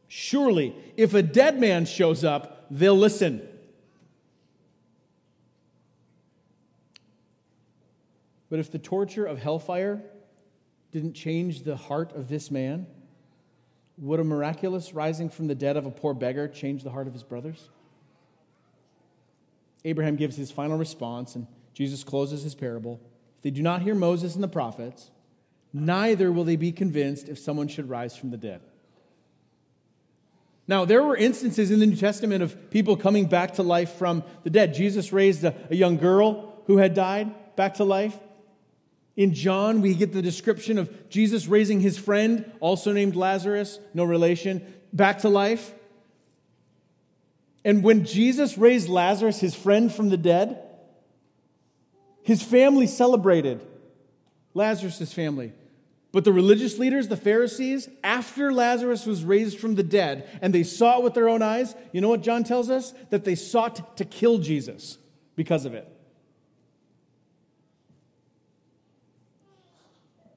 Surely, 0.09 0.75
if 0.97 1.13
a 1.13 1.23
dead 1.23 1.57
man 1.57 1.85
shows 1.85 2.25
up, 2.25 2.65
they'll 2.69 2.97
listen. 2.97 3.47
But 8.53 8.59
if 8.59 8.69
the 8.69 8.77
torture 8.77 9.25
of 9.25 9.39
hellfire 9.39 10.03
didn't 10.91 11.13
change 11.13 11.63
the 11.63 11.75
heart 11.75 12.15
of 12.15 12.29
this 12.29 12.51
man, 12.51 12.85
would 13.97 14.19
a 14.19 14.23
miraculous 14.23 14.93
rising 14.93 15.31
from 15.31 15.47
the 15.47 15.55
dead 15.55 15.75
of 15.75 15.87
a 15.87 15.89
poor 15.89 16.13
beggar 16.13 16.47
change 16.47 16.83
the 16.83 16.91
heart 16.91 17.07
of 17.07 17.13
his 17.13 17.23
brothers? 17.23 17.71
Abraham 19.83 20.17
gives 20.17 20.35
his 20.35 20.51
final 20.51 20.77
response, 20.77 21.33
and 21.33 21.47
Jesus 21.73 22.03
closes 22.03 22.43
his 22.43 22.53
parable. 22.53 23.01
If 23.37 23.41
they 23.41 23.49
do 23.49 23.63
not 23.63 23.81
hear 23.81 23.95
Moses 23.95 24.35
and 24.35 24.43
the 24.43 24.47
prophets, 24.47 25.09
neither 25.73 26.31
will 26.31 26.43
they 26.43 26.55
be 26.55 26.71
convinced 26.71 27.29
if 27.29 27.39
someone 27.39 27.67
should 27.67 27.89
rise 27.89 28.15
from 28.15 28.29
the 28.29 28.37
dead. 28.37 28.61
Now, 30.67 30.85
there 30.85 31.01
were 31.01 31.17
instances 31.17 31.71
in 31.71 31.79
the 31.79 31.87
New 31.87 31.95
Testament 31.95 32.43
of 32.43 32.69
people 32.69 32.97
coming 32.97 33.25
back 33.25 33.55
to 33.55 33.63
life 33.63 33.93
from 33.93 34.23
the 34.43 34.51
dead. 34.51 34.75
Jesus 34.75 35.11
raised 35.11 35.43
a, 35.43 35.55
a 35.71 35.75
young 35.75 35.97
girl 35.97 36.53
who 36.67 36.77
had 36.77 36.93
died 36.93 37.55
back 37.55 37.73
to 37.77 37.83
life. 37.83 38.15
In 39.15 39.33
John, 39.33 39.81
we 39.81 39.93
get 39.93 40.11
the 40.11 40.21
description 40.21 40.77
of 40.77 41.09
Jesus 41.09 41.47
raising 41.47 41.79
his 41.79 41.97
friend, 41.97 42.51
also 42.59 42.91
named 42.91 43.15
Lazarus, 43.15 43.79
no 43.93 44.03
relation, 44.03 44.73
back 44.91 45.19
to 45.19 45.29
life. 45.29 45.73
And 47.63 47.83
when 47.83 48.05
Jesus 48.05 48.57
raised 48.57 48.89
Lazarus, 48.89 49.39
his 49.39 49.55
friend 49.55 49.93
from 49.93 50.09
the 50.09 50.17
dead, 50.17 50.61
his 52.23 52.41
family 52.41 52.87
celebrated 52.87 53.65
Lazarus' 54.53 55.13
family. 55.13 55.53
But 56.11 56.25
the 56.25 56.31
religious 56.31 56.77
leaders, 56.77 57.07
the 57.07 57.17
Pharisees, 57.17 57.89
after 58.03 58.51
Lazarus 58.53 59.05
was 59.05 59.23
raised 59.23 59.59
from 59.59 59.75
the 59.75 59.83
dead 59.83 60.27
and 60.41 60.53
they 60.53 60.63
saw 60.63 60.99
it 60.99 61.03
with 61.03 61.15
their 61.15 61.27
own 61.27 61.41
eyes, 61.41 61.75
you 61.91 62.01
know 62.01 62.09
what 62.09 62.21
John 62.21 62.43
tells 62.43 62.69
us? 62.69 62.93
That 63.09 63.25
they 63.25 63.35
sought 63.35 63.97
to 63.97 64.05
kill 64.05 64.37
Jesus 64.37 64.97
because 65.35 65.65
of 65.65 65.73
it. 65.73 65.92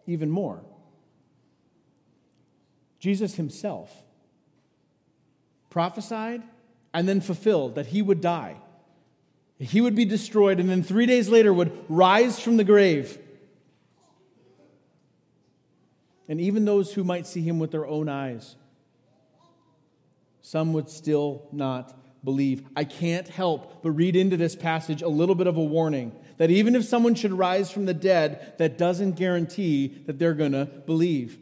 Even 0.07 0.31
more, 0.31 0.63
Jesus 2.99 3.35
himself 3.35 3.93
prophesied 5.71 6.43
and 6.95 7.09
then 7.09 7.21
fulfilled 7.21 7.75
that 7.75 7.87
he 7.87 8.01
would 8.01 8.21
die. 8.21 8.57
He 9.59 9.81
would 9.81 9.95
be 9.95 10.05
destroyed 10.05 10.61
and 10.61 10.69
then 10.69 10.83
three 10.83 11.07
days 11.07 11.29
later 11.29 11.53
would 11.53 11.73
rise 11.89 12.41
from 12.41 12.57
the 12.57 12.65
grave. 12.65 13.19
And 16.29 16.41
even 16.41 16.65
those 16.65 16.95
who 16.95 17.05
might 17.05 17.27
see 17.27 17.43
him 17.43 17.59
with 17.59 17.71
their 17.71 17.87
own 17.87 18.09
eyes, 18.09 18.57
some 20.43 20.73
would 20.73 20.89
still 20.89 21.47
not 21.53 21.97
believe. 22.25 22.65
I 22.75 22.85
can't 22.85 23.29
help 23.29 23.83
but 23.83 23.93
read 23.93 24.17
into 24.17 24.37
this 24.37 24.57
passage 24.57 25.03
a 25.03 25.09
little 25.09 25.35
bit 25.35 25.47
of 25.47 25.57
a 25.57 25.63
warning 25.63 26.13
that 26.39 26.51
even 26.51 26.75
if 26.75 26.85
someone 26.85 27.15
should 27.15 27.33
rise 27.33 27.71
from 27.71 27.87
the 27.87 27.95
dead, 27.95 28.55
that 28.59 28.79
doesn't 28.79 29.13
guarantee 29.13 29.89
that 30.07 30.19
they're 30.19 30.35
going 30.35 30.53
to 30.53 30.67
believe. 30.67 31.39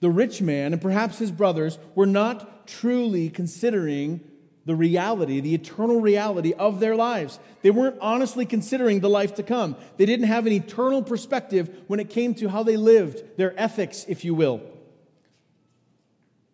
The 0.00 0.10
rich 0.10 0.42
man 0.42 0.72
and 0.72 0.82
perhaps 0.82 1.18
his 1.18 1.30
brothers 1.30 1.78
were 1.94 2.06
not 2.06 2.66
truly 2.66 3.30
considering 3.30 4.20
the 4.66 4.74
reality, 4.74 5.40
the 5.40 5.54
eternal 5.54 6.00
reality 6.00 6.52
of 6.54 6.80
their 6.80 6.96
lives. 6.96 7.38
They 7.62 7.70
weren't 7.70 7.98
honestly 8.00 8.46
considering 8.46 9.00
the 9.00 9.10
life 9.10 9.34
to 9.34 9.42
come. 9.42 9.76
They 9.96 10.06
didn't 10.06 10.26
have 10.26 10.46
an 10.46 10.52
eternal 10.52 11.02
perspective 11.02 11.84
when 11.86 12.00
it 12.00 12.08
came 12.10 12.34
to 12.36 12.48
how 12.48 12.62
they 12.62 12.76
lived, 12.76 13.36
their 13.36 13.58
ethics, 13.60 14.06
if 14.08 14.24
you 14.24 14.34
will, 14.34 14.62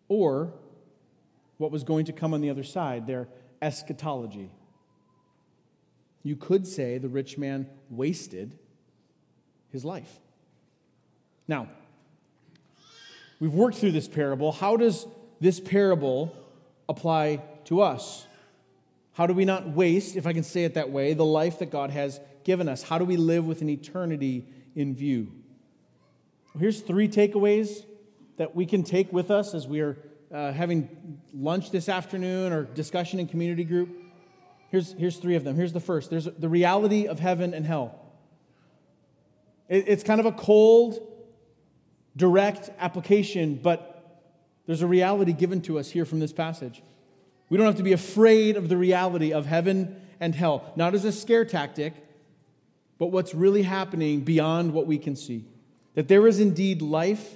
or 0.07 0.53
what 1.57 1.71
was 1.71 1.83
going 1.83 2.05
to 2.05 2.13
come 2.13 2.33
on 2.33 2.41
the 2.41 2.49
other 2.49 2.63
side, 2.63 3.07
their 3.07 3.27
eschatology. 3.61 4.49
You 6.23 6.35
could 6.35 6.67
say 6.67 6.97
the 6.97 7.09
rich 7.09 7.37
man 7.37 7.67
wasted 7.89 8.57
his 9.71 9.83
life. 9.83 10.19
Now, 11.47 11.67
we've 13.39 13.53
worked 13.53 13.77
through 13.77 13.91
this 13.91 14.07
parable. 14.07 14.51
How 14.51 14.77
does 14.77 15.07
this 15.39 15.59
parable 15.59 16.35
apply 16.87 17.41
to 17.65 17.81
us? 17.81 18.27
How 19.13 19.27
do 19.27 19.33
we 19.33 19.45
not 19.45 19.69
waste, 19.69 20.15
if 20.15 20.25
I 20.25 20.33
can 20.33 20.43
say 20.43 20.63
it 20.63 20.75
that 20.75 20.89
way, 20.89 21.13
the 21.13 21.25
life 21.25 21.59
that 21.59 21.71
God 21.71 21.89
has 21.89 22.19
given 22.43 22.69
us? 22.69 22.83
How 22.83 22.97
do 22.97 23.05
we 23.05 23.17
live 23.17 23.45
with 23.45 23.61
an 23.61 23.69
eternity 23.69 24.45
in 24.75 24.95
view? 24.95 25.31
Well, 26.53 26.61
here's 26.61 26.81
three 26.81 27.07
takeaways 27.07 27.85
that 28.37 28.55
we 28.55 28.65
can 28.65 28.83
take 28.83 29.11
with 29.11 29.29
us 29.31 29.53
as 29.53 29.67
we 29.67 29.81
are 29.81 29.97
uh, 30.33 30.51
having 30.53 31.19
lunch 31.33 31.71
this 31.71 31.89
afternoon 31.89 32.53
or 32.53 32.63
discussion 32.63 33.19
in 33.19 33.27
community 33.27 33.63
group. 33.63 33.89
Here's, 34.71 34.93
here's 34.93 35.17
three 35.17 35.35
of 35.35 35.43
them. 35.43 35.57
Here's 35.57 35.73
the 35.73 35.81
first 35.81 36.09
there's 36.09 36.25
the 36.25 36.49
reality 36.49 37.05
of 37.05 37.19
heaven 37.19 37.53
and 37.53 37.65
hell. 37.65 37.99
It, 39.67 39.83
it's 39.87 40.03
kind 40.03 40.19
of 40.19 40.25
a 40.25 40.31
cold, 40.31 40.99
direct 42.15 42.71
application, 42.79 43.59
but 43.61 44.23
there's 44.65 44.81
a 44.81 44.87
reality 44.87 45.33
given 45.33 45.61
to 45.63 45.77
us 45.77 45.89
here 45.89 46.05
from 46.05 46.19
this 46.19 46.31
passage. 46.31 46.81
We 47.49 47.57
don't 47.57 47.65
have 47.65 47.75
to 47.75 47.83
be 47.83 47.91
afraid 47.91 48.55
of 48.55 48.69
the 48.69 48.77
reality 48.77 49.33
of 49.33 49.45
heaven 49.45 50.01
and 50.21 50.33
hell, 50.33 50.71
not 50.77 50.95
as 50.95 51.03
a 51.03 51.11
scare 51.11 51.43
tactic, 51.43 51.93
but 52.97 53.07
what's 53.07 53.33
really 53.33 53.63
happening 53.63 54.21
beyond 54.21 54.71
what 54.73 54.87
we 54.87 54.97
can 54.97 55.17
see. 55.17 55.43
That 55.95 56.07
there 56.07 56.27
is 56.27 56.39
indeed 56.39 56.81
life 56.81 57.35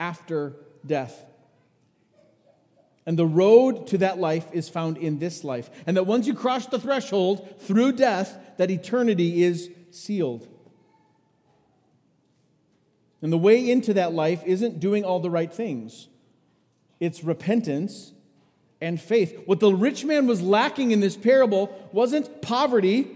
after 0.00 0.56
death. 0.84 1.24
And 3.06 3.16
the 3.16 3.26
road 3.26 3.86
to 3.88 3.98
that 3.98 4.18
life 4.18 4.46
is 4.52 4.68
found 4.68 4.98
in 4.98 5.20
this 5.20 5.44
life. 5.44 5.70
And 5.86 5.96
that 5.96 6.06
once 6.06 6.26
you 6.26 6.34
cross 6.34 6.66
the 6.66 6.78
threshold 6.78 7.60
through 7.60 7.92
death, 7.92 8.36
that 8.56 8.70
eternity 8.70 9.44
is 9.44 9.70
sealed. 9.92 10.48
And 13.22 13.32
the 13.32 13.38
way 13.38 13.70
into 13.70 13.94
that 13.94 14.12
life 14.12 14.42
isn't 14.44 14.80
doing 14.80 15.04
all 15.04 15.20
the 15.20 15.30
right 15.30 15.52
things, 15.52 16.08
it's 17.00 17.22
repentance 17.22 18.12
and 18.80 19.00
faith. 19.00 19.42
What 19.46 19.60
the 19.60 19.72
rich 19.72 20.04
man 20.04 20.26
was 20.26 20.42
lacking 20.42 20.90
in 20.90 21.00
this 21.00 21.16
parable 21.16 21.88
wasn't 21.92 22.42
poverty, 22.42 23.10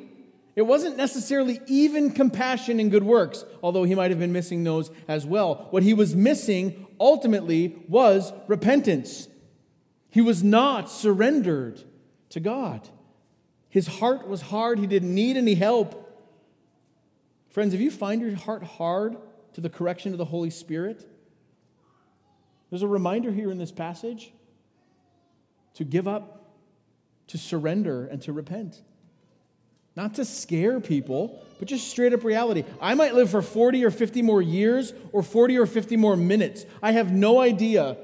it 0.57 0.62
wasn't 0.62 0.97
necessarily 0.97 1.61
even 1.66 2.12
compassion 2.12 2.80
and 2.80 2.91
good 2.91 3.05
works, 3.05 3.45
although 3.62 3.84
he 3.84 3.95
might 3.95 4.11
have 4.11 4.18
been 4.18 4.32
missing 4.32 4.64
those 4.64 4.91
as 5.09 5.26
well. 5.26 5.68
What 5.70 5.82
he 5.82 5.95
was 5.95 6.14
missing 6.14 6.86
ultimately 6.99 7.76
was 7.88 8.32
repentance. 8.47 9.28
He 10.11 10.20
was 10.20 10.42
not 10.42 10.90
surrendered 10.90 11.82
to 12.30 12.40
God. 12.40 12.88
His 13.68 13.86
heart 13.86 14.26
was 14.26 14.42
hard. 14.42 14.78
He 14.78 14.86
didn't 14.86 15.14
need 15.14 15.36
any 15.36 15.54
help. 15.54 16.06
Friends, 17.50 17.74
if 17.74 17.80
you 17.80 17.90
find 17.90 18.20
your 18.20 18.34
heart 18.34 18.62
hard 18.64 19.16
to 19.54 19.61
the 19.61 19.70
correction 19.70 20.12
of 20.12 20.18
the 20.18 20.24
Holy 20.24 20.50
Spirit, 20.50 21.08
there's 22.70 22.82
a 22.82 22.88
reminder 22.88 23.32
here 23.32 23.50
in 23.50 23.58
this 23.58 23.72
passage 23.72 24.32
to 25.74 25.84
give 25.84 26.06
up, 26.08 26.52
to 27.28 27.38
surrender, 27.38 28.06
and 28.06 28.20
to 28.22 28.32
repent. 28.32 28.82
Not 29.96 30.14
to 30.14 30.24
scare 30.24 30.80
people, 30.80 31.44
but 31.58 31.68
just 31.68 31.88
straight 31.88 32.12
up 32.12 32.24
reality. 32.24 32.64
I 32.80 32.94
might 32.94 33.14
live 33.14 33.30
for 33.30 33.42
40 33.42 33.84
or 33.84 33.90
50 33.90 34.22
more 34.22 34.40
years 34.40 34.92
or 35.12 35.22
40 35.22 35.58
or 35.58 35.66
50 35.66 35.96
more 35.96 36.16
minutes. 36.16 36.64
I 36.82 36.92
have 36.92 37.12
no 37.12 37.40
idea 37.40 37.96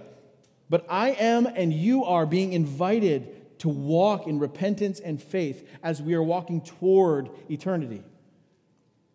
but 0.68 0.84
I 0.88 1.10
am 1.10 1.46
and 1.46 1.72
you 1.72 2.04
are 2.04 2.26
being 2.26 2.52
invited 2.52 3.58
to 3.60 3.68
walk 3.68 4.26
in 4.26 4.38
repentance 4.38 5.00
and 5.00 5.22
faith 5.22 5.68
as 5.82 6.02
we 6.02 6.14
are 6.14 6.22
walking 6.22 6.60
toward 6.60 7.30
eternity. 7.50 8.02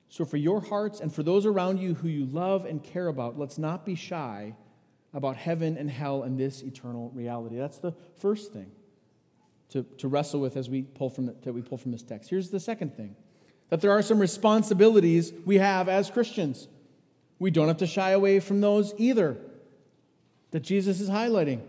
So, 0.09 0.25
for 0.25 0.37
your 0.37 0.61
hearts 0.61 0.99
and 0.99 1.13
for 1.13 1.23
those 1.23 1.45
around 1.45 1.79
you 1.79 1.93
who 1.93 2.07
you 2.07 2.25
love 2.25 2.65
and 2.65 2.83
care 2.83 3.07
about, 3.07 3.39
let's 3.39 3.57
not 3.57 3.85
be 3.85 3.95
shy 3.95 4.55
about 5.13 5.37
heaven 5.37 5.77
and 5.77 5.89
hell 5.89 6.23
and 6.23 6.37
this 6.37 6.61
eternal 6.61 7.11
reality. 7.13 7.57
That's 7.57 7.77
the 7.77 7.93
first 8.17 8.51
thing 8.51 8.71
to, 9.69 9.83
to 9.99 10.07
wrestle 10.07 10.41
with 10.41 10.57
as 10.57 10.69
we 10.69 10.81
pull 10.81 11.09
from 11.09 11.27
the, 11.27 11.35
that 11.43 11.53
we 11.53 11.61
pull 11.61 11.77
from 11.77 11.91
this 11.91 12.03
text. 12.03 12.29
Here's 12.29 12.49
the 12.49 12.59
second 12.59 12.95
thing 12.95 13.15
that 13.69 13.79
there 13.79 13.91
are 13.91 14.01
some 14.01 14.19
responsibilities 14.19 15.31
we 15.45 15.57
have 15.57 15.87
as 15.87 16.11
Christians. 16.11 16.67
We 17.39 17.51
don't 17.51 17.69
have 17.69 17.77
to 17.77 17.87
shy 17.87 18.11
away 18.11 18.41
from 18.41 18.59
those 18.59 18.93
either 18.97 19.37
that 20.51 20.61
Jesus 20.61 20.99
is 20.99 21.09
highlighting. 21.09 21.61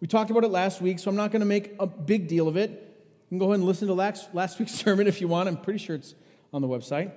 We 0.00 0.06
talked 0.06 0.30
about 0.30 0.44
it 0.44 0.50
last 0.50 0.80
week, 0.80 0.98
so 0.98 1.10
I'm 1.10 1.16
not 1.16 1.30
going 1.30 1.40
to 1.40 1.46
make 1.46 1.74
a 1.78 1.86
big 1.86 2.28
deal 2.28 2.48
of 2.48 2.56
it. 2.56 2.70
You 2.70 3.28
can 3.30 3.38
go 3.38 3.46
ahead 3.46 3.56
and 3.56 3.64
listen 3.64 3.88
to 3.88 3.94
last, 3.94 4.34
last 4.34 4.58
week's 4.58 4.72
sermon 4.84 5.06
if 5.06 5.20
you 5.20 5.28
want. 5.28 5.48
I'm 5.48 5.56
pretty 5.56 5.78
sure 5.78 5.96
it's 5.96 6.14
on 6.52 6.62
the 6.62 6.68
website. 6.68 7.12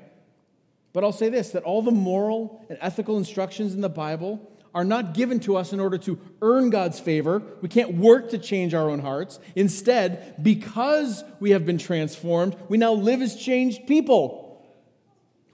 But 0.91 1.03
I'll 1.03 1.11
say 1.11 1.29
this 1.29 1.51
that 1.51 1.63
all 1.63 1.81
the 1.81 1.91
moral 1.91 2.65
and 2.69 2.77
ethical 2.81 3.17
instructions 3.17 3.73
in 3.73 3.81
the 3.81 3.89
Bible 3.89 4.41
are 4.73 4.83
not 4.83 5.13
given 5.13 5.39
to 5.41 5.55
us 5.55 5.73
in 5.73 5.79
order 5.79 5.97
to 5.97 6.19
earn 6.41 6.69
God's 6.69 6.99
favor. 6.99 7.41
We 7.61 7.69
can't 7.69 7.95
work 7.95 8.29
to 8.29 8.37
change 8.37 8.73
our 8.73 8.89
own 8.89 8.99
hearts. 8.99 9.39
Instead, 9.55 10.41
because 10.41 11.23
we 11.39 11.51
have 11.51 11.65
been 11.65 11.77
transformed, 11.77 12.55
we 12.69 12.77
now 12.77 12.93
live 12.93 13.21
as 13.21 13.35
changed 13.35 13.87
people. 13.87 14.48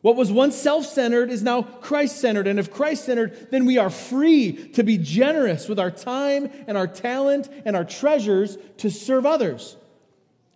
What 0.05 0.17
was 0.17 0.31
once 0.31 0.55
self 0.55 0.85
centered 0.85 1.31
is 1.31 1.41
now 1.41 1.63
Christ 1.63 2.21
centered. 2.21 2.45
And 2.45 2.59
if 2.59 2.69
Christ 2.69 3.05
centered, 3.05 3.47
then 3.49 3.65
we 3.65 3.79
are 3.79 3.89
free 3.89 4.51
to 4.73 4.83
be 4.83 4.99
generous 4.99 5.67
with 5.67 5.79
our 5.79 5.89
time 5.89 6.51
and 6.67 6.77
our 6.77 6.85
talent 6.85 7.49
and 7.65 7.75
our 7.75 7.83
treasures 7.83 8.55
to 8.77 8.91
serve 8.91 9.25
others. 9.25 9.75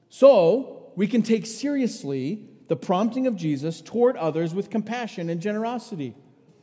So 0.08 0.92
we 0.96 1.08
can 1.08 1.24
take 1.24 1.48
seriously 1.48 2.48
the 2.68 2.76
prompting 2.76 3.26
of 3.26 3.36
Jesus 3.36 3.82
toward 3.82 4.16
others 4.18 4.54
with 4.54 4.70
compassion 4.70 5.32
and 5.32 5.42
generosity. 5.42 6.14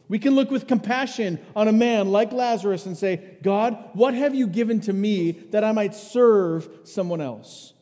We 0.07 0.21
can 0.21 0.37
look 0.37 0.53
with 0.53 0.69
compassion 0.69 1.41
on 1.57 1.67
a 1.67 1.73
man 1.73 2.13
like 2.13 2.31
Lazarus 2.31 2.87
and 2.87 2.97
say, 2.97 3.37
God, 3.43 3.77
what 3.95 4.15
have 4.15 4.33
you 4.33 4.47
given 4.47 4.79
to 4.83 4.93
me 4.93 5.33
that 5.51 5.65
I 5.65 5.73
might 5.73 5.97
serve 5.97 6.69
someone 6.85 7.21
else? 7.21 7.73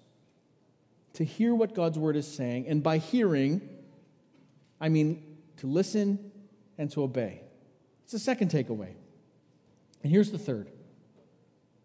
To 1.13 1.25
hear 1.27 1.55
what 1.55 1.75
God's 1.75 1.99
word 1.99 2.17
is 2.17 2.27
saying, 2.27 2.69
and 2.69 2.83
by 2.83 2.97
hearing, 2.97 3.69
I 4.85 4.91
mean 4.91 5.23
to 5.57 5.67
listen 5.67 6.31
and 6.77 6.91
to 6.91 7.03
obey. 7.03 7.41
It's 8.03 8.13
the 8.13 8.19
second 8.19 8.51
takeaway. 8.51 8.93
And 10.03 10.13
here's 10.13 10.31
the 10.31 10.39
third 10.39 10.71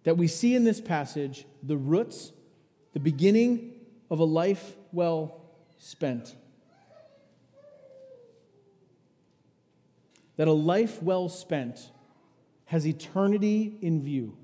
that 0.04 0.18
we 0.18 0.28
see 0.28 0.54
in 0.54 0.66
this 0.66 0.82
passage 0.82 1.46
the 1.64 1.78
roots, 1.78 2.34
the 2.92 3.00
beginning 3.00 3.72
of 4.12 4.20
a 4.20 4.26
life 4.26 4.76
well 4.92 5.40
spent. 5.78 6.36
that 10.36 10.48
a 10.48 10.54
life 10.54 11.04
well 11.04 11.28
spent 11.28 11.92
has 12.64 12.88
eternity 12.88 13.78
in 13.82 14.02
view. 14.02 14.38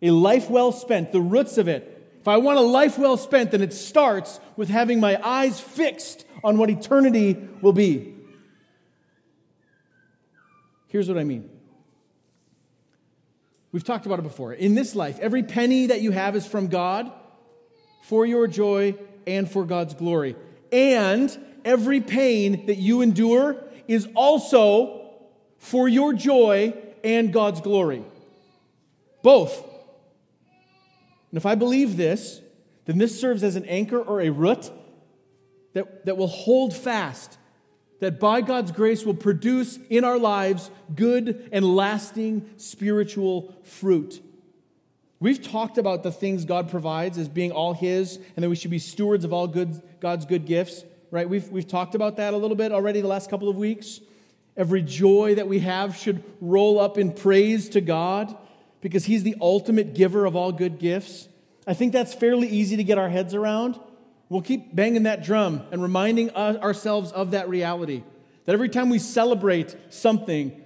A 0.00 0.10
life 0.10 0.48
well 0.48 0.72
spent, 0.72 1.12
the 1.12 1.20
roots 1.20 1.58
of 1.58 1.68
it. 1.68 1.91
If 2.22 2.28
I 2.28 2.36
want 2.36 2.56
a 2.56 2.62
life 2.62 2.98
well 2.98 3.16
spent, 3.16 3.50
then 3.50 3.62
it 3.62 3.72
starts 3.72 4.38
with 4.56 4.68
having 4.68 5.00
my 5.00 5.20
eyes 5.26 5.58
fixed 5.58 6.24
on 6.44 6.56
what 6.56 6.70
eternity 6.70 7.36
will 7.60 7.72
be. 7.72 8.14
Here's 10.86 11.08
what 11.08 11.18
I 11.18 11.24
mean. 11.24 11.50
We've 13.72 13.82
talked 13.82 14.06
about 14.06 14.20
it 14.20 14.22
before. 14.22 14.52
In 14.52 14.76
this 14.76 14.94
life, 14.94 15.18
every 15.18 15.42
penny 15.42 15.86
that 15.86 16.00
you 16.00 16.12
have 16.12 16.36
is 16.36 16.46
from 16.46 16.68
God 16.68 17.10
for 18.04 18.24
your 18.24 18.46
joy 18.46 18.94
and 19.26 19.50
for 19.50 19.64
God's 19.64 19.94
glory. 19.94 20.36
And 20.70 21.36
every 21.64 22.00
pain 22.00 22.66
that 22.66 22.78
you 22.78 23.02
endure 23.02 23.56
is 23.88 24.06
also 24.14 25.10
for 25.58 25.88
your 25.88 26.12
joy 26.12 26.72
and 27.02 27.32
God's 27.32 27.60
glory. 27.60 28.04
Both. 29.24 29.70
And 31.32 31.38
if 31.38 31.46
I 31.46 31.54
believe 31.54 31.96
this, 31.96 32.42
then 32.84 32.98
this 32.98 33.18
serves 33.18 33.42
as 33.42 33.56
an 33.56 33.64
anchor 33.64 33.98
or 33.98 34.20
a 34.20 34.28
root 34.28 34.70
that, 35.72 36.04
that 36.04 36.18
will 36.18 36.26
hold 36.26 36.76
fast, 36.76 37.38
that 38.00 38.20
by 38.20 38.42
God's 38.42 38.70
grace 38.70 39.04
will 39.04 39.14
produce 39.14 39.78
in 39.88 40.04
our 40.04 40.18
lives 40.18 40.70
good 40.94 41.48
and 41.50 41.64
lasting 41.64 42.50
spiritual 42.58 43.54
fruit. 43.64 44.22
We've 45.20 45.42
talked 45.42 45.78
about 45.78 46.02
the 46.02 46.12
things 46.12 46.44
God 46.44 46.68
provides 46.68 47.16
as 47.16 47.30
being 47.30 47.50
all 47.50 47.72
His, 47.72 48.18
and 48.36 48.44
that 48.44 48.50
we 48.50 48.56
should 48.56 48.70
be 48.70 48.78
stewards 48.78 49.24
of 49.24 49.32
all 49.32 49.46
good, 49.46 49.80
God's 50.00 50.26
good 50.26 50.44
gifts, 50.44 50.84
right? 51.10 51.26
We've, 51.26 51.48
we've 51.48 51.66
talked 51.66 51.94
about 51.94 52.16
that 52.16 52.34
a 52.34 52.36
little 52.36 52.56
bit 52.56 52.72
already 52.72 53.00
the 53.00 53.08
last 53.08 53.30
couple 53.30 53.48
of 53.48 53.56
weeks. 53.56 54.00
Every 54.54 54.82
joy 54.82 55.36
that 55.36 55.48
we 55.48 55.60
have 55.60 55.96
should 55.96 56.22
roll 56.42 56.78
up 56.78 56.98
in 56.98 57.12
praise 57.12 57.70
to 57.70 57.80
God 57.80 58.36
because 58.82 59.06
He's 59.06 59.22
the 59.22 59.36
ultimate 59.40 59.94
giver 59.94 60.26
of 60.26 60.36
all 60.36 60.52
good 60.52 60.78
gifts. 60.78 61.28
I 61.66 61.72
think 61.72 61.94
that's 61.94 62.12
fairly 62.12 62.48
easy 62.48 62.76
to 62.76 62.84
get 62.84 62.98
our 62.98 63.08
heads 63.08 63.34
around. 63.34 63.80
We'll 64.28 64.42
keep 64.42 64.74
banging 64.74 65.04
that 65.04 65.22
drum 65.24 65.62
and 65.70 65.82
reminding 65.82 66.30
ourselves 66.32 67.12
of 67.12 67.30
that 67.30 67.48
reality. 67.48 68.02
That 68.44 68.52
every 68.52 68.68
time 68.68 68.90
we 68.90 68.98
celebrate 68.98 69.74
something, 69.90 70.60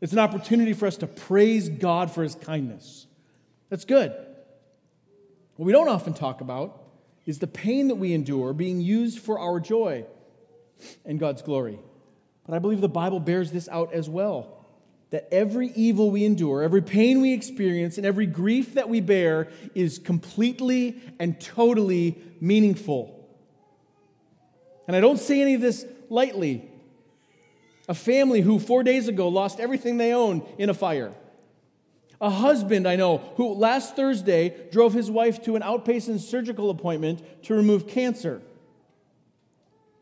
it's 0.00 0.12
an 0.12 0.18
opportunity 0.18 0.72
for 0.72 0.86
us 0.86 0.96
to 0.98 1.06
praise 1.06 1.68
God 1.68 2.10
for 2.10 2.22
His 2.22 2.34
kindness. 2.34 3.06
That's 3.68 3.84
good. 3.84 4.12
What 5.56 5.66
we 5.66 5.72
don't 5.72 5.88
often 5.88 6.14
talk 6.14 6.40
about 6.40 6.82
is 7.26 7.38
the 7.38 7.46
pain 7.46 7.88
that 7.88 7.96
we 7.96 8.14
endure 8.14 8.52
being 8.52 8.80
used 8.80 9.18
for 9.18 9.38
our 9.38 9.60
joy 9.60 10.06
and 11.04 11.18
God's 11.18 11.42
glory. 11.42 11.78
But 12.46 12.54
I 12.54 12.60
believe 12.60 12.80
the 12.80 12.88
Bible 12.88 13.20
bears 13.20 13.50
this 13.50 13.68
out 13.68 13.92
as 13.92 14.08
well 14.08 14.55
that 15.10 15.28
every 15.32 15.68
evil 15.68 16.10
we 16.10 16.24
endure, 16.24 16.62
every 16.62 16.82
pain 16.82 17.20
we 17.20 17.32
experience, 17.32 17.96
and 17.96 18.06
every 18.06 18.26
grief 18.26 18.74
that 18.74 18.88
we 18.88 19.00
bear 19.00 19.48
is 19.74 19.98
completely 19.98 21.00
and 21.18 21.40
totally 21.40 22.18
meaningful. 22.40 23.12
And 24.86 24.96
I 24.96 25.00
don't 25.00 25.18
say 25.18 25.40
any 25.40 25.54
of 25.54 25.60
this 25.60 25.84
lightly. 26.08 26.70
A 27.88 27.94
family 27.94 28.40
who 28.40 28.58
four 28.58 28.82
days 28.82 29.06
ago 29.06 29.28
lost 29.28 29.60
everything 29.60 29.96
they 29.96 30.12
owned 30.12 30.42
in 30.58 30.70
a 30.70 30.74
fire 30.74 31.14
a 32.20 32.30
husband 32.30 32.88
I 32.88 32.96
know 32.96 33.18
who 33.36 33.54
last 33.54 33.96
Thursday 33.96 34.68
drove 34.70 34.94
his 34.94 35.10
wife 35.10 35.42
to 35.44 35.56
an 35.56 35.62
outpatient 35.62 36.20
surgical 36.20 36.70
appointment 36.70 37.22
to 37.44 37.54
remove 37.54 37.86
cancer 37.86 38.40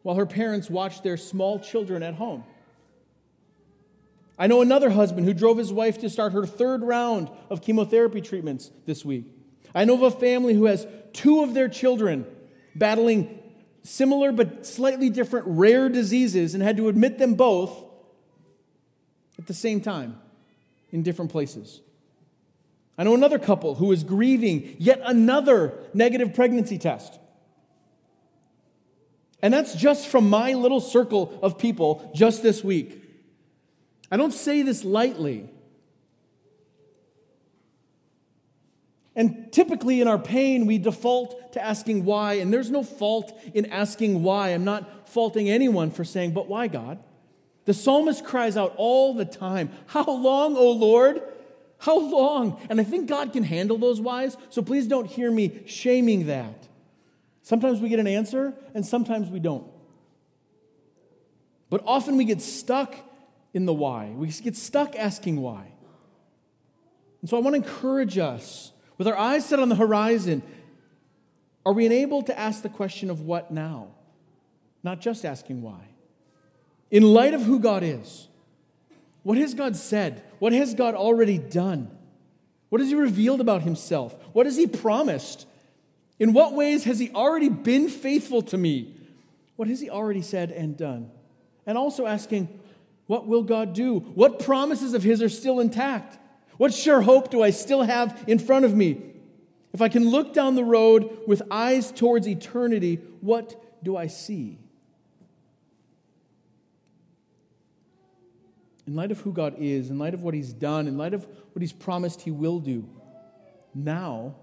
while 0.02 0.16
her 0.16 0.26
parents 0.26 0.70
watched 0.70 1.02
their 1.02 1.16
small 1.16 1.58
children 1.58 2.02
at 2.02 2.14
home. 2.14 2.44
I 4.38 4.46
know 4.46 4.62
another 4.62 4.90
husband 4.90 5.26
who 5.26 5.34
drove 5.34 5.58
his 5.58 5.72
wife 5.72 5.98
to 6.00 6.10
start 6.10 6.32
her 6.32 6.44
third 6.44 6.82
round 6.82 7.30
of 7.50 7.62
chemotherapy 7.62 8.20
treatments 8.20 8.70
this 8.86 9.04
week. 9.04 9.26
I 9.74 9.84
know 9.84 9.94
of 9.94 10.02
a 10.02 10.10
family 10.10 10.54
who 10.54 10.64
has 10.66 10.86
two 11.12 11.42
of 11.42 11.54
their 11.54 11.68
children 11.68 12.26
battling 12.74 13.40
similar 13.82 14.32
but 14.32 14.66
slightly 14.66 15.10
different 15.10 15.46
rare 15.48 15.88
diseases 15.88 16.54
and 16.54 16.62
had 16.62 16.76
to 16.78 16.88
admit 16.88 17.18
them 17.18 17.34
both 17.34 17.84
at 19.38 19.46
the 19.46 19.54
same 19.54 19.80
time 19.80 20.18
in 20.90 21.02
different 21.02 21.30
places. 21.30 21.80
I 22.96 23.04
know 23.04 23.14
another 23.14 23.38
couple 23.38 23.74
who 23.74 23.92
is 23.92 24.04
grieving 24.04 24.76
yet 24.78 25.00
another 25.04 25.74
negative 25.92 26.34
pregnancy 26.34 26.78
test. 26.78 27.18
And 29.42 29.52
that's 29.52 29.74
just 29.74 30.08
from 30.08 30.30
my 30.30 30.54
little 30.54 30.80
circle 30.80 31.38
of 31.42 31.58
people 31.58 32.10
just 32.14 32.42
this 32.42 32.64
week. 32.64 33.03
I 34.14 34.16
don't 34.16 34.32
say 34.32 34.62
this 34.62 34.84
lightly. 34.84 35.50
And 39.16 39.52
typically 39.52 40.00
in 40.00 40.06
our 40.06 40.20
pain, 40.20 40.66
we 40.66 40.78
default 40.78 41.54
to 41.54 41.60
asking 41.60 42.04
why, 42.04 42.34
and 42.34 42.52
there's 42.52 42.70
no 42.70 42.84
fault 42.84 43.36
in 43.54 43.66
asking 43.72 44.22
why. 44.22 44.50
I'm 44.50 44.62
not 44.62 45.08
faulting 45.08 45.50
anyone 45.50 45.90
for 45.90 46.04
saying, 46.04 46.30
but 46.30 46.46
why, 46.46 46.68
God? 46.68 47.00
The 47.64 47.74
psalmist 47.74 48.24
cries 48.24 48.56
out 48.56 48.74
all 48.76 49.14
the 49.14 49.24
time, 49.24 49.70
How 49.86 50.08
long, 50.08 50.56
O 50.56 50.70
Lord? 50.70 51.20
How 51.78 51.98
long? 51.98 52.64
And 52.70 52.80
I 52.80 52.84
think 52.84 53.08
God 53.08 53.32
can 53.32 53.42
handle 53.42 53.78
those 53.78 54.00
whys, 54.00 54.36
so 54.48 54.62
please 54.62 54.86
don't 54.86 55.06
hear 55.06 55.28
me 55.28 55.64
shaming 55.66 56.28
that. 56.28 56.68
Sometimes 57.42 57.80
we 57.80 57.88
get 57.88 57.98
an 57.98 58.06
answer, 58.06 58.54
and 58.74 58.86
sometimes 58.86 59.28
we 59.28 59.40
don't. 59.40 59.66
But 61.68 61.82
often 61.84 62.16
we 62.16 62.24
get 62.24 62.40
stuck 62.40 62.94
in 63.54 63.64
the 63.64 63.72
why. 63.72 64.12
We 64.14 64.28
get 64.28 64.56
stuck 64.56 64.96
asking 64.96 65.40
why. 65.40 65.72
And 67.22 67.30
so 67.30 67.38
I 67.38 67.40
want 67.40 67.54
to 67.54 67.62
encourage 67.66 68.18
us, 68.18 68.72
with 68.98 69.08
our 69.08 69.16
eyes 69.16 69.46
set 69.46 69.58
on 69.58 69.70
the 69.70 69.76
horizon, 69.76 70.42
are 71.64 71.72
we 71.72 71.86
enabled 71.86 72.26
to 72.26 72.38
ask 72.38 72.62
the 72.62 72.68
question 72.68 73.08
of 73.08 73.22
what 73.22 73.50
now? 73.50 73.88
Not 74.82 75.00
just 75.00 75.24
asking 75.24 75.62
why. 75.62 75.88
In 76.90 77.02
light 77.02 77.32
of 77.32 77.42
who 77.42 77.58
God 77.58 77.82
is, 77.82 78.28
what 79.22 79.38
has 79.38 79.54
God 79.54 79.74
said? 79.74 80.22
What 80.38 80.52
has 80.52 80.74
God 80.74 80.94
already 80.94 81.38
done? 81.38 81.96
What 82.68 82.80
has 82.82 82.90
He 82.90 82.94
revealed 82.94 83.40
about 83.40 83.62
Himself? 83.62 84.14
What 84.34 84.44
has 84.44 84.56
He 84.56 84.66
promised? 84.66 85.46
In 86.18 86.34
what 86.34 86.52
ways 86.52 86.84
has 86.84 86.98
He 86.98 87.10
already 87.12 87.48
been 87.48 87.88
faithful 87.88 88.42
to 88.42 88.58
me? 88.58 88.94
What 89.56 89.68
has 89.68 89.80
He 89.80 89.88
already 89.88 90.20
said 90.20 90.50
and 90.50 90.76
done? 90.76 91.10
And 91.66 91.78
also 91.78 92.06
asking, 92.06 92.60
what 93.06 93.26
will 93.26 93.42
God 93.42 93.74
do? 93.74 94.00
What 94.00 94.38
promises 94.38 94.94
of 94.94 95.02
His 95.02 95.22
are 95.22 95.28
still 95.28 95.60
intact? 95.60 96.18
What 96.56 96.72
sure 96.72 97.02
hope 97.02 97.30
do 97.30 97.42
I 97.42 97.50
still 97.50 97.82
have 97.82 98.24
in 98.26 98.38
front 98.38 98.64
of 98.64 98.74
me? 98.74 99.02
If 99.72 99.82
I 99.82 99.88
can 99.88 100.08
look 100.08 100.32
down 100.32 100.54
the 100.54 100.64
road 100.64 101.18
with 101.26 101.42
eyes 101.50 101.90
towards 101.90 102.28
eternity, 102.28 103.00
what 103.20 103.82
do 103.82 103.96
I 103.96 104.06
see? 104.06 104.58
in 108.86 108.94
light 108.94 109.10
of 109.10 109.20
who 109.20 109.32
God 109.32 109.54
is, 109.58 109.90
in 109.90 109.98
light 109.98 110.14
of 110.14 110.22
what 110.22 110.34
He's 110.34 110.52
done, 110.52 110.86
in 110.86 110.98
light 110.98 111.14
of 111.14 111.26
what 111.52 111.62
He's 111.62 111.72
promised 111.72 112.22
He 112.22 112.30
will 112.30 112.58
do, 112.58 112.88
now 113.74 114.34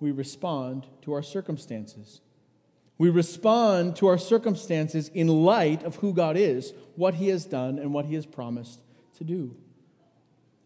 we 0.00 0.10
respond 0.10 0.86
to 1.02 1.12
our 1.12 1.22
circumstances. 1.22 2.20
We 2.96 3.10
respond 3.10 3.96
to 3.96 4.06
our 4.06 4.18
circumstances 4.18 5.08
in 5.08 5.28
light 5.28 5.82
of 5.82 5.96
who 5.96 6.12
God 6.12 6.36
is, 6.36 6.72
what 6.96 7.14
He 7.14 7.28
has 7.28 7.44
done, 7.44 7.78
and 7.78 7.92
what 7.92 8.06
He 8.06 8.14
has 8.14 8.26
promised 8.26 8.80
to 9.18 9.24
do. 9.24 9.56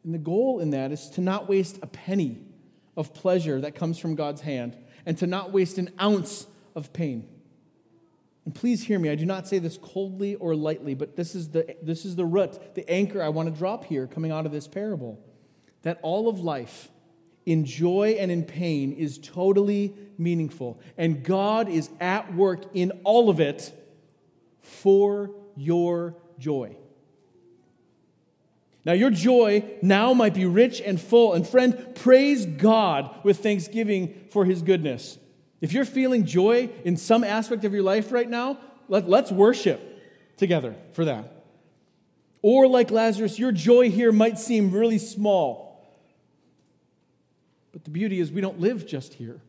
And 0.05 0.15
the 0.15 0.19
goal 0.19 0.61
in 0.61 0.71
that 0.71 0.93
is 0.93 1.09
to 1.11 1.21
not 1.21 1.49
waste 1.49 1.79
a 1.83 1.87
penny 1.87 2.39
of 2.97 3.15
pleasure 3.15 3.61
that 3.61 3.75
comes 3.75 3.99
from 3.99 4.15
God's 4.15 4.43
hand 4.43 4.77
and 5.07 5.17
to 5.19 5.27
not 5.27 5.53
waste 5.53 5.79
an 5.79 5.91
ounce 6.01 6.47
of 6.75 6.93
pain. 6.93 7.29
And 8.45 8.55
please 8.55 8.83
hear 8.85 8.99
me, 8.99 9.11
I 9.11 9.15
do 9.15 9.27
not 9.27 9.47
say 9.47 9.59
this 9.59 9.77
coldly 9.77 10.35
or 10.37 10.55
lightly, 10.55 10.95
but 10.95 11.17
this 11.17 11.35
is 11.35 11.51
the, 11.51 11.77
this 11.83 12.05
is 12.05 12.17
the 12.17 12.25
root, 12.25 12.75
the 12.75 12.89
anchor 12.91 13.23
I 13.23 13.29
want 13.29 13.53
to 13.53 13.59
drop 13.59 13.85
here 13.85 14.07
coming 14.07 14.33
out 14.33 14.47
of 14.47 14.53
this 14.53 14.67
parable. 14.67 15.23
That 15.83 15.99
all 16.03 16.29
of 16.29 16.41
life, 16.41 16.89
in 17.49 17.65
joy 17.65 18.17
and 18.19 18.31
in 18.31 18.45
pain, 18.45 18.93
is 18.93 19.19
totally 19.19 19.95
meaningful. 20.19 20.79
And 20.99 21.25
God 21.25 21.69
is 21.69 21.89
at 21.99 22.35
work 22.35 22.65
in 22.75 22.93
all 23.05 23.31
of 23.31 23.41
it 23.41 23.73
for 24.61 25.31
your 25.57 26.15
joy. 26.39 26.77
Now, 28.85 28.93
your 28.93 29.11
joy 29.11 29.65
now 29.83 30.15
might 30.15 30.35
be 30.35 30.47
rich 30.47 30.81
and 30.81 31.01
full. 31.01 31.33
And 31.33 31.47
friend, 31.47 31.95
praise 31.95 32.47
God 32.47 33.11
with 33.25 33.43
thanksgiving 33.43 34.29
for 34.31 34.45
his 34.45 34.63
goodness. 34.63 35.19
If 35.61 35.73
you're 35.73 35.85
feeling 35.85 36.25
joy 36.25 36.71
in 36.85 36.97
some 36.97 37.25
aspect 37.25 37.65
of 37.65 37.73
your 37.73 37.83
life 37.83 38.13
right 38.13 38.29
now, 38.29 38.59
let, 38.89 39.09
let's 39.09 39.33
worship 39.33 39.81
together 40.37 40.75
for 40.93 41.05
that. 41.07 41.45
Or, 42.41 42.67
like 42.67 42.91
Lazarus, 42.91 43.39
your 43.39 43.53
joy 43.53 43.91
here 43.91 44.13
might 44.13 44.39
seem 44.39 44.71
really 44.71 44.99
small. 44.99 45.68
But 47.79 47.85
the 47.85 47.91
beauty 47.93 48.19
is, 48.19 48.33
we 48.33 48.41
don't 48.41 48.59
live 48.59 48.89
just 48.89 49.15
here. 49.15 49.41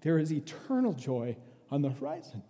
There 0.00 0.18
is 0.18 0.32
eternal 0.32 0.94
joy 0.94 1.36
on 1.70 1.82
the 1.82 1.90
horizon. 1.90 2.42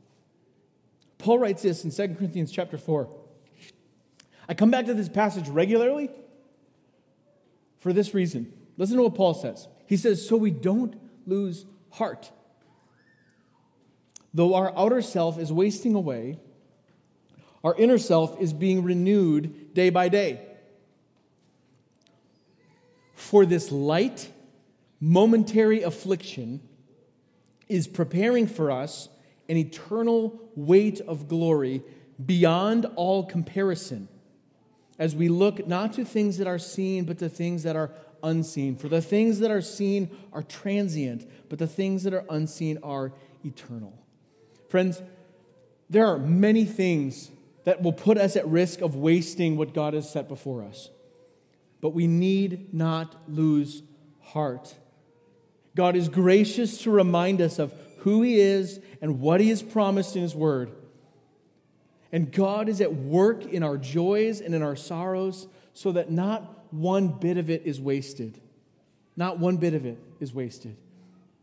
Paul 1.19 1.41
writes 1.41 1.63
this 1.63 1.85
in 1.85 1.91
2 1.91 2.15
Corinthians 2.15 2.53
chapter 2.53 2.79
4. 2.79 3.09
I 4.49 4.55
come 4.55 4.71
back 4.71 4.87
to 4.87 4.95
this 4.95 5.09
passage 5.09 5.49
regularly 5.49 6.11
for 7.81 7.93
this 7.93 8.15
reason. 8.15 8.53
Listen 8.77 8.99
to 8.99 9.03
what 9.03 9.17
Paul 9.17 9.35
says. 9.35 9.67
He 9.89 9.97
says, 9.97 10.25
So 10.25 10.37
we 10.37 10.53
don't 10.53 10.95
lose 11.27 11.67
heart. 11.91 12.31
Though 14.33 14.55
our 14.55 14.73
outer 14.79 15.03
self 15.03 15.41
is 15.41 15.53
wasting 15.53 15.97
away, 15.97 16.39
our 17.65 17.75
inner 17.75 17.99
self 17.99 18.41
is 18.41 18.53
being 18.53 18.85
renewed 18.85 19.75
day 19.75 19.91
by 19.91 20.09
day. 20.09 20.50
For 23.21 23.45
this 23.45 23.71
light, 23.71 24.33
momentary 24.99 25.83
affliction 25.83 26.63
is 27.69 27.87
preparing 27.87 28.47
for 28.47 28.71
us 28.71 29.11
an 29.47 29.59
eternal 29.59 30.41
weight 30.57 31.03
of 31.03 31.29
glory 31.29 31.83
beyond 32.25 32.87
all 32.97 33.25
comparison 33.25 34.09
as 34.99 35.15
we 35.15 35.29
look 35.29 35.67
not 35.67 35.93
to 35.93 36.05
things 36.05 36.39
that 36.39 36.47
are 36.47 36.59
seen, 36.59 37.05
but 37.05 37.19
to 37.19 37.29
things 37.29 37.63
that 37.65 37.77
are 37.77 37.91
unseen. 38.23 38.75
For 38.75 38.89
the 38.89 39.03
things 39.03 39.39
that 39.41 39.51
are 39.51 39.61
seen 39.61 40.11
are 40.33 40.43
transient, 40.43 41.31
but 41.51 41.59
the 41.59 41.67
things 41.67 42.05
that 42.05 42.15
are 42.15 42.25
unseen 42.31 42.79
are 42.83 43.13
eternal. 43.45 43.93
Friends, 44.71 45.03
there 45.91 46.07
are 46.07 46.19
many 46.19 46.65
things 46.65 47.31
that 47.65 47.83
will 47.83 47.93
put 47.93 48.17
us 48.17 48.35
at 48.35 48.49
risk 48.49 48.81
of 48.81 48.97
wasting 48.97 49.59
what 49.59 49.75
God 49.75 49.93
has 49.93 50.11
set 50.11 50.27
before 50.27 50.65
us. 50.65 50.89
But 51.81 51.91
we 51.91 52.07
need 52.07 52.75
not 52.75 53.17
lose 53.29 53.83
heart. 54.21 54.75
God 55.75 55.97
is 55.97 56.09
gracious 56.09 56.79
to 56.83 56.91
remind 56.91 57.41
us 57.41 57.59
of 57.59 57.73
who 57.99 58.23
He 58.23 58.41
is 58.41 58.81
and 59.01 59.21
what 59.21 59.41
He 59.41 59.49
has 59.49 59.63
promised 59.63 60.17
in 60.17 60.23
His 60.23 60.35
Word. 60.35 60.73
And 62.13 62.33
God 62.33 62.69
is 62.69 62.81
at 62.81 62.95
work 62.95 63.45
in 63.45 63.63
our 63.63 63.77
joys 63.77 64.41
and 64.41 64.55
in 64.55 64.63
our 64.63 64.77
sorrows 64.77 65.47
so 65.73 65.93
that 65.93 66.11
not 66.11 66.73
one 66.73 67.09
bit 67.09 67.37
of 67.37 67.51
it 67.51 67.63
is 67.65 67.81
wasted. 67.81 68.41
Not 69.17 69.39
one 69.39 69.57
bit 69.57 69.75
of 69.75 69.87
it 69.87 69.99
is 70.19 70.35
wasted. 70.35 70.77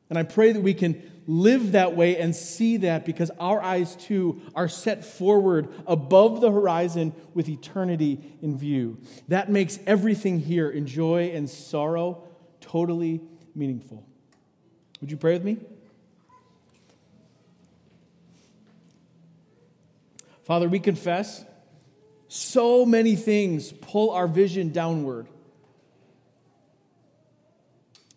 And 0.09 0.17
I 0.17 0.23
pray 0.23 0.51
that 0.51 0.61
we 0.61 0.73
can 0.73 1.01
live 1.27 1.73
that 1.73 1.95
way 1.95 2.17
and 2.17 2.33
see 2.33 2.77
that 2.77 3.05
because 3.05 3.29
our 3.39 3.61
eyes 3.61 3.95
too 3.97 4.41
are 4.55 4.69
set 4.69 5.03
forward 5.03 5.67
above 5.85 6.39
the 6.39 6.49
horizon 6.49 7.13
with 7.33 7.49
eternity 7.49 8.37
in 8.41 8.57
view. 8.57 8.97
That 9.27 9.49
makes 9.49 9.79
everything 9.85 10.39
here 10.39 10.69
in 10.69 10.87
joy 10.87 11.31
and 11.33 11.49
sorrow 11.49 12.23
totally 12.61 13.21
meaningful. 13.53 14.05
Would 15.01 15.11
you 15.11 15.17
pray 15.17 15.33
with 15.33 15.43
me? 15.43 15.57
Father, 20.43 20.69
we 20.69 20.79
confess 20.79 21.43
so 22.29 22.85
many 22.85 23.17
things 23.17 23.73
pull 23.73 24.11
our 24.11 24.27
vision 24.27 24.71
downward. 24.71 25.27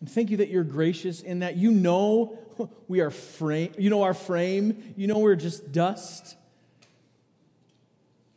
And 0.00 0.10
thank 0.10 0.30
you 0.30 0.38
that 0.38 0.48
you're 0.48 0.64
gracious 0.64 1.20
in 1.20 1.40
that 1.40 1.56
you 1.56 1.70
know 1.70 2.38
we 2.88 3.00
are 3.00 3.10
frame, 3.10 3.72
you 3.78 3.90
know 3.90 4.02
our 4.02 4.14
frame, 4.14 4.94
you 4.96 5.06
know 5.06 5.18
we're 5.18 5.36
just 5.36 5.72
dust. 5.72 6.36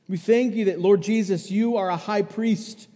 We 0.07 0.17
thank 0.17 0.55
you 0.55 0.65
that, 0.65 0.79
Lord 0.79 1.01
Jesus, 1.01 1.49
you 1.49 1.77
are 1.77 1.89
a 1.89 1.97
high 1.97 2.21
priest 2.21 2.87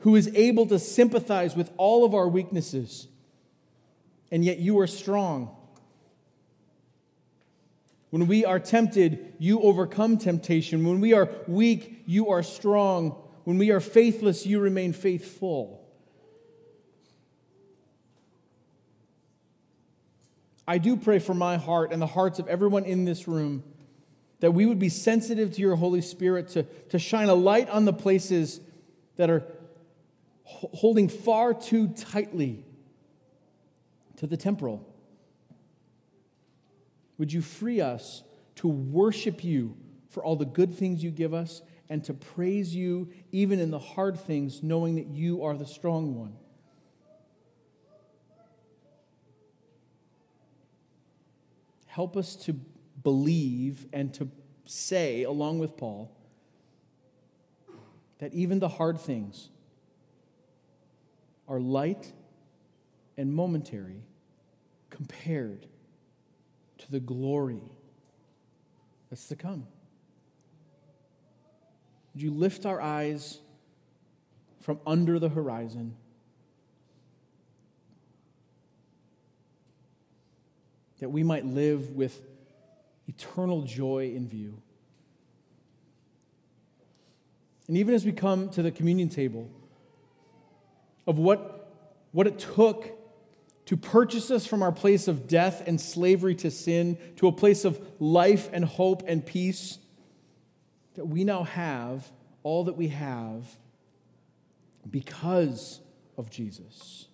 who 0.00 0.16
is 0.16 0.28
able 0.34 0.66
to 0.66 0.78
sympathize 0.78 1.56
with 1.56 1.70
all 1.76 2.04
of 2.04 2.14
our 2.14 2.28
weaknesses, 2.28 3.08
and 4.30 4.44
yet 4.44 4.58
you 4.58 4.78
are 4.80 4.86
strong. 4.86 5.56
When 8.10 8.26
we 8.26 8.44
are 8.44 8.60
tempted, 8.60 9.34
you 9.38 9.60
overcome 9.60 10.18
temptation. 10.18 10.86
When 10.86 11.00
we 11.00 11.14
are 11.14 11.28
weak, 11.48 12.02
you 12.06 12.30
are 12.30 12.42
strong. 12.42 13.10
When 13.44 13.58
we 13.58 13.70
are 13.70 13.80
faithless, 13.80 14.46
you 14.46 14.60
remain 14.60 14.92
faithful. 14.92 15.83
I 20.66 20.78
do 20.78 20.96
pray 20.96 21.18
for 21.18 21.34
my 21.34 21.56
heart 21.56 21.92
and 21.92 22.00
the 22.00 22.06
hearts 22.06 22.38
of 22.38 22.48
everyone 22.48 22.84
in 22.84 23.04
this 23.04 23.28
room 23.28 23.62
that 24.40 24.52
we 24.52 24.66
would 24.66 24.78
be 24.78 24.88
sensitive 24.88 25.54
to 25.54 25.60
your 25.60 25.76
Holy 25.76 26.00
Spirit 26.00 26.48
to, 26.50 26.64
to 26.90 26.98
shine 26.98 27.28
a 27.28 27.34
light 27.34 27.68
on 27.68 27.84
the 27.84 27.92
places 27.92 28.60
that 29.16 29.30
are 29.30 29.44
holding 30.44 31.08
far 31.08 31.54
too 31.54 31.88
tightly 31.88 32.64
to 34.16 34.26
the 34.26 34.36
temporal. 34.36 34.86
Would 37.18 37.32
you 37.32 37.42
free 37.42 37.80
us 37.80 38.22
to 38.56 38.68
worship 38.68 39.44
you 39.44 39.76
for 40.10 40.24
all 40.24 40.36
the 40.36 40.44
good 40.44 40.74
things 40.74 41.02
you 41.02 41.10
give 41.10 41.34
us 41.34 41.62
and 41.88 42.02
to 42.04 42.14
praise 42.14 42.74
you 42.74 43.10
even 43.32 43.60
in 43.60 43.70
the 43.70 43.78
hard 43.78 44.18
things, 44.18 44.62
knowing 44.62 44.96
that 44.96 45.06
you 45.06 45.44
are 45.44 45.56
the 45.56 45.66
strong 45.66 46.14
one? 46.14 46.34
Help 51.94 52.16
us 52.16 52.34
to 52.34 52.54
believe 53.04 53.86
and 53.92 54.12
to 54.14 54.28
say, 54.64 55.22
along 55.22 55.60
with 55.60 55.76
Paul, 55.76 56.10
that 58.18 58.34
even 58.34 58.58
the 58.58 58.68
hard 58.68 58.98
things 58.98 59.48
are 61.46 61.60
light 61.60 62.12
and 63.16 63.32
momentary 63.32 64.02
compared 64.90 65.68
to 66.78 66.90
the 66.90 66.98
glory 66.98 67.62
that's 69.08 69.28
to 69.28 69.36
come. 69.36 69.64
Would 72.12 72.24
you 72.24 72.32
lift 72.32 72.66
our 72.66 72.80
eyes 72.80 73.38
from 74.62 74.80
under 74.84 75.20
the 75.20 75.28
horizon? 75.28 75.94
That 81.04 81.10
we 81.10 81.22
might 81.22 81.44
live 81.44 81.90
with 81.90 82.22
eternal 83.06 83.60
joy 83.60 84.14
in 84.16 84.26
view. 84.26 84.62
And 87.68 87.76
even 87.76 87.94
as 87.94 88.06
we 88.06 88.12
come 88.12 88.48
to 88.48 88.62
the 88.62 88.70
communion 88.70 89.10
table, 89.10 89.50
of 91.06 91.18
what, 91.18 91.70
what 92.12 92.26
it 92.26 92.38
took 92.38 92.90
to 93.66 93.76
purchase 93.76 94.30
us 94.30 94.46
from 94.46 94.62
our 94.62 94.72
place 94.72 95.06
of 95.06 95.28
death 95.28 95.62
and 95.66 95.78
slavery 95.78 96.34
to 96.36 96.50
sin 96.50 96.96
to 97.16 97.28
a 97.28 97.32
place 97.32 97.66
of 97.66 97.78
life 97.98 98.48
and 98.50 98.64
hope 98.64 99.02
and 99.06 99.26
peace, 99.26 99.76
that 100.94 101.04
we 101.04 101.22
now 101.22 101.42
have 101.42 102.10
all 102.42 102.64
that 102.64 102.78
we 102.78 102.88
have 102.88 103.44
because 104.90 105.82
of 106.16 106.30
Jesus. 106.30 107.08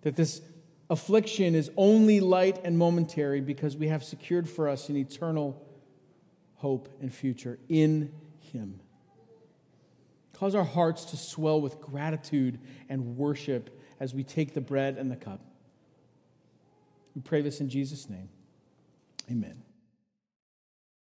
That 0.00 0.16
this 0.16 0.40
affliction 0.88 1.54
is 1.54 1.70
only 1.76 2.20
light 2.20 2.60
and 2.64 2.78
momentary 2.78 3.40
because 3.40 3.76
we 3.76 3.88
have 3.88 4.04
secured 4.04 4.48
for 4.48 4.68
us 4.68 4.88
an 4.88 4.96
eternal 4.96 5.62
hope 6.56 6.88
and 7.00 7.12
future 7.12 7.58
in 7.68 8.12
Him. 8.40 8.80
Cause 10.32 10.54
our 10.54 10.64
hearts 10.64 11.06
to 11.06 11.16
swell 11.16 11.60
with 11.60 11.80
gratitude 11.80 12.58
and 12.88 13.16
worship 13.16 13.80
as 13.98 14.14
we 14.14 14.22
take 14.22 14.52
the 14.52 14.60
bread 14.60 14.98
and 14.98 15.10
the 15.10 15.16
cup. 15.16 15.40
We 17.14 17.22
pray 17.22 17.40
this 17.40 17.60
in 17.60 17.70
Jesus' 17.70 18.10
name. 18.10 18.28
Amen. 19.30 19.65